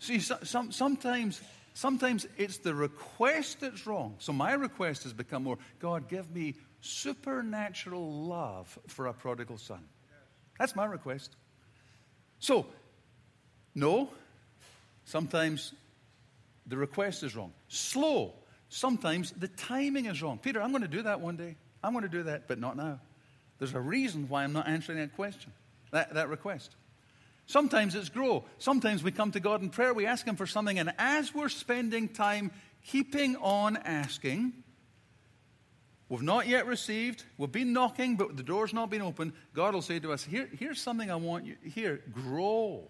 See, 0.00 0.20
so, 0.20 0.36
some, 0.42 0.70
sometimes, 0.70 1.40
sometimes 1.72 2.26
it's 2.36 2.58
the 2.58 2.74
request 2.74 3.60
that's 3.60 3.86
wrong. 3.86 4.16
So 4.18 4.34
my 4.34 4.52
request 4.52 5.04
has 5.04 5.14
become 5.14 5.44
more 5.44 5.58
God, 5.80 6.08
give 6.08 6.30
me 6.30 6.54
supernatural 6.80 8.24
love 8.24 8.78
for 8.86 9.06
a 9.06 9.12
prodigal 9.12 9.58
son. 9.58 9.84
That's 10.58 10.74
my 10.74 10.86
request. 10.86 11.34
So, 12.40 12.66
no, 13.74 14.10
sometimes 15.04 15.72
the 16.66 16.76
request 16.76 17.22
is 17.22 17.34
wrong. 17.34 17.52
Slow. 17.68 18.34
Sometimes 18.68 19.32
the 19.32 19.48
timing 19.48 20.06
is 20.06 20.22
wrong. 20.22 20.38
Peter, 20.38 20.60
I'm 20.60 20.70
going 20.70 20.82
to 20.82 20.88
do 20.88 21.02
that 21.02 21.20
one 21.20 21.36
day. 21.36 21.56
I'm 21.82 21.92
going 21.92 22.02
to 22.02 22.10
do 22.10 22.24
that, 22.24 22.48
but 22.48 22.58
not 22.58 22.76
now. 22.76 23.00
There's 23.58 23.74
a 23.74 23.80
reason 23.80 24.28
why 24.28 24.44
I'm 24.44 24.52
not 24.52 24.68
answering 24.68 24.98
that 24.98 25.14
question, 25.16 25.52
that, 25.90 26.14
that 26.14 26.28
request. 26.28 26.74
Sometimes 27.46 27.94
it's 27.94 28.08
grow. 28.08 28.44
Sometimes 28.58 29.02
we 29.02 29.10
come 29.10 29.32
to 29.32 29.40
God 29.40 29.62
in 29.62 29.70
prayer, 29.70 29.94
we 29.94 30.06
ask 30.06 30.26
Him 30.26 30.36
for 30.36 30.46
something, 30.46 30.78
and 30.78 30.92
as 30.98 31.34
we're 31.34 31.48
spending 31.48 32.08
time 32.08 32.50
keeping 32.86 33.36
on 33.36 33.76
asking, 33.78 34.52
we've 36.08 36.22
not 36.22 36.46
yet 36.46 36.66
received, 36.66 37.24
we've 37.36 37.52
been 37.52 37.72
knocking, 37.72 38.16
but 38.16 38.36
the 38.36 38.42
door's 38.42 38.72
not 38.72 38.90
been 38.90 39.02
opened. 39.02 39.32
God 39.54 39.74
will 39.74 39.82
say 39.82 39.98
to 40.00 40.12
us, 40.12 40.24
Here, 40.24 40.48
Here's 40.58 40.80
something 40.80 41.10
I 41.10 41.16
want 41.16 41.44
you, 41.44 41.56
here, 41.62 42.00
grow. 42.12 42.88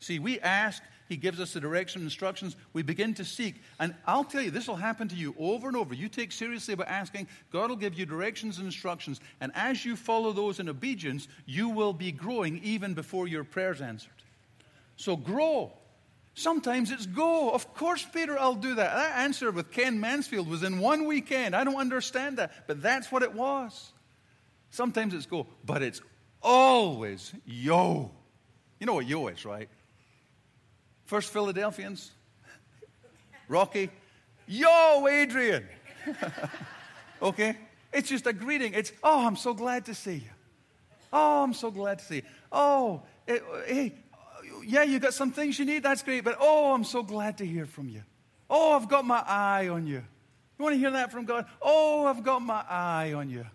See, 0.00 0.18
we 0.18 0.40
ask, 0.40 0.82
he 1.10 1.16
gives 1.16 1.40
us 1.40 1.52
the 1.52 1.60
direction, 1.60 2.00
and 2.00 2.06
instructions. 2.06 2.56
We 2.72 2.82
begin 2.82 3.14
to 3.14 3.24
seek. 3.24 3.56
And 3.78 3.94
I'll 4.06 4.24
tell 4.24 4.40
you, 4.40 4.50
this 4.50 4.66
will 4.66 4.76
happen 4.76 5.08
to 5.08 5.14
you 5.14 5.34
over 5.38 5.68
and 5.68 5.76
over. 5.76 5.92
You 5.92 6.08
take 6.08 6.32
seriously 6.32 6.72
about 6.72 6.88
asking, 6.88 7.28
God 7.52 7.68
will 7.68 7.76
give 7.76 7.98
you 7.98 8.06
directions 8.06 8.56
and 8.56 8.66
instructions. 8.66 9.20
And 9.40 9.52
as 9.54 9.84
you 9.84 9.96
follow 9.96 10.32
those 10.32 10.58
in 10.58 10.68
obedience, 10.68 11.28
you 11.46 11.68
will 11.68 11.92
be 11.92 12.12
growing 12.12 12.60
even 12.62 12.94
before 12.94 13.28
your 13.28 13.44
prayer's 13.44 13.82
answered. 13.82 14.12
So 14.96 15.16
grow. 15.16 15.72
Sometimes 16.34 16.90
it's 16.90 17.06
go. 17.06 17.50
Of 17.50 17.74
course, 17.74 18.04
Peter, 18.04 18.38
I'll 18.38 18.54
do 18.54 18.74
that. 18.76 18.94
That 18.94 19.18
answer 19.18 19.50
with 19.50 19.70
Ken 19.70 20.00
Mansfield 20.00 20.48
was 20.48 20.62
in 20.62 20.78
one 20.78 21.06
weekend. 21.06 21.54
I 21.54 21.64
don't 21.64 21.76
understand 21.76 22.38
that, 22.38 22.66
but 22.66 22.80
that's 22.80 23.10
what 23.10 23.22
it 23.22 23.34
was. 23.34 23.92
Sometimes 24.70 25.14
it's 25.14 25.26
go, 25.26 25.46
but 25.64 25.82
it's 25.82 26.00
always 26.42 27.32
yo. 27.44 28.10
You 28.78 28.86
know 28.86 28.94
what 28.94 29.06
yo 29.06 29.26
is, 29.28 29.44
right? 29.44 29.68
First 31.04 31.32
Philadelphians, 31.32 32.12
Rocky, 33.48 33.90
yo, 34.46 35.08
Adrian. 35.08 35.66
okay? 37.22 37.56
It's 37.92 38.08
just 38.08 38.26
a 38.26 38.32
greeting. 38.32 38.74
It's, 38.74 38.92
oh, 39.02 39.26
I'm 39.26 39.36
so 39.36 39.52
glad 39.52 39.86
to 39.86 39.94
see 39.94 40.14
you. 40.14 40.30
Oh, 41.12 41.42
I'm 41.42 41.54
so 41.54 41.70
glad 41.72 41.98
to 41.98 42.04
see 42.04 42.16
you. 42.16 42.22
Oh, 42.52 43.02
it, 43.26 43.42
hey, 43.66 43.94
yeah, 44.70 44.84
you've 44.84 45.02
got 45.02 45.14
some 45.14 45.32
things 45.32 45.58
you 45.58 45.64
need. 45.64 45.82
That's 45.82 46.02
great. 46.02 46.22
But 46.24 46.36
oh, 46.40 46.72
I'm 46.72 46.84
so 46.84 47.02
glad 47.02 47.38
to 47.38 47.46
hear 47.46 47.66
from 47.66 47.88
you. 47.88 48.02
Oh, 48.48 48.72
I've 48.72 48.88
got 48.88 49.04
my 49.04 49.22
eye 49.26 49.68
on 49.68 49.86
you. 49.86 50.02
You 50.58 50.62
want 50.62 50.74
to 50.74 50.78
hear 50.78 50.90
that 50.92 51.10
from 51.10 51.24
God? 51.24 51.46
Oh, 51.60 52.06
I've 52.06 52.22
got 52.22 52.40
my 52.40 52.64
eye 52.68 53.12
on 53.14 53.30
you. 53.30 53.46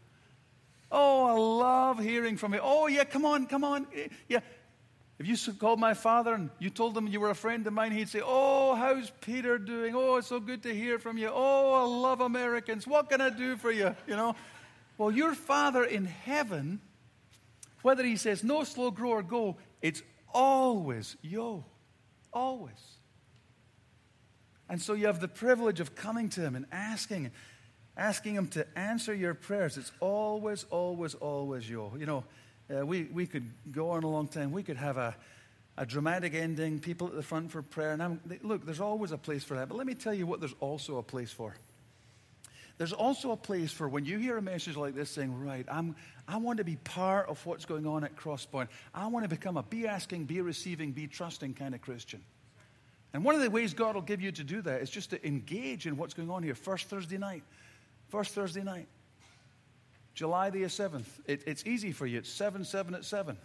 Oh, 0.92 1.26
I 1.26 1.34
love 1.34 2.00
hearing 2.00 2.38
from 2.38 2.54
you. 2.54 2.60
Oh, 2.62 2.88
yeah, 2.88 3.04
come 3.04 3.26
on, 3.26 3.48
come 3.48 3.64
on. 3.64 3.88
Eh, 3.96 4.08
yeah, 4.28 4.40
if 5.18 5.28
you 5.28 5.54
called 5.54 5.80
my 5.80 5.94
father 5.94 6.34
and 6.34 6.50
you 6.60 6.70
told 6.70 6.98
him 6.98 7.08
you 7.08 7.20
were 7.20 7.30
a 7.30 7.36
friend 7.36 7.66
of 7.68 7.74
mine, 7.74 7.92
he'd 7.92 8.10
say, 8.10 8.22
Oh, 8.24 8.76
how's 8.76 9.12
Peter 9.22 9.58
doing? 9.58 9.96
Oh, 9.96 10.18
it's 10.18 10.28
so 10.28 10.40
good 10.40 10.64
to 10.64 10.74
hear 10.74 11.00
from 11.00 11.18
you. 11.18 11.30
Oh, 11.34 11.74
I 11.74 11.84
love 11.84 12.22
Americans. 12.22 12.86
What 12.86 13.10
can 13.10 13.22
I 13.22 13.30
do 13.30 13.56
for 13.56 13.72
you? 13.72 13.96
You 14.08 14.16
know? 14.16 14.36
Well, 14.98 15.12
your 15.12 15.34
father 15.34 15.84
in 15.84 16.06
heaven, 16.06 16.82
whether 17.82 18.04
he 18.04 18.18
says 18.18 18.44
no, 18.44 18.64
slow, 18.64 18.92
grow, 18.92 19.12
or 19.12 19.24
go, 19.24 19.58
it's 19.82 20.02
always 20.36 21.16
yo. 21.24 21.64
Always. 22.32 22.74
And 24.70 24.82
so 24.82 24.94
you 24.94 25.06
have 25.08 25.22
the 25.22 25.28
privilege 25.28 25.80
of 25.80 25.96
coming 25.96 26.30
to 26.30 26.42
him 26.42 26.56
and 26.56 26.66
asking, 26.72 27.32
asking 27.96 28.36
him 28.36 28.48
to 28.50 28.68
answer 28.78 29.14
your 29.14 29.34
prayers. 29.34 29.78
It's 29.78 29.92
always, 30.00 30.66
always, 30.70 31.16
always 31.16 31.70
yo. 31.70 31.94
You 31.98 32.06
know, 32.06 32.24
uh, 32.76 32.86
we, 32.86 33.04
we 33.04 33.26
could 33.26 33.50
go 33.72 33.92
on 33.92 34.04
a 34.04 34.10
long 34.10 34.28
time. 34.28 34.52
We 34.52 34.64
could 34.64 34.78
have 34.78 34.98
a, 34.98 35.16
a 35.78 35.86
dramatic 35.86 36.34
ending, 36.34 36.80
people 36.80 37.08
at 37.08 37.16
the 37.16 37.24
front 37.24 37.52
for 37.52 37.62
prayer. 37.62 37.92
And 37.92 38.04
I'm, 38.04 38.20
look, 38.42 38.66
there's 38.66 38.82
always 38.82 39.12
a 39.12 39.18
place 39.18 39.44
for 39.44 39.56
that. 39.56 39.70
But 39.70 39.78
let 39.78 39.88
me 39.88 39.94
tell 39.94 40.14
you 40.14 40.26
what 40.26 40.40
there's 40.40 40.56
also 40.60 40.98
a 40.98 41.04
place 41.04 41.32
for. 41.32 41.56
There's 42.78 42.94
also 42.94 43.32
a 43.32 43.38
place 43.38 43.72
for 43.72 43.88
when 43.88 44.06
you 44.06 44.18
hear 44.18 44.38
a 44.38 44.42
message 44.42 44.76
like 44.76 44.96
this 44.96 45.10
saying, 45.10 45.40
right, 45.40 45.66
I'm, 45.70 45.96
I 46.28 46.38
want 46.38 46.58
to 46.58 46.66
be 46.66 46.76
part 46.76 47.30
of 47.30 47.44
what's 47.46 47.66
going 47.66 47.88
on 47.88 48.04
at 48.04 48.18
Crosspoint. 48.18 48.68
I 48.94 49.08
want 49.08 49.24
to 49.24 49.30
become 49.30 49.56
a 49.56 49.64
be 49.64 49.88
asking, 49.88 50.26
be 50.26 50.42
receiving, 50.42 50.92
be 50.92 51.08
trusting 51.08 51.54
kind 51.54 51.74
of 51.74 51.82
Christian. 51.82 52.22
And 53.14 53.24
one 53.24 53.34
of 53.34 53.42
the 53.42 53.50
ways 53.50 53.74
God 53.74 53.96
will 53.96 54.02
give 54.02 54.22
you 54.22 54.34
to 54.34 54.44
do 54.44 54.62
that 54.64 54.82
is 54.82 54.90
just 54.90 55.12
to 55.12 55.26
engage 55.26 55.88
in 55.88 55.96
what's 55.96 56.14
going 56.14 56.30
on 56.30 56.44
here. 56.44 56.54
First 56.54 56.90
Thursday 56.90 57.18
night. 57.18 57.44
First 58.10 58.36
Thursday 58.36 58.64
night. 58.64 58.88
July 60.14 60.50
the 60.50 60.64
7th. 60.64 61.06
It, 61.26 61.44
it's 61.48 61.66
easy 61.66 61.94
for 61.94 62.06
you. 62.06 62.20
It's 62.20 62.30
7 62.30 62.66
7 62.66 62.94
at 62.94 63.06
7. 63.06 63.38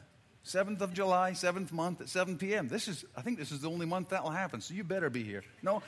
7th 0.45 0.81
of 0.81 0.95
July, 0.95 1.33
7th 1.33 1.71
month 1.71 2.01
at 2.01 2.09
7 2.09 2.39
p.m. 2.39 2.67
This 2.67 2.89
is, 2.89 3.05
I 3.17 3.21
think 3.21 3.39
this 3.39 3.53
is 3.53 3.61
the 3.61 3.69
only 3.69 3.87
month 3.87 4.09
that 4.09 4.25
will 4.25 4.31
happen, 4.31 4.61
so 4.61 4.73
you 4.73 4.85
better 4.85 5.11
be 5.11 5.23
here. 5.23 5.45
No? 5.63 5.83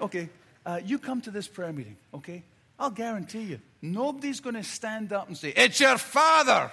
Okay. 0.00 0.28
Uh, 0.64 0.80
you 0.82 0.98
come 0.98 1.20
to 1.22 1.30
this 1.30 1.46
prayer 1.46 1.72
meeting, 1.72 1.96
okay? 2.14 2.42
I'll 2.80 2.90
guarantee 2.90 3.42
you, 3.42 3.60
nobody's 3.82 4.40
going 4.40 4.56
to 4.56 4.64
stand 4.64 5.12
up 5.12 5.28
and 5.28 5.36
say, 5.36 5.52
It's 5.54 5.78
your 5.78 5.98
father! 5.98 6.70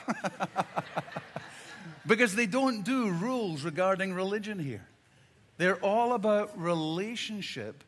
because 2.08 2.34
they 2.34 2.45
don't 2.45 2.84
do 2.84 3.12
rules 3.12 3.64
regarding 3.64 4.14
religion 4.14 4.58
here. 4.58 4.88
They're 5.58 5.84
all 5.84 6.14
about 6.14 6.58
relationship 6.60 7.84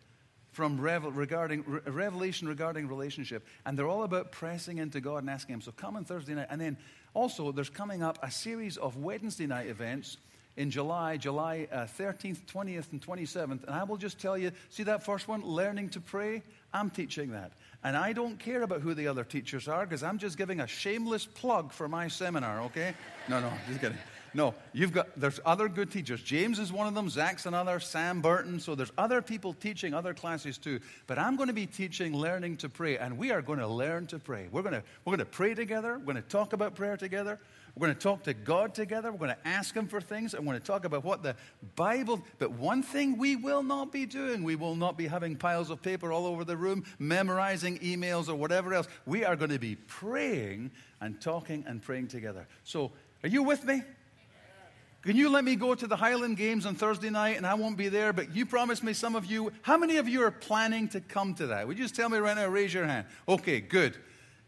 from 0.51 0.81
revel, 0.81 1.11
regarding, 1.11 1.63
re, 1.65 1.79
revelation 1.85 2.49
regarding 2.49 2.89
relationship, 2.89 3.47
and 3.65 3.79
they're 3.79 3.87
all 3.87 4.03
about 4.03 4.33
pressing 4.33 4.79
into 4.79 4.99
God 4.99 5.19
and 5.19 5.29
asking 5.29 5.53
Him. 5.53 5.61
So 5.61 5.71
come 5.71 5.95
on 5.95 6.03
Thursday 6.03 6.33
night, 6.33 6.47
and 6.49 6.59
then 6.59 6.75
also 7.13 7.53
there's 7.53 7.69
coming 7.69 8.03
up 8.03 8.19
a 8.21 8.29
series 8.29 8.75
of 8.75 8.97
Wednesday 8.97 9.47
night 9.47 9.67
events 9.67 10.17
in 10.57 10.69
July, 10.69 11.15
July 11.15 11.69
uh, 11.71 11.85
13th, 11.85 12.43
20th, 12.45 12.91
and 12.91 13.01
27th. 13.01 13.63
And 13.63 13.69
I 13.69 13.83
will 13.85 13.95
just 13.95 14.19
tell 14.19 14.37
you 14.37 14.51
see 14.69 14.83
that 14.83 15.03
first 15.03 15.29
one, 15.29 15.41
learning 15.45 15.89
to 15.91 16.01
pray? 16.01 16.43
I'm 16.73 16.89
teaching 16.89 17.31
that. 17.31 17.53
And 17.83 17.95
I 17.95 18.11
don't 18.11 18.37
care 18.37 18.63
about 18.63 18.81
who 18.81 18.93
the 18.93 19.07
other 19.07 19.23
teachers 19.23 19.67
are 19.67 19.85
because 19.85 20.03
I'm 20.03 20.17
just 20.17 20.37
giving 20.37 20.59
a 20.59 20.67
shameless 20.67 21.25
plug 21.25 21.71
for 21.71 21.87
my 21.87 22.09
seminar, 22.09 22.61
okay? 22.63 22.93
No, 23.29 23.39
no, 23.39 23.51
just 23.67 23.79
kidding. 23.79 23.97
No, 24.33 24.53
you've 24.73 24.91
got, 24.91 25.07
there's 25.19 25.39
other 25.45 25.67
good 25.67 25.91
teachers. 25.91 26.21
James 26.21 26.59
is 26.59 26.71
one 26.71 26.87
of 26.87 26.93
them, 26.93 27.09
Zach's 27.09 27.45
another, 27.45 27.79
Sam 27.79 28.21
Burton. 28.21 28.59
So 28.59 28.75
there's 28.75 28.91
other 28.97 29.21
people 29.21 29.53
teaching 29.53 29.93
other 29.93 30.13
classes 30.13 30.57
too. 30.57 30.79
But 31.07 31.17
I'm 31.17 31.35
going 31.35 31.47
to 31.47 31.53
be 31.53 31.65
teaching 31.65 32.15
learning 32.15 32.57
to 32.57 32.69
pray, 32.69 32.97
and 32.97 33.17
we 33.17 33.31
are 33.31 33.41
going 33.41 33.59
to 33.59 33.67
learn 33.67 34.07
to 34.07 34.19
pray. 34.19 34.47
We're 34.51 34.61
going 34.61 34.75
to, 34.75 34.83
we're 35.05 35.11
going 35.11 35.19
to 35.19 35.25
pray 35.25 35.55
together. 35.55 35.97
We're 35.97 36.13
going 36.13 36.23
to 36.23 36.29
talk 36.29 36.53
about 36.53 36.75
prayer 36.75 36.97
together. 36.97 37.39
We're 37.79 37.87
going 37.87 37.97
to 37.97 38.03
talk 38.03 38.23
to 38.23 38.33
God 38.33 38.75
together. 38.75 39.09
We're 39.09 39.19
going 39.19 39.35
to 39.41 39.47
ask 39.47 39.73
Him 39.73 39.87
for 39.87 40.01
things. 40.01 40.33
I'm 40.33 40.43
going 40.43 40.59
to 40.59 40.65
talk 40.65 40.83
about 40.83 41.05
what 41.05 41.23
the 41.23 41.37
Bible. 41.77 42.21
But 42.37 42.51
one 42.51 42.83
thing 42.83 43.17
we 43.17 43.37
will 43.37 43.63
not 43.63 43.93
be 43.93 44.05
doing, 44.05 44.43
we 44.43 44.57
will 44.57 44.75
not 44.75 44.97
be 44.97 45.07
having 45.07 45.37
piles 45.37 45.69
of 45.69 45.81
paper 45.81 46.11
all 46.11 46.25
over 46.25 46.43
the 46.43 46.57
room, 46.57 46.83
memorizing 46.99 47.79
emails 47.79 48.27
or 48.27 48.35
whatever 48.35 48.73
else. 48.73 48.89
We 49.05 49.23
are 49.23 49.37
going 49.37 49.51
to 49.51 49.59
be 49.59 49.75
praying 49.75 50.71
and 50.99 51.21
talking 51.21 51.63
and 51.67 51.81
praying 51.81 52.09
together. 52.09 52.47
So, 52.65 52.91
are 53.23 53.29
you 53.29 53.43
with 53.43 53.63
me? 53.63 53.81
Can 55.03 55.15
you 55.15 55.29
let 55.29 55.45
me 55.45 55.55
go 55.55 55.73
to 55.73 55.87
the 55.87 55.95
Highland 55.95 56.35
Games 56.35 56.65
on 56.65 56.75
Thursday 56.75 57.09
night 57.09 57.37
and 57.37 57.47
I 57.47 57.53
won't 57.53 57.77
be 57.77 57.87
there, 57.87 58.11
but 58.11 58.35
you 58.35 58.45
promised 58.45 58.83
me 58.83 58.91
some 58.91 59.15
of 59.15 59.25
you. 59.25 59.53
How 59.61 59.77
many 59.77 59.95
of 59.95 60.09
you 60.09 60.21
are 60.23 60.31
planning 60.31 60.89
to 60.89 60.99
come 60.99 61.33
to 61.35 61.47
that? 61.47 61.65
Would 61.65 61.77
you 61.77 61.85
just 61.85 61.95
tell 61.95 62.09
me 62.09 62.17
right 62.17 62.35
now? 62.35 62.47
Raise 62.47 62.73
your 62.73 62.85
hand. 62.85 63.05
Okay, 63.25 63.61
good. 63.61 63.95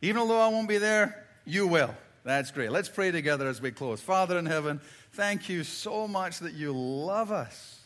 Even 0.01 0.27
though 0.27 0.41
I 0.41 0.49
won't 0.49 0.67
be 0.67 0.79
there, 0.79 1.27
you 1.45 1.65
will. 1.65 1.95
That's 2.24 2.51
great. 2.51 2.72
Let's 2.72 2.89
pray 2.89 3.11
together 3.11 3.47
as 3.47 3.61
we 3.61 3.72
close. 3.72 3.99
Father 3.99 4.38
in 4.38 4.45
heaven, 4.45 4.80
thank 5.13 5.49
you 5.49 5.63
so 5.63 6.07
much 6.07 6.39
that 6.39 6.53
you 6.53 6.72
love 6.72 7.32
us, 7.32 7.80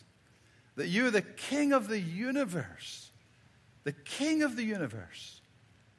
that 0.76 0.88
you're 0.88 1.10
the 1.10 1.22
King 1.22 1.72
of 1.72 1.88
the 1.88 1.98
universe, 1.98 3.10
the 3.84 3.92
King 3.92 4.42
of 4.42 4.56
the 4.56 4.64
universe. 4.64 5.40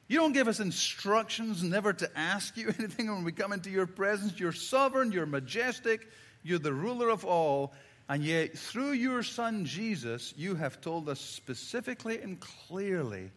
You 0.08 0.20
don't 0.20 0.34
give 0.34 0.48
us 0.48 0.60
instructions 0.60 1.64
never 1.64 1.94
to 1.94 2.18
ask 2.18 2.56
you 2.56 2.68
anything 2.80 3.08
when 3.08 3.24
we 3.24 3.32
come 3.32 3.54
into 3.54 3.70
your 3.70 3.88
presence. 3.88 4.40
You're 4.40 4.52
sovereign, 4.52 5.12
you're 5.12 5.26
majestic. 5.26 6.08
You're 6.44 6.60
the 6.60 6.74
ruler 6.74 7.10
of 7.10 7.26
all. 7.26 7.74
And 8.10 8.24
yet, 8.24 8.58
through 8.58 8.94
your 8.94 9.22
Son 9.22 9.66
Jesus, 9.66 10.34
you 10.38 10.56
have 10.56 10.80
told 10.80 11.10
us 11.10 11.20
specifically 11.20 12.22
and 12.22 12.40
clearly 12.40 13.32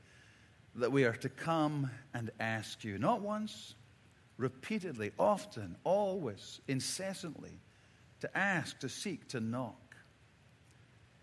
that 0.76 0.92
we 0.92 1.04
are 1.04 1.16
to 1.16 1.28
come 1.28 1.90
and 2.14 2.30
ask 2.38 2.84
you. 2.84 2.96
Not 2.98 3.20
once, 3.20 3.74
repeatedly, 4.40 5.12
often, 5.18 5.76
always, 5.84 6.60
incessantly, 6.66 7.60
to 8.20 8.36
ask, 8.36 8.78
to 8.80 8.88
seek, 8.88 9.28
to 9.28 9.40
knock. 9.40 9.76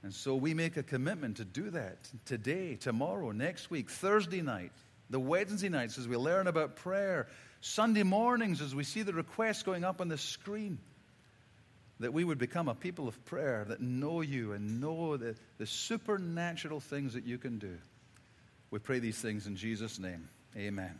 And 0.03 0.13
so 0.13 0.36
we 0.36 0.53
make 0.53 0.78
a 0.78 0.84
commitment 0.84 1.38
to 1.38 1.45
do 1.45 1.72
that 1.72 1.97
today, 2.26 2.76
tomorrow, 2.76 3.32
next 3.32 3.70
week, 3.70 3.89
Thursday 3.89 4.41
night, 4.41 4.72
the 5.09 5.20
Wednesday 5.20 5.70
nights 5.70 5.97
as 5.97 6.07
we 6.07 6.15
learn 6.15 6.47
about 6.47 6.76
prayer, 6.78 7.28
Sunday 7.61 8.03
mornings 8.03 8.61
as 8.61 8.76
we 8.76 8.84
see 8.84 9.01
the 9.01 9.13
requests 9.13 9.63
going 9.63 9.84
up 9.84 9.99
on 9.99 10.07
the 10.07 10.18
screen 10.18 10.78
that 11.99 12.13
we 12.13 12.24
would 12.24 12.38
become 12.38 12.68
a 12.68 12.76
people 12.76 13.07
of 13.07 13.26
prayer 13.26 13.65
that 13.68 13.82
know 13.82 14.22
you 14.22 14.53
and 14.53 14.80
know 14.80 15.18
the, 15.18 15.36
the 15.57 15.65
supernatural 15.65 16.80
things 16.80 17.15
that 17.15 17.26
you 17.26 17.39
can 17.39 17.57
do. 17.57 17.76
We 18.70 18.80
pray 18.80 18.99
these 18.99 19.18
things 19.18 19.47
in 19.47 19.55
Jesus' 19.55 19.97
name. 19.97 20.30
Amen. 20.55 20.99